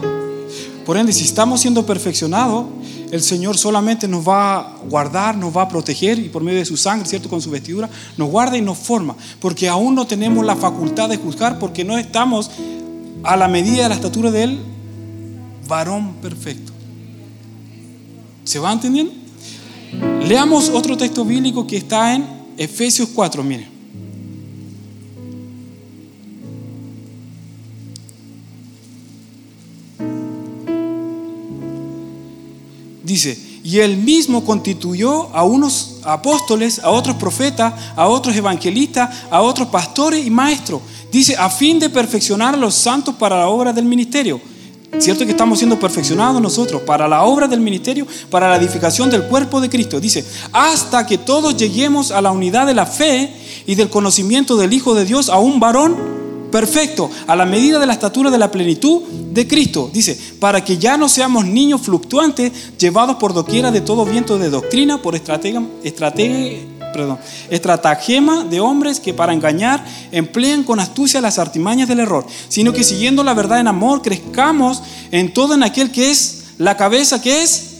Por 0.85 0.95
ende, 0.95 1.11
si 1.11 1.23
estamos 1.23 1.61
siendo 1.61 1.87
perfeccionados, 1.87 2.67
el 3.11 3.21
Señor 3.21 3.57
solamente 3.57 4.07
nos 4.07 4.27
va 4.27 4.59
a 4.59 4.77
guardar, 4.89 5.37
nos 5.37 5.55
va 5.55 5.63
a 5.63 5.69
proteger 5.69 6.19
y 6.19 6.29
por 6.29 6.43
medio 6.43 6.59
de 6.59 6.65
su 6.65 6.77
sangre, 6.77 7.07
¿cierto? 7.07 7.29
Con 7.29 7.41
su 7.41 7.49
vestidura, 7.49 7.89
nos 8.17 8.29
guarda 8.29 8.57
y 8.57 8.61
nos 8.61 8.77
forma. 8.77 9.15
Porque 9.39 9.67
aún 9.69 9.95
no 9.95 10.07
tenemos 10.07 10.45
la 10.45 10.55
facultad 10.55 11.09
de 11.09 11.17
juzgar 11.17 11.59
porque 11.59 11.83
no 11.83 11.97
estamos 11.97 12.51
a 13.23 13.35
la 13.35 13.47
medida 13.47 13.83
de 13.83 13.89
la 13.89 13.95
estatura 13.95 14.31
del 14.31 14.59
varón 15.67 16.15
perfecto. 16.21 16.71
¿Se 18.43 18.59
va 18.59 18.71
entendiendo? 18.71 19.11
Leamos 20.27 20.69
otro 20.69 20.97
texto 20.97 21.25
bíblico 21.25 21.65
que 21.65 21.77
está 21.77 22.13
en 22.13 22.25
Efesios 22.57 23.09
4, 23.13 23.43
miren. 23.43 23.74
Dice, 33.05 33.37
y 33.63 33.79
él 33.79 33.97
mismo 33.97 34.43
constituyó 34.43 35.29
a 35.35 35.43
unos 35.43 35.97
apóstoles, 36.03 36.79
a 36.79 36.89
otros 36.89 37.15
profetas, 37.17 37.73
a 37.95 38.07
otros 38.07 38.35
evangelistas, 38.35 39.23
a 39.29 39.41
otros 39.41 39.67
pastores 39.67 40.25
y 40.25 40.29
maestros. 40.29 40.81
Dice, 41.11 41.35
a 41.37 41.49
fin 41.49 41.79
de 41.79 41.89
perfeccionar 41.89 42.55
a 42.55 42.57
los 42.57 42.73
santos 42.73 43.15
para 43.15 43.37
la 43.37 43.47
obra 43.47 43.71
del 43.71 43.85
ministerio. 43.85 44.41
¿Cierto 44.97 45.25
que 45.25 45.31
estamos 45.31 45.59
siendo 45.59 45.79
perfeccionados 45.79 46.41
nosotros 46.41 46.81
para 46.81 47.07
la 47.07 47.23
obra 47.23 47.47
del 47.47 47.59
ministerio, 47.59 48.07
para 48.29 48.49
la 48.49 48.55
edificación 48.55 49.09
del 49.09 49.25
cuerpo 49.25 49.61
de 49.61 49.69
Cristo? 49.69 49.99
Dice, 49.99 50.25
hasta 50.51 51.05
que 51.05 51.17
todos 51.17 51.55
lleguemos 51.57 52.11
a 52.11 52.21
la 52.21 52.31
unidad 52.31 52.65
de 52.65 52.73
la 52.73 52.85
fe 52.85 53.33
y 53.67 53.75
del 53.75 53.89
conocimiento 53.89 54.57
del 54.57 54.73
Hijo 54.73 54.95
de 54.95 55.05
Dios, 55.05 55.29
a 55.29 55.37
un 55.37 55.59
varón 55.59 56.14
perfecto, 56.55 57.11
a 57.27 57.35
la 57.35 57.45
medida 57.45 57.79
de 57.79 57.85
la 57.85 57.91
estatura 57.91 58.31
de 58.31 58.37
la 58.37 58.49
plenitud 58.49 59.01
de 59.33 59.45
Cristo. 59.45 59.89
Dice, 59.91 60.17
para 60.39 60.63
que 60.63 60.77
ya 60.77 60.95
no 60.95 61.09
seamos 61.09 61.43
niños 61.43 61.81
fluctuantes, 61.81 62.77
llevados 62.77 63.17
por 63.17 63.33
doquiera 63.33 63.71
de 63.71 63.81
todo 63.81 64.05
viento 64.05 64.37
de 64.37 64.49
doctrina, 64.49 65.01
por 65.01 65.15
estratega, 65.15 65.61
perdón, 66.93 67.19
estratagema 67.49 68.45
de 68.45 68.61
hombres 68.61 69.01
que 69.01 69.13
para 69.13 69.33
engañar 69.33 69.83
emplean 70.13 70.63
con 70.63 70.79
astucia 70.79 71.19
las 71.19 71.39
artimañas 71.39 71.89
del 71.89 71.99
error, 71.99 72.25
sino 72.47 72.71
que 72.71 72.85
siguiendo 72.85 73.21
la 73.21 73.33
verdad 73.33 73.59
en 73.59 73.67
amor, 73.67 74.01
crezcamos 74.01 74.81
en 75.11 75.33
todo 75.33 75.55
en 75.55 75.63
aquel 75.63 75.91
que 75.91 76.09
es 76.09 76.45
la 76.57 76.77
cabeza 76.77 77.21
que 77.21 77.43
es 77.43 77.74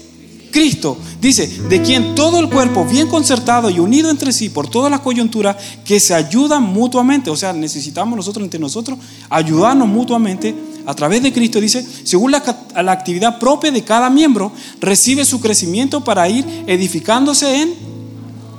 Cristo. 0.51 0.97
Dice, 1.19 1.47
de 1.69 1.81
quien 1.81 2.15
todo 2.15 2.39
el 2.39 2.49
cuerpo, 2.49 2.85
bien 2.85 3.07
concertado 3.07 3.69
y 3.69 3.79
unido 3.79 4.09
entre 4.09 4.31
sí 4.31 4.49
por 4.49 4.67
todas 4.67 4.91
las 4.91 5.01
coyunturas, 5.01 5.55
que 5.83 5.99
se 5.99 6.13
ayudan 6.13 6.63
mutuamente. 6.63 7.29
O 7.29 7.35
sea, 7.35 7.53
necesitamos 7.53 8.15
nosotros 8.15 8.43
entre 8.43 8.59
nosotros 8.59 8.99
ayudarnos 9.29 9.87
mutuamente 9.87 10.55
a 10.85 10.93
través 10.93 11.23
de 11.23 11.33
Cristo. 11.33 11.59
Dice, 11.59 11.85
según 12.03 12.31
la, 12.31 12.43
la 12.81 12.91
actividad 12.91 13.39
propia 13.39 13.71
de 13.71 13.83
cada 13.83 14.09
miembro, 14.09 14.51
recibe 14.79 15.25
su 15.25 15.39
crecimiento 15.41 16.03
para 16.03 16.27
ir 16.29 16.45
edificándose 16.67 17.61
en 17.61 17.73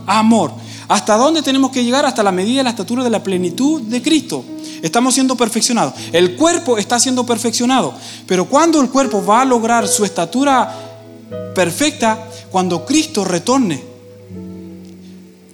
amor. 0.07 0.53
¿Hasta 0.89 1.17
dónde 1.17 1.43
tenemos 1.43 1.73
que 1.73 1.85
llegar? 1.85 2.07
Hasta 2.07 2.23
la 2.23 2.33
medida 2.33 2.59
de 2.59 2.65
la 2.65 2.71
estatura 2.71 3.03
de 3.03 3.11
la 3.11 3.23
plenitud 3.23 3.83
de 3.83 4.01
Cristo. 4.01 4.45
Estamos 4.83 5.15
siendo 5.15 5.37
perfeccionados. 5.37 5.95
El 6.13 6.37
cuerpo 6.37 6.79
está 6.79 7.01
siendo 7.01 7.27
perfeccionado. 7.27 7.93
Pero 8.27 8.45
cuando 8.45 8.81
el 8.81 8.89
cuerpo 8.89 9.25
va 9.25 9.41
a 9.43 9.45
lograr 9.45 9.89
su 9.89 10.05
estatura 10.05 10.86
perfecta 11.57 12.31
cuando 12.51 12.85
Cristo 12.85 13.25
retorne. 13.25 13.83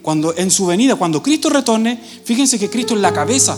Cuando 0.02 0.34
en 0.36 0.50
su 0.50 0.66
venida, 0.66 0.96
cuando 0.96 1.22
Cristo 1.22 1.48
retorne, 1.48 1.98
fíjense 2.24 2.58
que 2.58 2.68
Cristo 2.68 2.94
es 2.94 3.00
la 3.00 3.12
cabeza. 3.12 3.56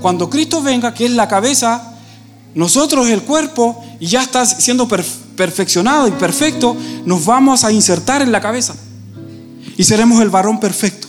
Cuando 0.00 0.30
Cristo 0.30 0.62
venga, 0.62 0.94
que 0.94 1.06
es 1.06 1.10
la 1.10 1.26
cabeza, 1.26 1.96
nosotros 2.54 3.08
el 3.08 3.22
cuerpo 3.22 3.84
y 3.98 4.06
ya 4.06 4.22
está 4.22 4.46
siendo 4.46 4.86
perfeccionado 4.86 6.06
y 6.06 6.12
perfecto, 6.12 6.76
nos 7.04 7.24
vamos 7.24 7.64
a 7.64 7.72
insertar 7.72 8.22
en 8.22 8.30
la 8.30 8.40
cabeza 8.40 8.76
y 9.76 9.82
seremos 9.82 10.22
el 10.22 10.30
varón 10.30 10.60
perfecto 10.60 11.08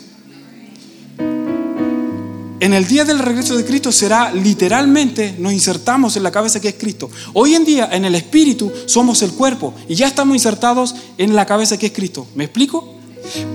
en 2.59 2.73
el 2.73 2.87
día 2.87 3.03
del 3.03 3.19
regreso 3.19 3.57
de 3.57 3.65
Cristo 3.65 3.91
será 3.91 4.31
literalmente, 4.31 5.35
nos 5.37 5.51
insertamos 5.51 6.15
en 6.15 6.23
la 6.23 6.31
cabeza 6.31 6.61
que 6.61 6.69
es 6.69 6.75
Cristo. 6.75 7.09
Hoy 7.33 7.53
en 7.53 7.65
día 7.65 7.89
en 7.91 8.05
el 8.05 8.15
Espíritu 8.15 8.71
somos 8.85 9.21
el 9.21 9.31
cuerpo 9.31 9.73
y 9.89 9.95
ya 9.95 10.07
estamos 10.07 10.35
insertados 10.35 10.95
en 11.17 11.35
la 11.35 11.45
cabeza 11.45 11.77
que 11.77 11.87
es 11.87 11.91
Cristo. 11.91 12.27
¿Me 12.35 12.45
explico? 12.45 12.95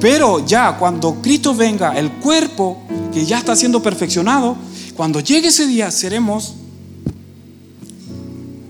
Pero 0.00 0.44
ya 0.44 0.76
cuando 0.76 1.14
Cristo 1.22 1.54
venga, 1.54 1.98
el 1.98 2.10
cuerpo 2.12 2.82
que 3.12 3.24
ya 3.24 3.38
está 3.38 3.56
siendo 3.56 3.82
perfeccionado, 3.82 4.56
cuando 4.94 5.20
llegue 5.20 5.48
ese 5.48 5.66
día 5.66 5.90
seremos 5.90 6.54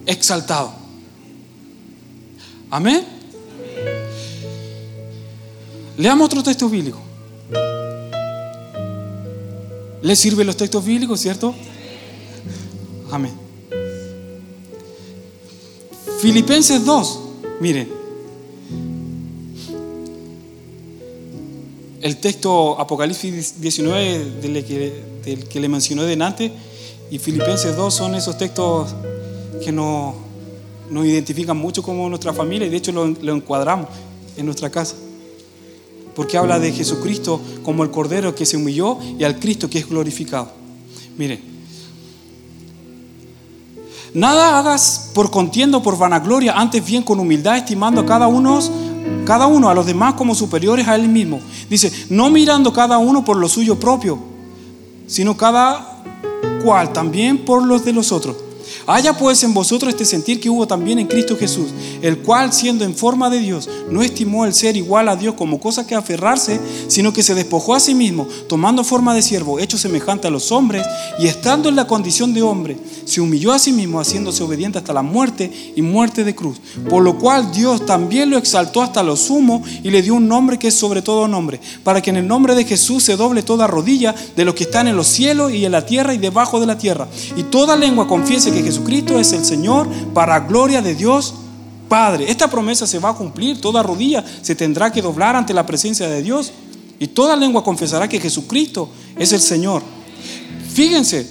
exaltados. 0.06 0.72
Amén. 2.70 3.04
Leamos 5.96 6.26
otro 6.26 6.42
texto 6.42 6.68
bíblico. 6.68 7.09
¿Le 10.02 10.16
sirven 10.16 10.46
los 10.46 10.56
textos 10.56 10.84
bíblicos, 10.84 11.20
cierto? 11.20 11.54
Amén. 13.10 13.32
Filipenses 16.20 16.84
2, 16.84 17.20
miren. 17.60 17.88
El 22.00 22.16
texto 22.16 22.80
Apocalipsis 22.80 23.60
19 23.60 24.40
del 24.40 24.64
que, 24.64 25.02
del 25.22 25.62
le 25.62 25.68
mencioné 25.68 26.04
delante 26.04 26.50
y 27.10 27.18
Filipenses 27.18 27.76
2 27.76 27.92
son 27.92 28.14
esos 28.14 28.38
textos 28.38 28.94
que 29.62 29.70
nos, 29.70 30.14
nos 30.88 31.04
identifican 31.04 31.58
mucho 31.58 31.82
como 31.82 32.08
nuestra 32.08 32.32
familia 32.32 32.66
y 32.66 32.70
de 32.70 32.76
hecho 32.78 32.92
lo, 32.92 33.06
lo 33.06 33.34
encuadramos 33.34 33.88
en 34.36 34.46
nuestra 34.46 34.70
casa. 34.70 34.96
Porque 36.20 36.36
habla 36.36 36.58
de 36.58 36.70
Jesucristo 36.70 37.40
como 37.62 37.82
el 37.82 37.90
Cordero 37.90 38.34
que 38.34 38.44
se 38.44 38.58
humilló 38.58 38.98
y 39.18 39.24
al 39.24 39.38
Cristo 39.38 39.70
que 39.70 39.78
es 39.78 39.88
glorificado. 39.88 40.52
Mire, 41.16 41.40
nada 44.12 44.58
hagas 44.58 45.12
por 45.14 45.30
contienda 45.30 45.78
o 45.78 45.82
por 45.82 45.96
vanagloria, 45.96 46.52
antes 46.52 46.84
bien 46.84 47.02
con 47.04 47.18
humildad, 47.20 47.56
estimando 47.56 48.02
a 48.02 48.04
cada 48.04 48.26
uno, 48.26 48.60
cada 49.24 49.46
uno 49.46 49.70
a 49.70 49.74
los 49.74 49.86
demás 49.86 50.12
como 50.12 50.34
superiores 50.34 50.86
a 50.88 50.94
él 50.94 51.08
mismo. 51.08 51.40
Dice, 51.70 51.90
no 52.10 52.28
mirando 52.28 52.70
cada 52.70 52.98
uno 52.98 53.24
por 53.24 53.38
lo 53.38 53.48
suyo 53.48 53.80
propio, 53.80 54.18
sino 55.06 55.38
cada 55.38 56.02
cual 56.62 56.92
también 56.92 57.46
por 57.46 57.66
los 57.66 57.82
de 57.82 57.94
los 57.94 58.12
otros. 58.12 58.36
Haya 58.86 59.16
pues 59.16 59.42
en 59.42 59.54
vosotros 59.54 59.92
este 59.92 60.04
sentir 60.04 60.40
que 60.40 60.50
hubo 60.50 60.66
también 60.66 60.98
en 60.98 61.06
Cristo 61.06 61.36
Jesús, 61.36 61.70
el 62.02 62.18
cual 62.18 62.52
siendo 62.52 62.84
en 62.84 62.94
forma 62.94 63.30
de 63.30 63.40
Dios, 63.40 63.68
no 63.90 64.02
estimó 64.02 64.44
el 64.44 64.54
ser 64.54 64.76
igual 64.76 65.08
a 65.08 65.16
Dios 65.16 65.34
como 65.34 65.60
cosa 65.60 65.86
que 65.86 65.94
aferrarse, 65.94 66.60
sino 66.88 67.12
que 67.12 67.22
se 67.22 67.34
despojó 67.34 67.74
a 67.74 67.80
sí 67.80 67.94
mismo, 67.94 68.26
tomando 68.48 68.84
forma 68.84 69.14
de 69.14 69.22
siervo, 69.22 69.58
hecho 69.58 69.78
semejante 69.78 70.28
a 70.28 70.30
los 70.30 70.52
hombres, 70.52 70.86
y 71.18 71.26
estando 71.26 71.68
en 71.68 71.76
la 71.76 71.86
condición 71.86 72.34
de 72.34 72.42
hombre, 72.42 72.76
se 73.04 73.20
humilló 73.20 73.52
a 73.52 73.58
sí 73.58 73.72
mismo, 73.72 74.00
haciéndose 74.00 74.42
obediente 74.42 74.78
hasta 74.78 74.92
la 74.92 75.02
muerte 75.02 75.72
y 75.74 75.82
muerte 75.82 76.24
de 76.24 76.34
cruz. 76.34 76.60
Por 76.88 77.02
lo 77.02 77.18
cual 77.18 77.52
Dios 77.52 77.86
también 77.86 78.30
lo 78.30 78.38
exaltó 78.38 78.82
hasta 78.82 79.02
lo 79.02 79.16
sumo 79.16 79.62
y 79.82 79.90
le 79.90 80.02
dio 80.02 80.14
un 80.14 80.28
nombre 80.28 80.58
que 80.58 80.68
es 80.68 80.74
sobre 80.74 81.02
todo 81.02 81.28
nombre, 81.28 81.60
para 81.84 82.00
que 82.00 82.10
en 82.10 82.16
el 82.16 82.28
nombre 82.28 82.54
de 82.54 82.64
Jesús 82.64 83.04
se 83.04 83.16
doble 83.16 83.42
toda 83.42 83.66
rodilla 83.66 84.14
de 84.36 84.44
los 84.44 84.54
que 84.54 84.64
están 84.64 84.88
en 84.88 84.96
los 84.96 85.06
cielos 85.06 85.52
y 85.52 85.64
en 85.64 85.72
la 85.72 85.86
tierra 85.86 86.14
y 86.14 86.18
debajo 86.18 86.60
de 86.60 86.66
la 86.66 86.78
tierra, 86.78 87.08
y 87.36 87.44
toda 87.44 87.76
lengua 87.76 88.06
confiese 88.06 88.52
que 88.52 88.59
Jesucristo 88.62 89.18
es 89.18 89.32
el 89.32 89.44
Señor 89.44 89.88
para 90.14 90.40
gloria 90.40 90.82
de 90.82 90.94
Dios 90.94 91.34
Padre. 91.88 92.30
Esta 92.30 92.48
promesa 92.48 92.86
se 92.86 92.98
va 92.98 93.10
a 93.10 93.14
cumplir, 93.14 93.60
toda 93.60 93.82
rodilla 93.82 94.24
se 94.42 94.54
tendrá 94.54 94.92
que 94.92 95.02
doblar 95.02 95.34
ante 95.36 95.52
la 95.52 95.66
presencia 95.66 96.08
de 96.08 96.22
Dios 96.22 96.52
y 96.98 97.08
toda 97.08 97.34
lengua 97.34 97.64
confesará 97.64 98.08
que 98.08 98.20
Jesucristo 98.20 98.88
es 99.16 99.32
el 99.32 99.40
Señor. 99.40 99.82
Fíjense, 100.72 101.28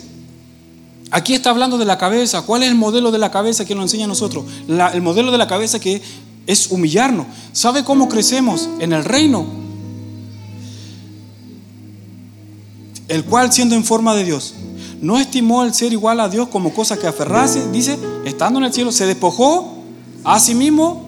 aquí 1.11 1.34
está 1.34 1.51
hablando 1.51 1.77
de 1.77 1.86
la 1.86 1.97
cabeza. 1.97 2.41
¿Cuál 2.41 2.63
es 2.63 2.69
el 2.69 2.75
modelo 2.75 3.11
de 3.11 3.19
la 3.19 3.32
cabeza 3.32 3.65
que 3.65 3.75
nos 3.75 3.86
enseña 3.86 4.05
a 4.05 4.09
nosotros? 4.09 4.45
el 4.67 5.01
modelo 5.01 5.32
de 5.32 5.38
la 5.38 5.47
cabeza 5.47 5.80
que 5.80 6.01
es 6.45 6.71
humillarnos. 6.71 7.27
¿Sabe 7.53 7.84
cómo 7.84 8.09
crecemos 8.09 8.67
en 8.80 8.93
el 8.93 9.05
reino? 9.05 9.45
El 13.07 13.23
cual 13.25 13.53
siendo 13.53 13.75
en 13.75 13.84
forma 13.84 14.13
de 14.15 14.23
Dios 14.23 14.55
no 15.01 15.17
estimó 15.17 15.63
el 15.63 15.73
ser 15.73 15.93
igual 15.93 16.19
a 16.19 16.29
Dios 16.29 16.49
como 16.49 16.73
cosa 16.73 16.97
que 16.97 17.07
aferrase, 17.07 17.71
dice, 17.71 17.97
estando 18.25 18.59
en 18.59 18.65
el 18.65 18.73
cielo, 18.73 18.91
se 18.91 19.05
despojó 19.05 19.75
a 20.23 20.39
sí 20.39 20.55
mismo, 20.55 21.07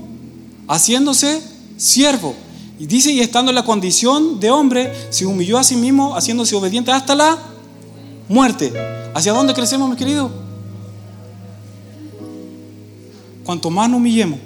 haciéndose 0.67 1.41
siervo. 1.77 2.33
Y 2.79 2.85
dice, 2.85 3.11
y 3.11 3.19
estando 3.19 3.51
en 3.51 3.55
la 3.55 3.65
condición 3.65 4.39
de 4.39 4.49
hombre, 4.49 4.91
se 5.09 5.25
humilló 5.25 5.57
a 5.57 5.63
sí 5.63 5.75
mismo, 5.75 6.15
haciéndose 6.15 6.55
obediente 6.55 6.91
hasta 6.91 7.15
la 7.15 7.37
muerte. 8.27 8.73
¿Hacia 9.13 9.33
dónde 9.33 9.53
crecemos, 9.53 9.89
mi 9.89 9.95
querido? 9.95 10.31
Cuanto 13.43 13.69
más 13.69 13.89
nos 13.89 13.97
humillemos, 13.97 14.39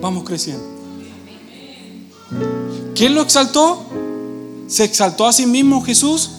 vamos 0.00 0.24
creciendo. 0.24 0.64
¿Quién 2.94 3.14
lo 3.14 3.20
exaltó? 3.20 3.84
¿Se 4.66 4.84
exaltó 4.84 5.26
a 5.26 5.32
sí 5.32 5.44
mismo 5.44 5.82
Jesús? 5.82 6.30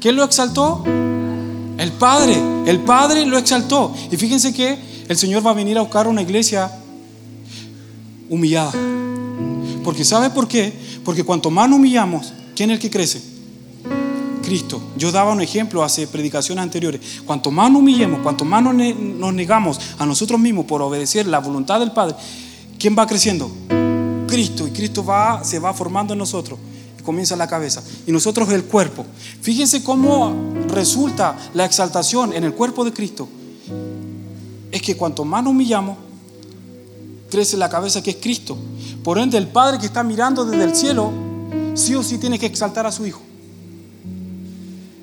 ¿Quién 0.00 0.16
lo 0.16 0.24
exaltó? 0.24 0.82
El 1.78 1.92
Padre, 1.92 2.36
el 2.66 2.80
Padre 2.80 3.24
lo 3.24 3.38
exaltó. 3.38 3.94
Y 4.10 4.16
fíjense 4.16 4.52
que 4.52 4.76
el 5.08 5.16
Señor 5.16 5.46
va 5.46 5.52
a 5.52 5.54
venir 5.54 5.78
a 5.78 5.82
buscar 5.82 6.08
una 6.08 6.22
iglesia 6.22 6.70
humillada. 8.28 8.72
Porque 9.84 10.04
¿sabe 10.04 10.30
por 10.30 10.48
qué? 10.48 10.72
Porque 11.04 11.22
cuanto 11.22 11.50
más 11.50 11.70
humillamos, 11.70 12.32
¿quién 12.56 12.70
es 12.70 12.74
el 12.74 12.80
que 12.80 12.90
crece? 12.90 13.22
Cristo. 14.42 14.82
Yo 14.96 15.12
daba 15.12 15.32
un 15.32 15.40
ejemplo 15.40 15.84
hace 15.84 16.08
predicaciones 16.08 16.62
anteriores. 16.62 17.00
Cuanto 17.24 17.52
más 17.52 17.70
humillemos, 17.70 18.20
cuanto 18.22 18.44
más 18.44 18.62
nos, 18.62 19.32
negamos 19.32 19.80
a 19.98 20.04
nosotros 20.04 20.40
mismos 20.40 20.64
por 20.64 20.82
obedecer 20.82 21.26
la 21.26 21.38
voluntad 21.38 21.78
del 21.78 21.92
Padre, 21.92 22.16
¿quién 22.76 22.96
va 22.98 23.06
creciendo? 23.06 23.50
Cristo. 24.26 24.66
Y 24.66 24.72
Cristo 24.72 25.06
se 25.42 25.58
va 25.60 25.72
formando 25.72 26.12
en 26.12 26.18
nosotros 26.18 26.58
comienza 27.08 27.36
la 27.36 27.46
cabeza 27.46 27.82
y 28.06 28.12
nosotros 28.12 28.50
el 28.50 28.64
cuerpo. 28.64 29.06
Fíjense 29.40 29.82
cómo 29.82 30.52
resulta 30.68 31.38
la 31.54 31.64
exaltación 31.64 32.34
en 32.34 32.44
el 32.44 32.52
cuerpo 32.52 32.84
de 32.84 32.92
Cristo. 32.92 33.26
Es 34.70 34.82
que 34.82 34.94
cuanto 34.94 35.24
más 35.24 35.42
nos 35.42 35.52
humillamos, 35.52 35.96
crece 37.30 37.56
la 37.56 37.70
cabeza 37.70 38.02
que 38.02 38.10
es 38.10 38.16
Cristo. 38.16 38.58
Por 39.02 39.18
ende, 39.18 39.38
el 39.38 39.48
Padre 39.48 39.78
que 39.78 39.86
está 39.86 40.02
mirando 40.02 40.44
desde 40.44 40.64
el 40.64 40.76
cielo, 40.76 41.10
sí 41.72 41.94
o 41.94 42.02
sí 42.02 42.18
tiene 42.18 42.38
que 42.38 42.44
exaltar 42.44 42.84
a 42.84 42.92
su 42.92 43.06
Hijo. 43.06 43.22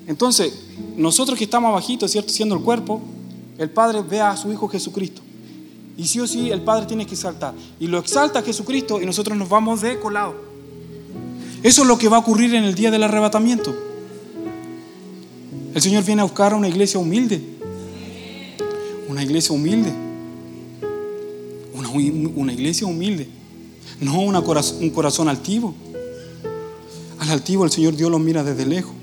Entonces, 0.06 0.52
nosotros 0.96 1.36
que 1.36 1.42
estamos 1.42 1.70
abajitos, 1.70 2.12
¿cierto? 2.12 2.32
Siendo 2.32 2.54
el 2.54 2.62
cuerpo, 2.62 3.02
el 3.58 3.70
Padre 3.70 4.00
ve 4.02 4.20
a 4.20 4.36
su 4.36 4.52
Hijo 4.52 4.68
Jesucristo. 4.68 5.22
Y 5.96 6.06
sí 6.06 6.20
o 6.20 6.26
sí 6.28 6.52
el 6.52 6.62
Padre 6.62 6.86
tiene 6.86 7.04
que 7.04 7.14
exaltar. 7.14 7.52
Y 7.80 7.88
lo 7.88 7.98
exalta 7.98 8.42
Jesucristo 8.42 9.02
y 9.02 9.06
nosotros 9.06 9.36
nos 9.36 9.48
vamos 9.48 9.80
de 9.80 9.98
colado. 9.98 10.45
Eso 11.66 11.82
es 11.82 11.88
lo 11.88 11.98
que 11.98 12.08
va 12.08 12.18
a 12.18 12.20
ocurrir 12.20 12.54
en 12.54 12.62
el 12.62 12.76
día 12.76 12.92
del 12.92 13.02
arrebatamiento. 13.02 13.74
El 15.74 15.82
Señor 15.82 16.04
viene 16.04 16.20
a 16.20 16.24
buscar 16.24 16.52
a 16.52 16.56
una 16.56 16.68
iglesia 16.68 17.00
humilde. 17.00 17.42
Una 19.08 19.24
iglesia 19.24 19.52
humilde. 19.52 19.92
Una, 22.36 22.52
iglesia 22.52 22.86
humilde. 22.86 23.26
No 24.00 24.20
un 24.20 24.90
corazón 24.90 25.28
altivo. 25.28 25.74
Al 27.18 27.30
altivo 27.30 27.64
el 27.64 27.72
Señor 27.72 27.96
Dios 27.96 28.12
lo 28.12 28.20
mira 28.20 28.44
desde 28.44 28.64
lejos. 28.64 28.94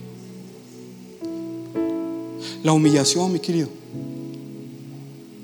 La 2.64 2.72
humillación, 2.72 3.34
mi 3.34 3.40
querido. 3.40 3.68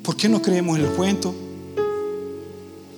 ¿Por 0.04 0.16
qué 0.16 0.30
no 0.30 0.42
creemos 0.42 0.80
en 0.80 0.86
el 0.86 0.92
cuento? 0.92 1.36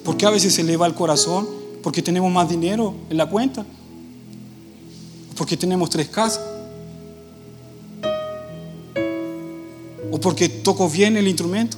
¿Por 0.04 0.16
qué 0.16 0.28
a 0.28 0.30
veces 0.30 0.54
se 0.54 0.62
eleva 0.62 0.86
el 0.86 0.94
corazón? 0.94 1.48
Porque 1.82 2.04
tenemos 2.04 2.32
más 2.32 2.48
dinero 2.48 2.94
en 3.10 3.18
la 3.18 3.28
cuenta 3.28 3.66
porque 5.42 5.58
tenemos 5.58 5.90
tres 5.90 6.08
casas. 6.08 6.40
O 10.12 10.20
porque 10.22 10.48
toco 10.48 10.88
bien 10.88 11.18
el 11.18 11.28
instrumento. 11.28 11.78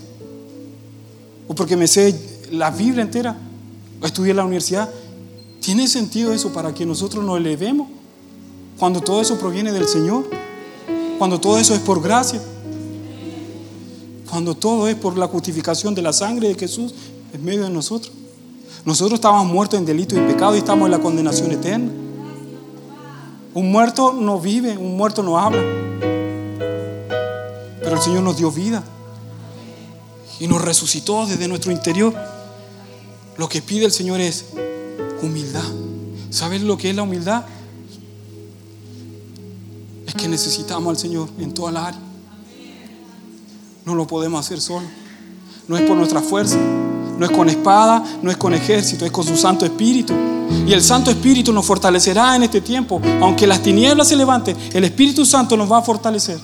O 1.47 1.55
porque 1.55 1.77
me 1.77 1.87
sé 1.87 2.13
la 2.51 2.71
Biblia 2.71 3.03
entera. 3.03 3.37
O 4.01 4.05
estudié 4.05 4.31
en 4.31 4.35
la 4.35 4.43
universidad. 4.43 4.89
¿Tiene 5.61 5.87
sentido 5.87 6.33
eso 6.33 6.51
para 6.51 6.73
que 6.73 6.85
nosotros 6.85 7.23
nos 7.23 7.37
elevemos? 7.37 7.87
Cuando 8.77 8.99
todo 8.99 9.21
eso 9.21 9.39
proviene 9.39 9.71
del 9.71 9.87
Señor. 9.87 10.29
Cuando 11.17 11.39
todo 11.39 11.57
eso 11.57 11.73
es 11.73 11.79
por 11.79 12.03
gracia. 12.03 12.41
Cuando 14.29 14.55
todo 14.55 14.89
es 14.89 14.95
por 14.95 15.17
la 15.17 15.27
justificación 15.27 15.95
de 15.95 16.01
la 16.01 16.11
sangre 16.11 16.49
de 16.49 16.55
Jesús 16.55 16.93
en 17.33 17.45
medio 17.45 17.63
de 17.63 17.69
nosotros. 17.69 18.11
Nosotros 18.83 19.19
estábamos 19.19 19.47
muertos 19.47 19.79
en 19.79 19.85
delito 19.85 20.17
y 20.17 20.19
pecado 20.27 20.53
y 20.53 20.57
estamos 20.57 20.85
en 20.87 20.91
la 20.91 20.99
condenación 20.99 21.49
eterna. 21.53 22.02
Un 23.53 23.71
muerto 23.71 24.13
no 24.13 24.39
vive, 24.39 24.77
un 24.77 24.97
muerto 24.97 25.21
no 25.21 25.37
habla. 25.37 25.61
Pero 27.81 27.95
el 27.95 28.01
Señor 28.01 28.23
nos 28.23 28.37
dio 28.37 28.51
vida 28.51 28.83
y 30.39 30.47
nos 30.47 30.61
resucitó 30.61 31.25
desde 31.27 31.47
nuestro 31.47 31.71
interior. 31.71 32.15
Lo 33.37 33.47
que 33.49 33.61
pide 33.61 33.85
el 33.85 33.91
Señor 33.91 34.21
es 34.21 34.45
humildad. 35.21 35.63
¿Sabes 36.31 36.61
lo 36.61 36.77
que 36.77 36.89
es 36.89 36.95
la 36.95 37.03
humildad? 37.03 37.45
Es 40.07 40.15
que 40.15 40.27
necesitamos 40.27 40.89
al 40.89 40.97
Señor 40.97 41.29
en 41.39 41.53
toda 41.53 41.71
la 41.71 41.87
área. 41.87 42.01
No 43.85 43.95
lo 43.95 44.07
podemos 44.07 44.43
hacer 44.43 44.61
solo. 44.61 44.87
No 45.67 45.77
es 45.77 45.83
por 45.83 45.95
nuestra 45.95 46.21
fuerza, 46.21 46.57
no 47.17 47.25
es 47.25 47.31
con 47.31 47.49
espada, 47.49 48.03
no 48.21 48.31
es 48.31 48.37
con 48.37 48.53
ejército, 48.53 49.05
es 49.05 49.11
con 49.11 49.25
su 49.25 49.35
Santo 49.35 49.65
Espíritu. 49.65 50.13
Y 50.67 50.73
el 50.73 50.81
Santo 50.81 51.11
Espíritu 51.11 51.51
nos 51.53 51.65
fortalecerá 51.65 52.35
en 52.35 52.43
este 52.43 52.61
tiempo. 52.61 53.01
Aunque 53.21 53.47
las 53.47 53.61
tinieblas 53.61 54.07
se 54.07 54.15
levanten, 54.15 54.55
el 54.73 54.83
Espíritu 54.83 55.25
Santo 55.25 55.57
nos 55.57 55.71
va 55.71 55.79
a 55.79 55.81
fortalecer. 55.81 56.39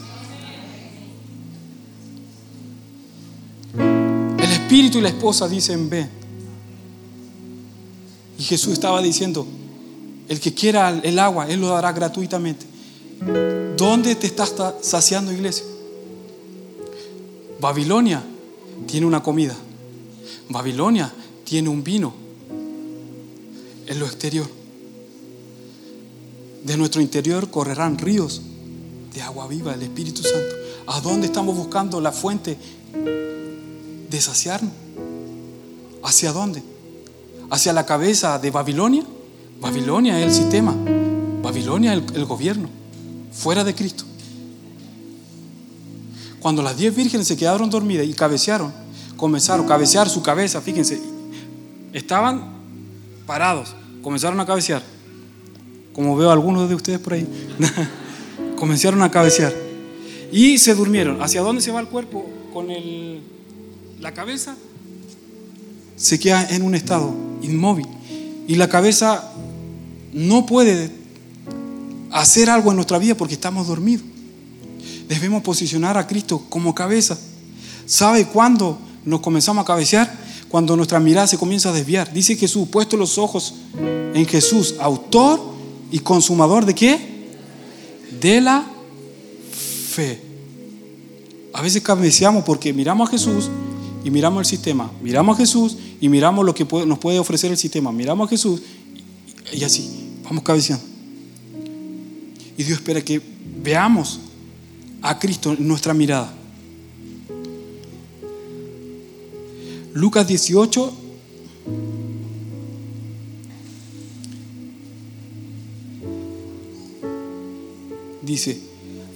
El 3.78 4.51
Espíritu 4.51 4.99
y 4.99 5.01
la 5.01 5.09
esposa 5.09 5.47
dicen, 5.47 5.89
ven. 5.89 6.09
Y 8.38 8.43
Jesús 8.43 8.74
estaba 8.74 9.01
diciendo, 9.01 9.45
el 10.28 10.39
que 10.39 10.53
quiera 10.53 10.89
el 11.03 11.20
agua, 11.20 11.47
Él 11.49 11.59
lo 11.59 11.70
dará 11.70 11.91
gratuitamente. 11.91 12.65
¿Dónde 13.76 14.15
te 14.15 14.28
estás 14.28 14.53
saciando, 14.82 15.32
iglesia? 15.32 15.65
Babilonia 17.59 18.24
tiene 18.88 19.05
una 19.05 19.22
comida. 19.22 19.55
Babilonia 20.50 21.12
tiene 21.43 21.70
un 21.70 21.84
vino 21.84 22.14
en 23.88 24.00
lo 24.00 24.06
exterior. 24.06 24.47
De 26.64 26.76
nuestro 26.76 27.02
interior 27.02 27.50
correrán 27.50 27.97
ríos 27.97 28.41
de 29.14 29.22
agua 29.22 29.47
viva, 29.47 29.74
el 29.74 29.82
Espíritu 29.82 30.22
Santo. 30.22 30.56
¿A 30.88 31.00
dónde 31.02 31.28
estamos 31.28 31.56
buscando 31.56 32.02
la 32.02 32.12
fuente 32.12 32.58
de 34.10 34.22
saciarnos. 34.22 34.74
¿Hacia 36.04 36.32
dónde? 36.32 36.64
¿Hacia 37.50 37.74
la 37.74 37.86
cabeza 37.86 38.39
de 38.39 38.52
Babilonia? 38.52 39.04
Babilonia 39.62 40.20
es 40.20 40.26
el 40.26 40.34
sistema. 40.34 40.76
Babilonia 41.41 41.93
es 41.93 42.04
el 42.16 42.26
gobierno. 42.26 42.70
Fuera 43.32 43.64
de 43.64 43.76
Cristo. 43.76 44.06
Cuando 46.39 46.62
las 46.62 46.78
diez 46.78 46.95
vírgenes 46.95 47.28
se 47.28 47.38
quedaron 47.38 47.70
dormidas 47.70 48.08
y 48.08 48.14
cabecearon, 48.14 48.74
comenzaron 49.20 49.65
a 49.65 49.67
cabecear 49.67 50.09
su 50.09 50.24
cabeza, 50.24 50.61
fíjense, 50.61 50.99
estaban 51.91 52.53
parados, 53.26 53.76
comenzaron 54.01 54.39
a 54.39 54.45
cabecear. 54.45 54.82
Como 55.93 56.15
veo 56.15 56.30
a 56.30 56.34
algunos 56.34 56.70
de 56.70 56.76
ustedes 56.76 56.99
por 56.99 57.13
ahí, 57.13 57.28
comenzaron 58.55 59.01
a 59.03 59.11
cabecear. 59.11 59.53
Y 60.32 60.57
se 60.57 60.74
durmieron. 60.74 61.22
¿Hacia 61.22 61.41
dónde 61.41 61.61
se 61.61 61.72
va 61.72 61.82
el 61.82 61.88
cuerpo 61.88 62.26
con 62.53 62.72
el, 62.72 63.22
la 63.99 64.13
cabeza? 64.13 64.55
Se 65.97 66.17
queda 66.17 66.47
en 66.49 66.61
un 66.61 66.76
estado 66.76 67.13
inmóvil. 67.41 67.88
Y 68.47 68.55
la 68.55 68.70
cabeza 68.70 69.34
no 70.13 70.45
puede 70.45 70.91
hacer 72.11 72.49
algo 72.49 72.70
en 72.70 72.78
nuestra 72.78 72.99
vida 72.99 73.15
porque 73.15 73.34
estamos 73.34 73.67
dormidos. 73.67 74.05
Debemos 75.09 75.41
posicionar 75.43 75.97
a 75.97 76.07
Cristo 76.07 76.45
como 76.47 76.74
cabeza. 76.74 77.17
¿Sabe 77.86 78.28
cuándo 78.28 78.78
nos 79.10 79.22
comenzamos 79.22 79.64
a 79.64 79.66
cabecear? 79.66 80.16
Cuando 80.47 80.76
nuestra 80.76 80.99
mirada 80.99 81.28
se 81.28 81.38
comienza 81.38 81.70
a 81.70 81.74
desviar. 81.74 82.14
Dice 82.14 82.36
Jesús, 82.36 82.68
puesto 82.70 82.95
los 82.95 83.18
ojos 83.18 83.55
en 84.14 84.26
Jesús, 84.26 84.76
autor 84.80 85.41
y 85.91 85.99
consumador 85.99 86.66
de 86.66 86.76
qué? 86.76 86.99
De 88.22 88.39
la 88.39 88.66
fe. 89.89 90.22
A 91.53 91.62
veces 91.62 91.82
cabeceamos 91.82 92.43
porque 92.43 92.74
miramos 92.74 93.10
a 93.10 93.12
Jesús 93.12 93.49
y 94.03 94.12
miramos 94.12 94.41
el 94.41 94.45
sistema. 94.45 94.91
Miramos 95.01 95.36
a 95.36 95.39
Jesús 95.39 95.78
y 95.99 96.07
miramos 96.07 96.45
lo 96.45 96.53
que 96.53 96.66
nos 96.86 96.99
puede 96.99 97.20
ofrecer 97.20 97.51
el 97.51 97.57
sistema. 97.57 97.91
Miramos 97.91 98.28
a 98.28 98.30
Jesús 98.30 98.62
y 99.51 99.64
así, 99.64 100.18
vamos 100.24 100.43
cabeceando. 100.43 100.86
Y 102.57 102.64
Dios 102.64 102.80
espera 102.80 103.01
que 103.01 103.22
veamos 103.62 104.20
a 105.01 105.18
Cristo 105.18 105.53
en 105.53 105.68
nuestra 105.68 105.93
mirada. 105.93 106.34
Lucas 109.94 110.28
18. 110.28 110.94
Dice, 118.22 118.62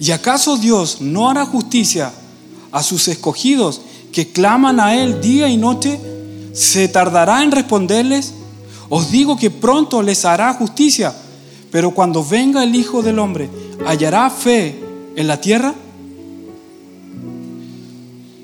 ¿y 0.00 0.10
acaso 0.10 0.56
Dios 0.56 1.00
no 1.00 1.30
hará 1.30 1.46
justicia 1.46 2.12
a 2.72 2.82
sus 2.82 3.06
escogidos 3.06 3.80
que 4.12 4.28
claman 4.28 4.80
a 4.80 4.96
Él 4.96 5.20
día 5.20 5.48
y 5.48 5.56
noche? 5.56 6.00
¿Se 6.52 6.88
tardará 6.88 7.42
en 7.44 7.52
responderles? 7.52 8.32
Os 8.88 9.10
digo 9.10 9.36
que 9.36 9.50
pronto 9.50 10.02
les 10.02 10.24
hará 10.24 10.52
justicia, 10.54 11.14
pero 11.70 11.92
cuando 11.92 12.24
venga 12.24 12.64
el 12.64 12.74
Hijo 12.74 13.02
del 13.02 13.18
Hombre, 13.18 13.48
¿hallará 13.86 14.28
fe 14.30 14.80
en 15.14 15.26
la 15.26 15.40
tierra? 15.40 15.74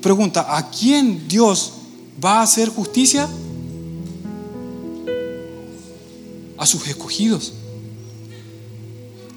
Pregunta, 0.01 0.57
¿a 0.57 0.69
quién 0.71 1.27
Dios 1.27 1.73
va 2.23 2.39
a 2.39 2.43
hacer 2.43 2.69
justicia? 2.69 3.27
A 6.57 6.65
sus 6.65 6.87
escogidos. 6.87 7.53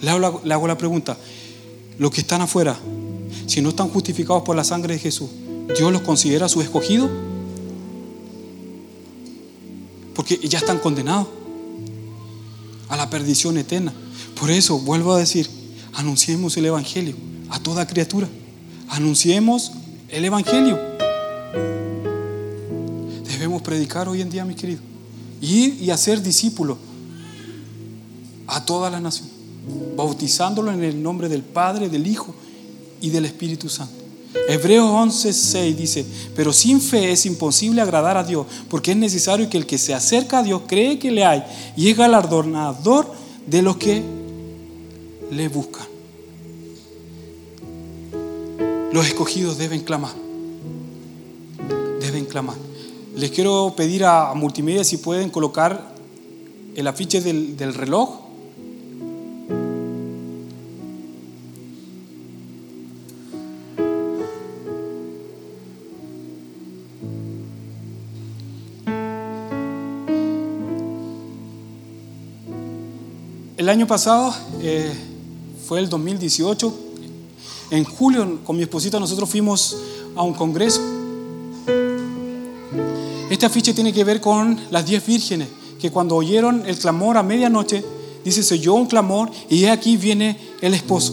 Le 0.01 0.11
hago, 0.11 0.69
la, 0.69 0.77
pregunta, 0.77 1.17
los 1.99 2.11
que 2.11 2.21
están 2.21 2.43
afuera, 2.43 2.79
si 3.47 3.63
no 3.63 3.71
están 3.71 3.89
justificados 3.89 4.43
por 4.43 4.55
la 4.55 4.65
sangre 4.65 4.95
de 4.95 5.01
Jesús, 5.01 5.31
¿Dios 5.79 5.91
los 5.91 6.03
considera 6.03 6.47
sus 6.49 6.63
escogidos? 6.63 7.11
Porque 10.15 10.39
ya 10.47 10.59
están 10.59 10.79
condenados 10.79 11.29
a 12.91 12.97
la 12.99 13.09
perdición 13.09 13.57
eterna. 13.57 13.95
Por 14.39 14.51
eso, 14.51 14.79
vuelvo 14.79 15.15
a 15.15 15.19
decir, 15.19 15.49
anunciemos 15.95 16.57
el 16.59 16.67
Evangelio 16.67 17.17
a 17.49 17.59
toda 17.59 17.87
criatura. 17.87 18.29
Anunciemos 18.89 19.73
el 20.11 20.27
Evangelio. 20.27 20.79
Debemos 23.35 23.63
predicar 23.63 24.09
hoy 24.09 24.21
en 24.21 24.31
día, 24.31 24.45
mis 24.45 24.57
queridos. 24.57 24.85
Ir 25.41 25.83
y 25.83 25.91
hacer 25.91 26.23
discípulos 26.23 26.79
a 28.47 28.65
toda 28.65 28.89
la 28.91 29.01
nación, 29.01 29.29
bautizándolo 29.97 30.71
en 30.71 30.85
el 30.85 31.03
nombre 31.03 31.29
del 31.29 31.43
Padre, 31.43 31.89
del 31.89 32.07
Hijo 32.07 32.33
y 33.01 33.11
del 33.11 33.25
Espíritu 33.25 33.69
Santo. 33.69 33.93
Hebreos 34.49 34.89
11:6 34.89 35.75
dice, 35.75 36.07
pero 36.37 36.53
sin 36.53 36.81
fe 36.81 37.11
es 37.11 37.27
imposible 37.27 37.81
agradar 37.81 38.17
a 38.17 38.23
Dios, 38.23 38.47
porque 38.71 38.93
es 38.93 38.97
necesario 38.97 39.51
que 39.51 39.59
el 39.59 39.67
que 39.67 39.79
se 39.79 39.95
acerca 39.95 40.39
a 40.39 40.43
Dios 40.45 40.63
cree 40.69 41.01
que 41.01 41.11
le 41.11 41.25
hay 41.25 41.43
y 41.77 41.89
es 41.89 41.97
galardonador 41.97 43.13
de 43.49 43.63
los 43.63 43.77
que 43.79 44.01
le 45.33 45.49
buscan. 45.49 45.87
Los 48.93 49.07
escogidos 49.09 49.59
deben 49.59 49.81
clamar. 49.81 50.15
Deben 52.01 52.27
clamar. 52.27 52.74
Les 53.17 53.31
quiero 53.31 53.75
pedir 53.77 54.05
a, 54.05 54.35
multimedia 54.35 54.83
si 54.83 54.97
pueden 54.97 55.31
colocar 55.31 55.95
el 56.75 56.87
afiche 56.89 57.21
del, 57.21 57.75
reloj. 57.75 58.23
El 73.57 73.69
año 73.69 73.87
pasado 73.87 74.35
eh, 74.61 74.93
fue 75.67 75.79
el 75.79 75.89
2018 75.89 76.81
en 77.71 77.85
julio, 77.85 78.41
con 78.45 78.57
mi 78.57 78.63
esposita, 78.63 79.01
nosotros 79.01 79.31
fuimos 79.31 79.77
a 80.17 80.23
un 80.23 80.35
congreso. 80.35 80.94
Este 83.35 83.47
afiche 83.47 83.75
tiene 83.75 83.93
que 83.93 84.05
ver 84.05 84.21
con 84.21 84.57
las 84.71 84.87
diez 84.87 85.05
vírgenes, 85.05 85.49
que 85.81 85.91
cuando 85.91 86.15
oyeron 86.15 86.63
el 86.67 86.79
clamor 86.79 87.17
a 87.17 87.25
medianoche, 87.25 87.85
dice, 88.25 88.45
se 88.45 88.55
oyó 88.55 88.75
un 88.75 88.87
clamor 88.87 89.29
y 89.51 89.65
aquí 89.65 89.97
viene 89.97 90.39
el 90.61 90.73
esposo. 90.73 91.13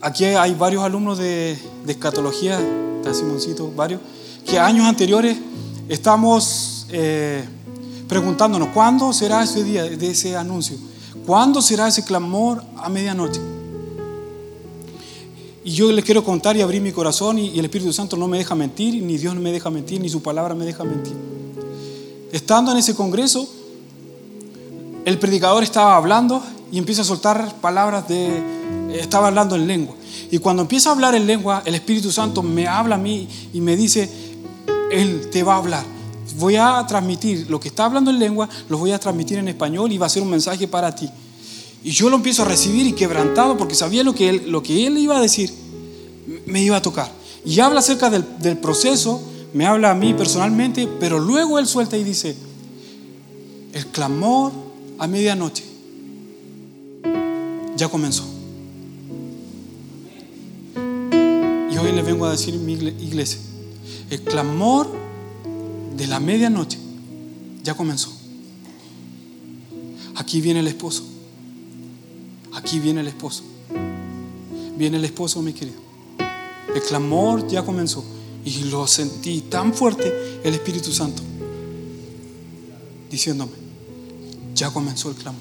Aquí 0.00 0.24
hay 0.24 0.54
varios 0.54 0.84
alumnos 0.84 1.18
de, 1.18 1.58
de 1.84 1.92
escatología, 1.92 2.56
está 2.98 3.12
Simoncito, 3.12 3.72
varios, 3.74 4.00
que 4.46 4.60
años 4.60 4.86
anteriores 4.86 5.36
estamos 5.88 6.86
eh, 6.90 7.44
preguntándonos, 8.06 8.68
¿cuándo 8.68 9.12
será 9.12 9.42
ese 9.42 9.64
día 9.64 9.82
de 9.82 10.08
ese 10.08 10.36
anuncio? 10.36 10.76
¿Cuándo 11.26 11.60
será 11.60 11.88
ese 11.88 12.04
clamor 12.04 12.62
a 12.76 12.88
medianoche? 12.88 13.40
Y 15.64 15.70
yo 15.70 15.92
les 15.92 16.04
quiero 16.04 16.24
contar 16.24 16.56
y 16.56 16.60
abrir 16.60 16.82
mi 16.82 16.92
corazón 16.92 17.38
y, 17.38 17.58
el 17.58 17.64
Espíritu 17.64 17.92
Santo 17.92 18.16
no 18.16 18.26
me 18.26 18.38
deja 18.38 18.54
mentir, 18.54 19.00
ni 19.02 19.16
Dios 19.16 19.34
no 19.34 19.40
me 19.40 19.52
deja 19.52 19.70
mentir, 19.70 20.00
ni 20.00 20.08
su 20.08 20.22
palabra 20.22 20.54
me 20.54 20.64
deja 20.64 20.82
mentir. 20.82 21.14
Estando 22.32 22.72
en 22.72 22.78
ese 22.78 22.94
congreso, 22.94 23.48
el 25.04 25.18
predicador 25.18 25.62
estaba 25.62 25.96
hablando 25.96 26.42
y 26.72 26.78
empieza 26.78 27.02
a 27.02 27.04
soltar 27.04 27.54
palabras 27.60 28.08
de... 28.08 28.42
Estaba 28.94 29.28
hablando 29.28 29.54
en 29.54 29.66
lengua. 29.66 29.94
Y 30.30 30.38
cuando 30.38 30.62
empieza 30.62 30.90
a 30.90 30.92
hablar 30.94 31.14
en 31.14 31.26
lengua, 31.26 31.62
el 31.64 31.74
Espíritu 31.74 32.10
Santo 32.10 32.42
me 32.42 32.66
habla 32.66 32.96
a 32.96 32.98
mí 32.98 33.28
y 33.52 33.60
me 33.60 33.76
dice, 33.76 34.10
Él 34.90 35.28
te 35.30 35.42
va 35.42 35.54
a 35.54 35.58
hablar. 35.58 35.84
Voy 36.38 36.56
a 36.56 36.84
transmitir 36.88 37.48
lo 37.50 37.60
que 37.60 37.68
está 37.68 37.84
hablando 37.84 38.10
en 38.10 38.18
lengua, 38.18 38.48
lo 38.68 38.78
voy 38.78 38.92
a 38.92 38.98
transmitir 38.98 39.38
en 39.38 39.48
español 39.48 39.92
y 39.92 39.98
va 39.98 40.06
a 40.06 40.08
ser 40.08 40.22
un 40.22 40.30
mensaje 40.30 40.66
para 40.66 40.94
ti. 40.94 41.08
Y 41.84 41.90
yo 41.90 42.10
lo 42.10 42.16
empiezo 42.16 42.42
a 42.42 42.44
recibir 42.44 42.86
y 42.86 42.92
quebrantado 42.92 43.56
porque 43.56 43.74
sabía 43.74 44.04
lo 44.04 44.14
que 44.14 44.28
él, 44.28 44.44
lo 44.46 44.62
que 44.62 44.86
él 44.86 44.98
iba 44.98 45.16
a 45.16 45.20
decir, 45.20 45.52
me 46.46 46.62
iba 46.62 46.76
a 46.76 46.82
tocar. 46.82 47.10
Y 47.44 47.58
habla 47.60 47.80
acerca 47.80 48.08
del, 48.08 48.24
del 48.38 48.56
proceso, 48.58 49.20
me 49.52 49.66
habla 49.66 49.90
a 49.90 49.94
mí 49.94 50.14
personalmente, 50.14 50.88
pero 51.00 51.18
luego 51.18 51.58
él 51.58 51.66
suelta 51.66 51.96
y 51.96 52.04
dice, 52.04 52.36
el 53.72 53.86
clamor 53.86 54.52
a 54.98 55.06
medianoche 55.06 55.64
ya 57.76 57.88
comenzó. 57.88 58.24
Y 61.70 61.76
hoy 61.78 61.92
les 61.92 62.04
vengo 62.04 62.26
a 62.26 62.30
decir 62.30 62.54
en 62.54 62.64
mi 62.64 62.74
iglesia, 62.74 63.40
el 64.10 64.20
clamor 64.22 64.88
de 65.96 66.06
la 66.06 66.20
medianoche 66.20 66.78
ya 67.62 67.74
comenzó. 67.74 68.12
Aquí 70.14 70.40
viene 70.40 70.60
el 70.60 70.68
esposo. 70.68 71.11
Aquí 72.62 72.78
viene 72.78 73.00
el 73.00 73.08
esposo. 73.08 73.42
Viene 74.76 74.96
el 74.96 75.04
esposo, 75.04 75.42
mi 75.42 75.52
querido. 75.52 75.80
El 76.72 76.80
clamor 76.82 77.48
ya 77.48 77.64
comenzó. 77.64 78.04
Y 78.44 78.64
lo 78.64 78.86
sentí 78.86 79.42
tan 79.42 79.74
fuerte 79.74 80.40
el 80.44 80.54
Espíritu 80.54 80.92
Santo. 80.92 81.22
Diciéndome, 83.10 83.52
ya 84.54 84.70
comenzó 84.70 85.10
el 85.10 85.16
clamor. 85.16 85.40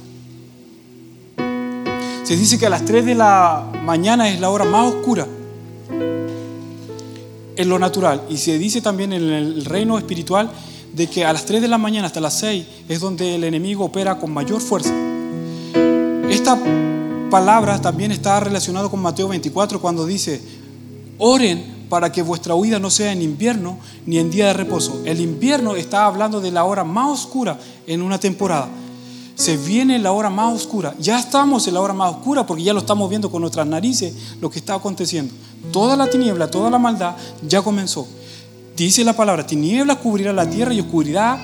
Se 2.23 2.35
dice 2.35 2.57
que 2.57 2.65
a 2.65 2.69
las 2.69 2.85
3 2.85 3.05
de 3.05 3.15
la 3.15 3.71
mañana 3.83 4.29
es 4.29 4.39
la 4.39 4.49
hora 4.49 4.65
más 4.65 4.93
oscura. 4.93 5.27
en 7.55 7.69
lo 7.69 7.77
natural. 7.77 8.23
Y 8.29 8.37
se 8.37 8.57
dice 8.57 8.81
también 8.81 9.13
en 9.13 9.29
el 9.29 9.65
reino 9.65 9.99
espiritual 9.99 10.49
de 10.93 11.07
que 11.07 11.23
a 11.25 11.31
las 11.31 11.45
3 11.45 11.61
de 11.61 11.67
la 11.67 11.77
mañana 11.77 12.07
hasta 12.07 12.19
las 12.19 12.39
6 12.39 12.65
es 12.89 12.99
donde 12.99 13.35
el 13.35 13.43
enemigo 13.43 13.85
opera 13.85 14.17
con 14.17 14.33
mayor 14.33 14.61
fuerza. 14.61 14.91
Esta 16.27 16.57
palabra 17.31 17.81
también 17.81 18.11
está 18.11 18.39
relacionada 18.41 18.89
con 18.89 19.01
Mateo 19.01 19.29
24 19.29 19.81
cuando 19.81 20.05
dice, 20.05 20.39
oren 21.17 21.87
para 21.89 22.11
que 22.11 22.21
vuestra 22.21 22.53
huida 22.53 22.77
no 22.77 22.89
sea 22.89 23.11
en 23.11 23.21
invierno 23.21 23.79
ni 24.05 24.19
en 24.19 24.29
día 24.29 24.47
de 24.47 24.53
reposo. 24.53 25.01
El 25.05 25.19
invierno 25.21 25.75
está 25.75 26.05
hablando 26.05 26.41
de 26.41 26.51
la 26.51 26.65
hora 26.65 26.83
más 26.83 27.09
oscura 27.09 27.57
en 27.87 28.01
una 28.01 28.19
temporada. 28.19 28.69
Se 29.35 29.57
viene 29.57 29.97
la 29.97 30.11
hora 30.11 30.29
más 30.29 30.53
oscura. 30.53 30.93
Ya 30.99 31.17
estamos 31.17 31.67
en 31.67 31.73
la 31.73 31.81
hora 31.81 31.93
más 31.93 32.11
oscura 32.11 32.45
porque 32.45 32.63
ya 32.63 32.73
lo 32.73 32.79
estamos 32.79 33.09
viendo 33.09 33.31
con 33.31 33.41
nuestras 33.41 33.65
narices 33.65 34.13
lo 34.39 34.49
que 34.49 34.59
está 34.59 34.75
aconteciendo. 34.75 35.33
Toda 35.71 35.95
la 35.95 36.09
tiniebla, 36.09 36.51
toda 36.51 36.69
la 36.69 36.77
maldad 36.77 37.15
ya 37.47 37.61
comenzó. 37.61 38.07
Dice 38.75 39.03
la 39.03 39.13
palabra, 39.13 39.47
tiniebla 39.47 39.95
cubrirá 39.95 40.33
la 40.33 40.49
tierra 40.49 40.73
y 40.73 40.81
oscuridad 40.81 41.39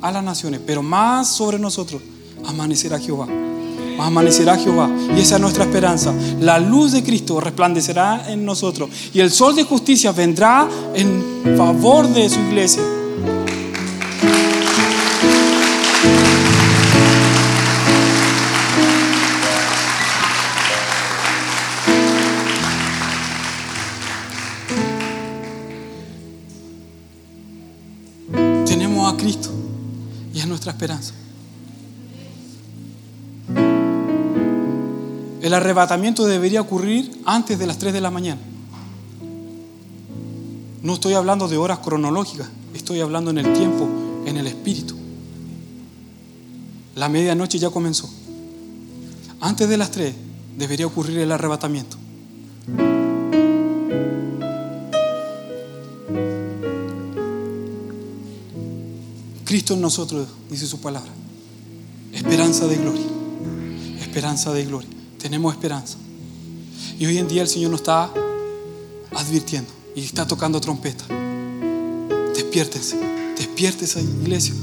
a 0.00 0.10
las 0.10 0.24
naciones, 0.24 0.60
pero 0.64 0.82
más 0.82 1.28
sobre 1.28 1.58
nosotros 1.58 2.00
amanecerá 2.44 2.98
Jehová. 2.98 3.51
Amanecerá 3.98 4.56
Jehová. 4.56 4.90
Y 5.16 5.20
esa 5.20 5.36
es 5.36 5.40
nuestra 5.40 5.64
esperanza. 5.64 6.12
La 6.40 6.58
luz 6.58 6.92
de 6.92 7.02
Cristo 7.02 7.40
resplandecerá 7.40 8.30
en 8.30 8.44
nosotros. 8.44 8.90
Y 9.12 9.20
el 9.20 9.30
sol 9.30 9.54
de 9.54 9.64
justicia 9.64 10.12
vendrá 10.12 10.68
en 10.94 11.54
favor 11.56 12.08
de 12.08 12.28
su 12.28 12.40
iglesia. 12.40 12.82
nuestra 30.52 30.72
esperanza. 30.72 31.14
El 35.42 35.54
arrebatamiento 35.54 36.24
debería 36.24 36.60
ocurrir 36.60 37.20
antes 37.24 37.58
de 37.58 37.66
las 37.66 37.76
3 37.76 37.92
de 37.92 38.00
la 38.00 38.12
mañana. 38.12 38.40
No 40.82 40.94
estoy 40.94 41.14
hablando 41.14 41.48
de 41.48 41.56
horas 41.56 41.80
cronológicas, 41.80 42.48
estoy 42.74 43.00
hablando 43.00 43.32
en 43.32 43.38
el 43.38 43.52
tiempo, 43.52 43.88
en 44.24 44.36
el 44.36 44.46
espíritu. 44.46 44.94
La 46.94 47.08
medianoche 47.08 47.58
ya 47.58 47.70
comenzó. 47.70 48.08
Antes 49.40 49.68
de 49.68 49.76
las 49.76 49.90
3 49.90 50.14
debería 50.56 50.86
ocurrir 50.86 51.18
el 51.18 51.32
arrebatamiento. 51.32 51.96
Cristo 59.44 59.74
en 59.74 59.80
nosotros, 59.80 60.28
dice 60.48 60.68
su 60.68 60.80
palabra. 60.80 61.10
Esperanza 62.12 62.68
de 62.68 62.76
gloria. 62.76 63.06
Esperanza 64.00 64.52
de 64.52 64.64
gloria. 64.66 65.01
Tenemos 65.22 65.54
esperanza. 65.54 65.96
Y 66.98 67.06
hoy 67.06 67.18
en 67.18 67.28
día 67.28 67.42
el 67.42 67.48
Señor 67.48 67.70
nos 67.70 67.80
está 67.80 68.10
advirtiendo 69.14 69.70
y 69.94 70.00
está 70.00 70.26
tocando 70.26 70.60
trompeta. 70.60 71.04
Despiértense, 72.34 72.98
despiértese 73.36 74.02
iglesia, 74.02 74.54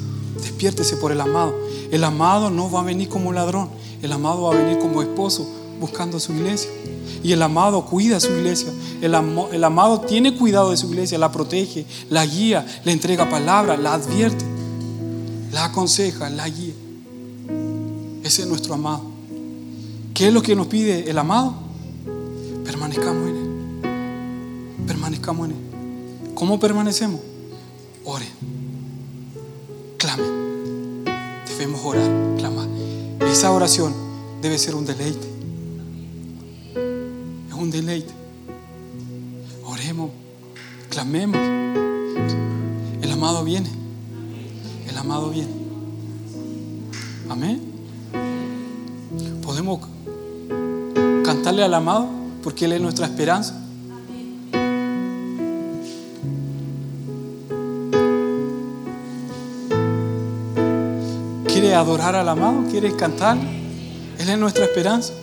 despiértese 0.41 0.97
por 0.97 1.11
el 1.11 1.21
amado. 1.21 1.55
El 1.91 2.03
amado 2.03 2.49
no 2.49 2.69
va 2.69 2.81
a 2.81 2.83
venir 2.83 3.09
como 3.09 3.33
ladrón, 3.33 3.69
el 4.01 4.11
amado 4.11 4.43
va 4.43 4.55
a 4.55 4.57
venir 4.57 4.77
como 4.79 5.01
esposo 5.01 5.47
buscando 5.79 6.17
a 6.17 6.19
su 6.19 6.33
iglesia. 6.33 6.69
Y 7.23 7.31
el 7.31 7.41
amado 7.41 7.85
cuida 7.85 8.17
a 8.17 8.19
su 8.19 8.31
iglesia. 8.31 8.69
El, 9.01 9.15
el 9.53 9.63
amado 9.63 10.01
tiene 10.01 10.35
cuidado 10.35 10.71
de 10.71 10.77
su 10.77 10.87
iglesia, 10.87 11.17
la 11.17 11.31
protege, 11.31 11.85
la 12.09 12.25
guía, 12.25 12.65
le 12.83 12.91
entrega 12.91 13.29
palabra, 13.29 13.77
la 13.77 13.93
advierte 13.93 14.45
la 15.51 15.65
aconseja, 15.65 16.29
la 16.29 16.47
guía. 16.47 16.73
Ese 18.23 18.43
es 18.43 18.47
nuestro 18.47 18.73
amado. 18.73 19.08
¿Qué 20.19 20.27
es 20.27 20.33
lo 20.33 20.41
que 20.41 20.53
nos 20.53 20.67
pide 20.67 21.09
el 21.09 21.17
amado? 21.17 21.55
Permanezcamos 22.65 23.29
en 23.29 23.35
Él. 23.37 24.85
Permanezcamos 24.85 25.47
en 25.47 25.55
Él. 25.55 26.33
¿Cómo 26.35 26.59
permanecemos? 26.59 27.21
Oren. 28.03 28.27
Clamen. 29.97 31.05
Debemos 31.47 31.81
orar, 31.85 32.35
clamar. 32.37 32.67
Esa 33.31 33.51
oración 33.51 33.93
debe 34.41 34.57
ser 34.57 34.75
un 34.75 34.85
deleite. 34.85 35.27
Es 37.47 37.53
un 37.53 37.71
deleite. 37.71 38.13
Oremos, 39.65 40.11
clamemos. 40.89 41.39
El 43.01 43.11
amado 43.11 43.43
viene 43.45 43.79
amado 44.99 45.29
bien. 45.29 45.47
Amén. 47.29 47.61
Podemos 49.41 49.79
cantarle 51.29 51.63
al 51.63 51.75
amado 51.75 52.07
porque 52.41 52.65
Él 52.65 52.71
es 52.71 52.81
nuestra 52.81 53.05
esperanza. 53.05 53.53
¿Quiere 61.45 61.75
adorar 61.75 62.15
al 62.15 62.27
amado? 62.27 62.63
¿Quiere 62.71 62.95
cantar? 62.95 63.37
Él 64.17 64.27
es 64.27 64.37
nuestra 64.39 64.63
esperanza. 64.65 65.13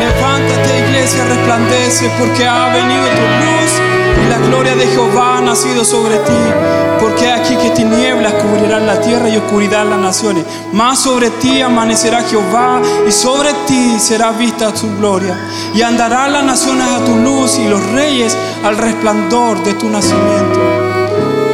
Levántate 0.00 0.88
iglesia, 0.88 1.24
resplandece 1.26 2.10
porque 2.18 2.44
ha 2.44 2.74
venido 2.74 3.06
tu 3.06 3.22
luz 3.22 4.26
y 4.26 4.28
la 4.30 4.38
gloria 4.48 4.74
de 4.74 4.84
Jehová 4.88 5.38
ha 5.38 5.40
nacido 5.42 5.84
sobre 5.84 6.16
ti 6.16 6.77
porque 7.18 7.32
aquí 7.32 7.56
que 7.56 7.70
tinieblas 7.70 8.32
cubrirán 8.34 8.86
la 8.86 9.00
tierra 9.00 9.28
y 9.28 9.36
oscuridad 9.36 9.84
las 9.84 9.98
naciones. 9.98 10.44
Más 10.72 11.00
sobre 11.00 11.30
ti 11.30 11.60
amanecerá 11.60 12.22
Jehová 12.22 12.80
y 13.08 13.10
sobre 13.10 13.52
ti 13.66 13.98
será 13.98 14.30
vista 14.30 14.74
su 14.76 14.88
gloria. 14.98 15.36
Y 15.74 15.82
andarán 15.82 16.32
las 16.32 16.44
naciones 16.44 16.86
a 16.86 17.04
tu 17.04 17.16
luz 17.16 17.58
y 17.58 17.66
los 17.66 17.84
reyes 17.90 18.36
al 18.62 18.76
resplandor 18.76 19.62
de 19.64 19.74
tu 19.74 19.88
nacimiento. 19.88 20.60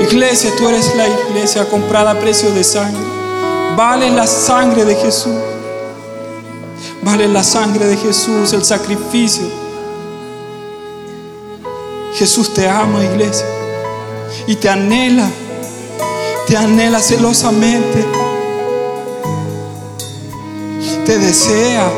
Iglesia, 0.02 0.50
tú 0.58 0.68
eres 0.68 0.94
la 0.96 1.08
iglesia 1.08 1.66
comprada 1.66 2.10
a 2.10 2.20
precio 2.20 2.50
de 2.52 2.62
sangre. 2.62 3.02
Vale 3.74 4.10
la 4.10 4.26
sangre 4.26 4.84
de 4.84 4.96
Jesús. 4.96 5.34
Vale 7.02 7.26
la 7.26 7.42
sangre 7.42 7.86
de 7.86 7.96
Jesús, 7.96 8.52
el 8.52 8.64
sacrificio. 8.64 9.46
Jesús 12.18 12.52
te 12.52 12.68
ama, 12.68 13.02
iglesia 13.02 13.46
y 14.46 14.56
te 14.56 14.68
anhela, 14.68 15.28
te 16.47 16.57
anhela 16.57 17.01
celosamente, 17.01 18.05
te 21.05 21.18
desea, 21.18 21.90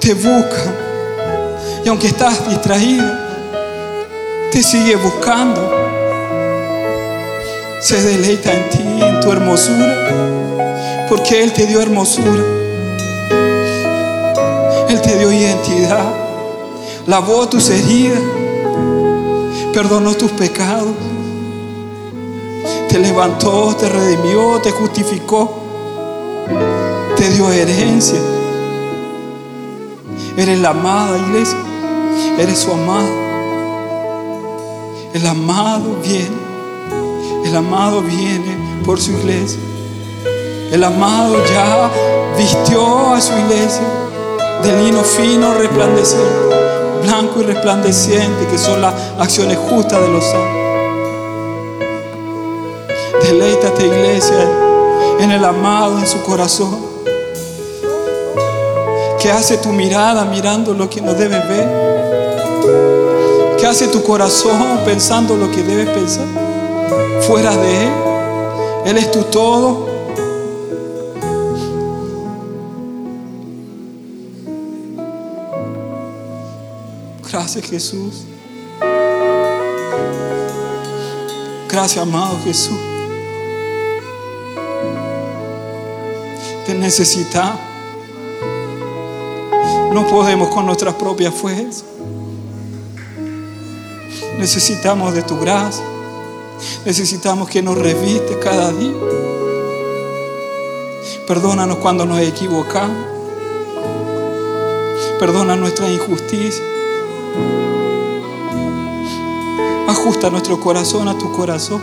te 0.00 0.14
busca. 0.14 0.74
Y 1.84 1.88
aunque 1.88 2.08
estás 2.08 2.48
distraído, 2.48 3.04
te 4.50 4.62
sigue 4.62 4.96
buscando. 4.96 5.60
Se 7.80 8.00
deleita 8.02 8.52
en 8.52 8.70
ti, 8.70 8.82
en 8.82 9.20
tu 9.20 9.30
hermosura, 9.30 11.06
porque 11.08 11.42
Él 11.42 11.52
te 11.52 11.66
dio 11.66 11.82
hermosura. 11.82 12.44
Él 14.88 15.00
te 15.02 15.18
dio 15.18 15.32
identidad, 15.32 16.06
lavó 17.06 17.48
tus 17.48 17.68
heridas 17.68 18.20
perdonó 19.74 20.14
tus 20.14 20.30
pecados, 20.30 20.94
te 22.94 23.00
levantó, 23.00 23.74
te 23.74 23.88
redimió, 23.88 24.60
te 24.62 24.70
justificó, 24.70 25.52
te 27.16 27.28
dio 27.30 27.50
herencia. 27.50 28.20
Eres 30.36 30.60
la 30.60 30.68
amada 30.68 31.18
iglesia, 31.18 31.58
eres 32.38 32.56
su 32.60 32.70
amado. 32.70 33.08
El 35.12 35.26
amado 35.26 35.96
viene, 36.04 36.36
el 37.44 37.56
amado 37.56 38.00
viene 38.00 38.56
por 38.84 39.00
su 39.00 39.10
iglesia. 39.10 39.58
El 40.70 40.84
amado 40.84 41.34
ya 41.52 41.90
vistió 42.38 43.12
a 43.12 43.20
su 43.20 43.32
iglesia 43.32 43.88
de 44.62 44.84
lino 44.84 45.02
fino 45.02 45.52
resplandeciente 45.54 46.44
blanco 47.02 47.40
y 47.40 47.42
resplandeciente, 47.42 48.46
que 48.46 48.56
son 48.56 48.80
las 48.80 48.94
acciones 49.18 49.58
justas 49.58 50.00
de 50.00 50.08
los 50.08 50.24
santos. 50.24 50.63
En 55.18 55.32
el 55.32 55.44
amado, 55.44 55.98
en 55.98 56.06
su 56.06 56.22
corazón. 56.22 56.78
Que 59.20 59.32
hace 59.32 59.56
tu 59.56 59.70
mirada 59.70 60.24
mirando 60.24 60.72
lo 60.72 60.88
que 60.88 61.00
no 61.00 61.14
debes 61.14 61.48
ver? 61.48 61.68
¿Qué 63.58 63.66
hace 63.66 63.88
tu 63.88 64.04
corazón 64.04 64.78
pensando 64.84 65.36
lo 65.36 65.50
que 65.50 65.64
debes 65.64 65.88
pensar? 65.88 66.26
Fuera 67.26 67.56
de 67.56 67.82
Él. 67.82 67.92
Él 68.86 68.98
es 68.98 69.10
tu 69.10 69.22
todo. 69.24 69.88
Gracias 77.28 77.64
Jesús. 77.64 78.26
Gracias 81.68 82.00
amado 82.00 82.38
Jesús. 82.44 82.93
Necesitamos. 86.84 87.60
No 89.90 90.06
podemos 90.06 90.50
con 90.50 90.66
nuestras 90.66 90.94
propias 90.94 91.32
fuerzas. 91.32 91.84
Necesitamos 94.38 95.14
de 95.14 95.22
tu 95.22 95.38
gracia. 95.38 95.82
Necesitamos 96.84 97.48
que 97.48 97.62
nos 97.62 97.78
reviste 97.78 98.38
cada 98.38 98.70
día. 98.70 98.92
Perdónanos 101.26 101.78
cuando 101.78 102.04
nos 102.04 102.20
equivocamos. 102.20 103.06
Perdona 105.18 105.56
nuestra 105.56 105.90
injusticia. 105.90 106.64
Ajusta 109.88 110.28
nuestro 110.28 110.60
corazón 110.60 111.08
a 111.08 111.16
tu 111.16 111.32
corazón 111.32 111.80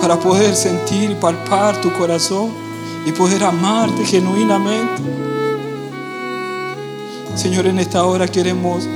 para 0.00 0.18
poder 0.18 0.56
sentir 0.56 1.12
y 1.12 1.14
palpar 1.14 1.80
tu 1.80 1.92
corazón 1.92 2.69
y 3.06 3.12
poder 3.12 3.44
amarte 3.44 4.04
genuinamente. 4.04 5.02
Señor, 7.34 7.66
en 7.66 7.78
esta 7.78 8.04
hora 8.04 8.26
queremos 8.28 8.86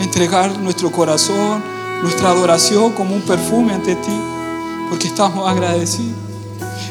entregar 0.00 0.58
nuestro 0.58 0.90
corazón, 0.90 1.62
nuestra 2.02 2.30
adoración 2.30 2.92
como 2.92 3.14
un 3.14 3.22
perfume 3.22 3.74
ante 3.74 3.94
ti, 3.96 4.20
porque 4.88 5.08
estamos 5.08 5.48
agradecidos. 5.48 6.16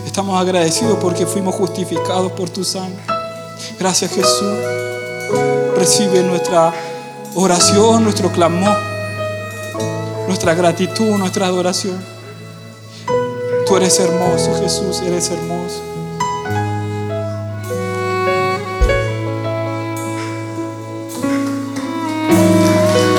Estamos 0.05 0.39
agradecidos 0.39 0.97
porque 1.01 1.25
fuimos 1.25 1.55
justificados 1.55 2.31
por 2.33 2.49
tu 2.49 2.63
sangre. 2.63 3.03
Gracias 3.79 4.11
Jesús. 4.11 4.53
Recibe 5.77 6.23
nuestra 6.23 6.73
oración, 7.33 8.03
nuestro 8.03 8.31
clamor, 8.31 8.77
nuestra 10.27 10.53
gratitud, 10.53 11.17
nuestra 11.17 11.47
adoración. 11.47 12.14
Tú 13.65 13.75
eres 13.77 13.99
hermoso, 13.99 14.55
Jesús, 14.61 15.01
eres 15.03 15.31
hermoso. 15.31 15.81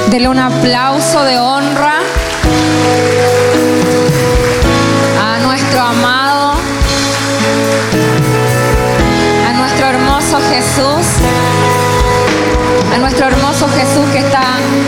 Dele 0.09 0.29
un 0.29 0.39
aplauso 0.39 1.25
de 1.25 1.41
honra 1.41 1.95
a 5.21 5.39
nuestro 5.41 5.81
amado, 5.81 6.53
a 9.49 9.53
nuestro 9.53 9.87
hermoso 9.89 10.39
Jesús, 10.49 11.07
a 12.95 12.99
nuestro 12.99 13.27
hermoso 13.27 13.67
Jesús 13.71 14.07
que 14.13 14.19
está 14.19 14.45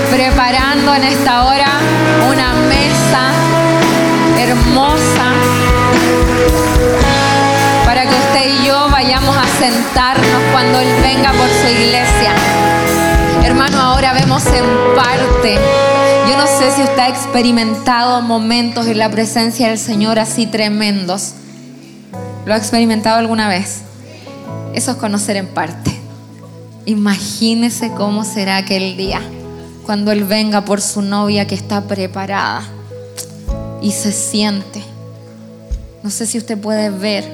preparando 0.09 0.95
en 0.95 1.03
esta 1.03 1.45
hora 1.47 1.81
una 2.31 2.53
mesa 2.53 3.33
hermosa 4.39 5.28
para 7.85 8.03
que 8.03 8.15
usted 8.15 8.61
y 8.61 8.67
yo 8.67 8.89
vayamos 8.91 9.37
a 9.37 9.47
sentarnos 9.59 10.43
cuando 10.53 10.81
Él 10.81 10.89
venga 11.03 11.33
por 11.33 11.49
su 11.49 11.69
iglesia. 11.69 12.35
Hermano, 13.45 13.81
ahora 13.81 14.13
vemos 14.13 14.45
en 14.47 14.65
parte. 14.95 15.59
Yo 16.29 16.37
no 16.37 16.47
sé 16.47 16.71
si 16.71 16.83
usted 16.83 16.99
ha 16.99 17.09
experimentado 17.09 18.21
momentos 18.21 18.87
en 18.87 18.99
la 18.99 19.11
presencia 19.11 19.69
del 19.69 19.79
Señor 19.79 20.19
así 20.19 20.47
tremendos. 20.47 21.35
¿Lo 22.45 22.55
ha 22.55 22.57
experimentado 22.57 23.19
alguna 23.19 23.49
vez? 23.49 23.83
Eso 24.75 24.93
es 24.93 24.97
conocer 24.99 25.37
en 25.37 25.49
parte. 25.49 25.99
Imagínese 26.85 27.91
cómo 27.93 28.25
será 28.25 28.57
aquel 28.57 28.97
día 28.97 29.21
cuando 29.85 30.13
Él 30.13 30.25
venga 30.25 30.65
por 30.65 30.81
su 30.81 31.01
novia 31.01 31.47
que 31.47 31.55
está 31.55 31.83
preparada 31.83 32.63
y 33.81 33.93
se 33.93 34.13
siente. 34.13 34.83
No 36.09 36.13
sé 36.13 36.25
si 36.25 36.39
usted 36.39 36.57
puede 36.57 36.89
ver 36.89 37.31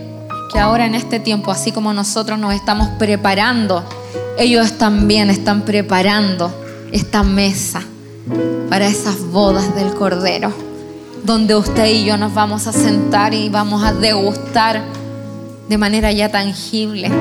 que 0.52 0.58
ahora 0.58 0.84
en 0.84 0.96
este 0.96 1.20
tiempo, 1.20 1.52
así 1.52 1.70
como 1.70 1.92
nosotros 1.92 2.40
nos 2.40 2.52
estamos 2.54 2.88
preparando, 2.98 3.84
ellos 4.36 4.78
también 4.78 5.30
están 5.30 5.62
preparando 5.62 6.52
esta 6.90 7.22
mesa 7.22 7.82
para 8.68 8.88
esas 8.88 9.20
bodas 9.30 9.76
del 9.76 9.94
Cordero, 9.94 10.52
donde 11.22 11.54
usted 11.54 11.86
y 11.86 12.04
yo 12.04 12.16
nos 12.16 12.34
vamos 12.34 12.66
a 12.66 12.72
sentar 12.72 13.32
y 13.32 13.48
vamos 13.48 13.84
a 13.84 13.92
degustar 13.92 14.82
de 15.68 15.78
manera 15.78 16.10
ya 16.10 16.32
tangible 16.32 17.12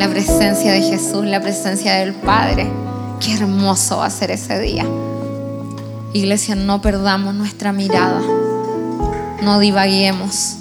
la 0.00 0.08
presencia 0.08 0.72
de 0.72 0.82
Jesús, 0.82 1.24
la 1.24 1.40
presencia 1.40 1.94
del 1.94 2.12
Padre. 2.12 2.68
Qué 3.20 3.34
hermoso 3.34 3.98
va 3.98 4.06
a 4.06 4.10
ser 4.10 4.32
ese 4.32 4.58
día. 4.58 4.84
Iglesia, 6.12 6.56
no 6.56 6.82
perdamos 6.82 7.36
nuestra 7.36 7.72
mirada, 7.72 8.20
no 9.44 9.60
divaguemos. 9.60 10.56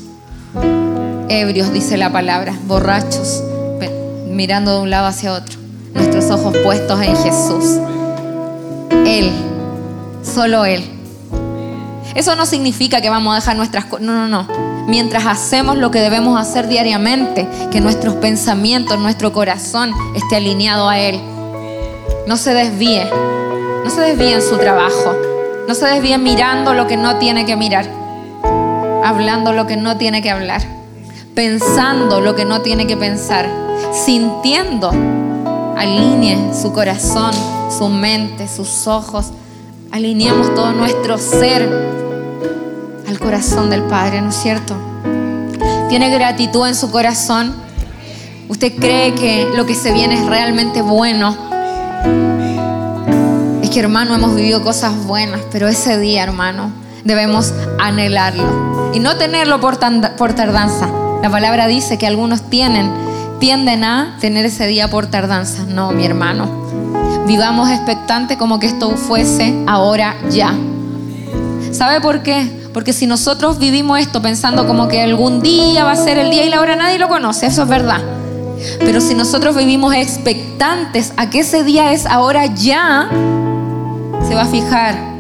Ebrios, 1.31 1.71
dice 1.71 1.95
la 1.95 2.11
palabra, 2.11 2.53
borrachos, 2.67 3.41
mirando 4.27 4.75
de 4.75 4.81
un 4.81 4.89
lado 4.89 5.07
hacia 5.07 5.31
otro 5.31 5.61
nuestros 5.93 6.29
ojos 6.31 6.55
puestos 6.57 7.01
en 7.01 7.15
Jesús. 7.15 7.79
Él, 9.05 9.31
solo 10.23 10.65
Él. 10.65 10.83
Eso 12.15 12.35
no 12.35 12.45
significa 12.45 12.99
que 12.99 13.09
vamos 13.09 13.33
a 13.33 13.35
dejar 13.35 13.55
nuestras 13.55 13.85
cosas. 13.85 14.05
No, 14.05 14.13
no, 14.13 14.27
no. 14.27 14.47
Mientras 14.87 15.25
hacemos 15.25 15.77
lo 15.77 15.89
que 15.91 15.99
debemos 15.99 16.39
hacer 16.39 16.67
diariamente, 16.67 17.47
que 17.71 17.79
nuestros 17.79 18.15
pensamientos, 18.15 18.99
nuestro 18.99 19.31
corazón 19.31 19.93
esté 20.15 20.35
alineado 20.35 20.89
a 20.89 20.99
Él. 20.99 21.21
No 22.27 22.35
se 22.35 22.53
desvíe. 22.53 23.09
No 23.83 23.89
se 23.89 24.01
desvíe 24.01 24.33
en 24.33 24.41
su 24.41 24.57
trabajo. 24.57 25.15
No 25.67 25.75
se 25.75 25.85
desvíe 25.85 26.17
mirando 26.17 26.73
lo 26.73 26.87
que 26.87 26.97
no 26.97 27.17
tiene 27.17 27.45
que 27.45 27.55
mirar. 27.55 27.85
Hablando 29.03 29.53
lo 29.53 29.65
que 29.65 29.77
no 29.77 29.97
tiene 29.97 30.21
que 30.21 30.29
hablar. 30.29 30.80
Pensando 31.35 32.19
lo 32.21 32.35
que 32.35 32.45
no 32.45 32.61
tiene 32.61 32.87
que 32.87 32.97
pensar. 32.97 33.49
Sintiendo 34.05 34.91
alinee 35.81 36.53
su 36.53 36.71
corazón, 36.71 37.33
su 37.75 37.89
mente, 37.89 38.47
sus 38.47 38.85
ojos. 38.85 39.31
Alineemos 39.91 40.53
todo 40.53 40.71
nuestro 40.73 41.17
ser 41.17 41.67
al 43.07 43.19
corazón 43.19 43.69
del 43.69 43.81
Padre, 43.83 44.21
¿no 44.21 44.29
es 44.29 44.35
cierto? 44.35 44.75
¿Tiene 45.89 46.09
gratitud 46.09 46.67
en 46.67 46.75
su 46.75 46.91
corazón? 46.91 47.53
¿Usted 48.47 48.75
cree 48.75 49.15
que 49.15 49.47
lo 49.55 49.65
que 49.65 49.73
se 49.73 49.91
viene 49.91 50.15
es 50.15 50.25
realmente 50.25 50.81
bueno? 50.81 51.35
Es 53.63 53.69
que 53.69 53.79
hermano, 53.79 54.13
hemos 54.15 54.35
vivido 54.35 54.61
cosas 54.61 55.05
buenas, 55.05 55.41
pero 55.51 55.67
ese 55.67 55.97
día, 55.97 56.23
hermano, 56.23 56.71
debemos 57.03 57.53
anhelarlo 57.79 58.91
y 58.93 58.99
no 58.99 59.17
tenerlo 59.17 59.59
por, 59.59 59.79
por 60.17 60.33
tardanza. 60.33 60.89
La 61.21 61.29
palabra 61.29 61.67
dice 61.67 61.97
que 61.97 62.07
algunos 62.07 62.49
tienen 62.49 62.91
tienden 63.41 63.83
a 63.83 64.17
tener 64.21 64.45
ese 64.45 64.67
día 64.67 64.87
por 64.87 65.07
tardanza. 65.07 65.63
No, 65.67 65.91
mi 65.91 66.05
hermano. 66.05 66.47
Vivamos 67.25 67.71
expectante 67.71 68.37
como 68.37 68.59
que 68.59 68.67
esto 68.67 68.91
fuese 68.95 69.63
ahora 69.67 70.15
ya. 70.29 70.53
¿Sabe 71.71 72.01
por 72.01 72.21
qué? 72.21 72.69
Porque 72.71 72.93
si 72.93 73.07
nosotros 73.07 73.57
vivimos 73.57 73.99
esto 73.99 74.21
pensando 74.21 74.67
como 74.67 74.87
que 74.87 75.01
algún 75.01 75.41
día 75.41 75.83
va 75.83 75.93
a 75.93 75.95
ser 75.95 76.19
el 76.19 76.29
día 76.29 76.45
y 76.45 76.49
la 76.49 76.61
hora 76.61 76.75
nadie 76.75 76.99
lo 76.99 77.07
conoce, 77.07 77.47
eso 77.47 77.63
es 77.63 77.67
verdad. 77.67 78.01
Pero 78.79 79.01
si 79.01 79.15
nosotros 79.15 79.55
vivimos 79.55 79.95
expectantes 79.95 81.11
a 81.17 81.31
que 81.31 81.39
ese 81.39 81.63
día 81.63 81.93
es 81.93 82.05
ahora 82.05 82.45
ya, 82.45 83.09
se 84.27 84.35
va 84.35 84.43
a 84.43 84.47
fijar 84.47 85.10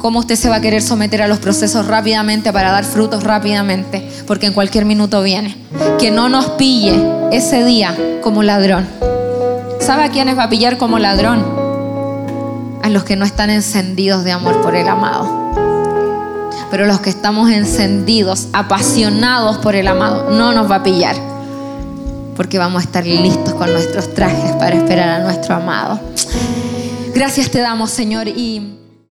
cómo 0.00 0.18
usted 0.18 0.34
se 0.34 0.48
va 0.48 0.56
a 0.56 0.60
querer 0.60 0.82
someter 0.82 1.22
a 1.22 1.28
los 1.28 1.38
procesos 1.38 1.86
rápidamente 1.86 2.52
para 2.52 2.72
dar 2.72 2.84
frutos 2.84 3.22
rápidamente, 3.22 4.10
porque 4.26 4.46
en 4.46 4.54
cualquier 4.54 4.86
minuto 4.86 5.22
viene. 5.22 5.56
Que 5.98 6.10
no 6.10 6.28
nos 6.28 6.46
pille 6.52 6.98
ese 7.30 7.64
día 7.64 7.94
como 8.22 8.42
ladrón. 8.42 8.88
¿Sabe 9.78 10.04
a 10.04 10.10
quiénes 10.10 10.36
va 10.36 10.44
a 10.44 10.48
pillar 10.48 10.78
como 10.78 10.98
ladrón? 10.98 11.44
A 12.82 12.88
los 12.88 13.04
que 13.04 13.14
no 13.14 13.24
están 13.24 13.50
encendidos 13.50 14.24
de 14.24 14.32
amor 14.32 14.62
por 14.62 14.74
el 14.74 14.88
amado. 14.88 15.28
Pero 16.70 16.86
los 16.86 17.00
que 17.00 17.10
estamos 17.10 17.50
encendidos, 17.50 18.48
apasionados 18.52 19.58
por 19.58 19.74
el 19.74 19.86
amado, 19.86 20.30
no 20.30 20.52
nos 20.52 20.70
va 20.70 20.76
a 20.76 20.82
pillar. 20.82 21.16
Porque 22.36 22.58
vamos 22.58 22.82
a 22.82 22.84
estar 22.86 23.06
listos 23.06 23.52
con 23.52 23.70
nuestros 23.70 24.14
trajes 24.14 24.52
para 24.52 24.76
esperar 24.76 25.08
a 25.10 25.18
nuestro 25.18 25.54
amado. 25.54 26.00
Gracias 27.14 27.50
te 27.50 27.58
damos, 27.58 27.90
Señor, 27.90 28.28
y... 28.28 28.79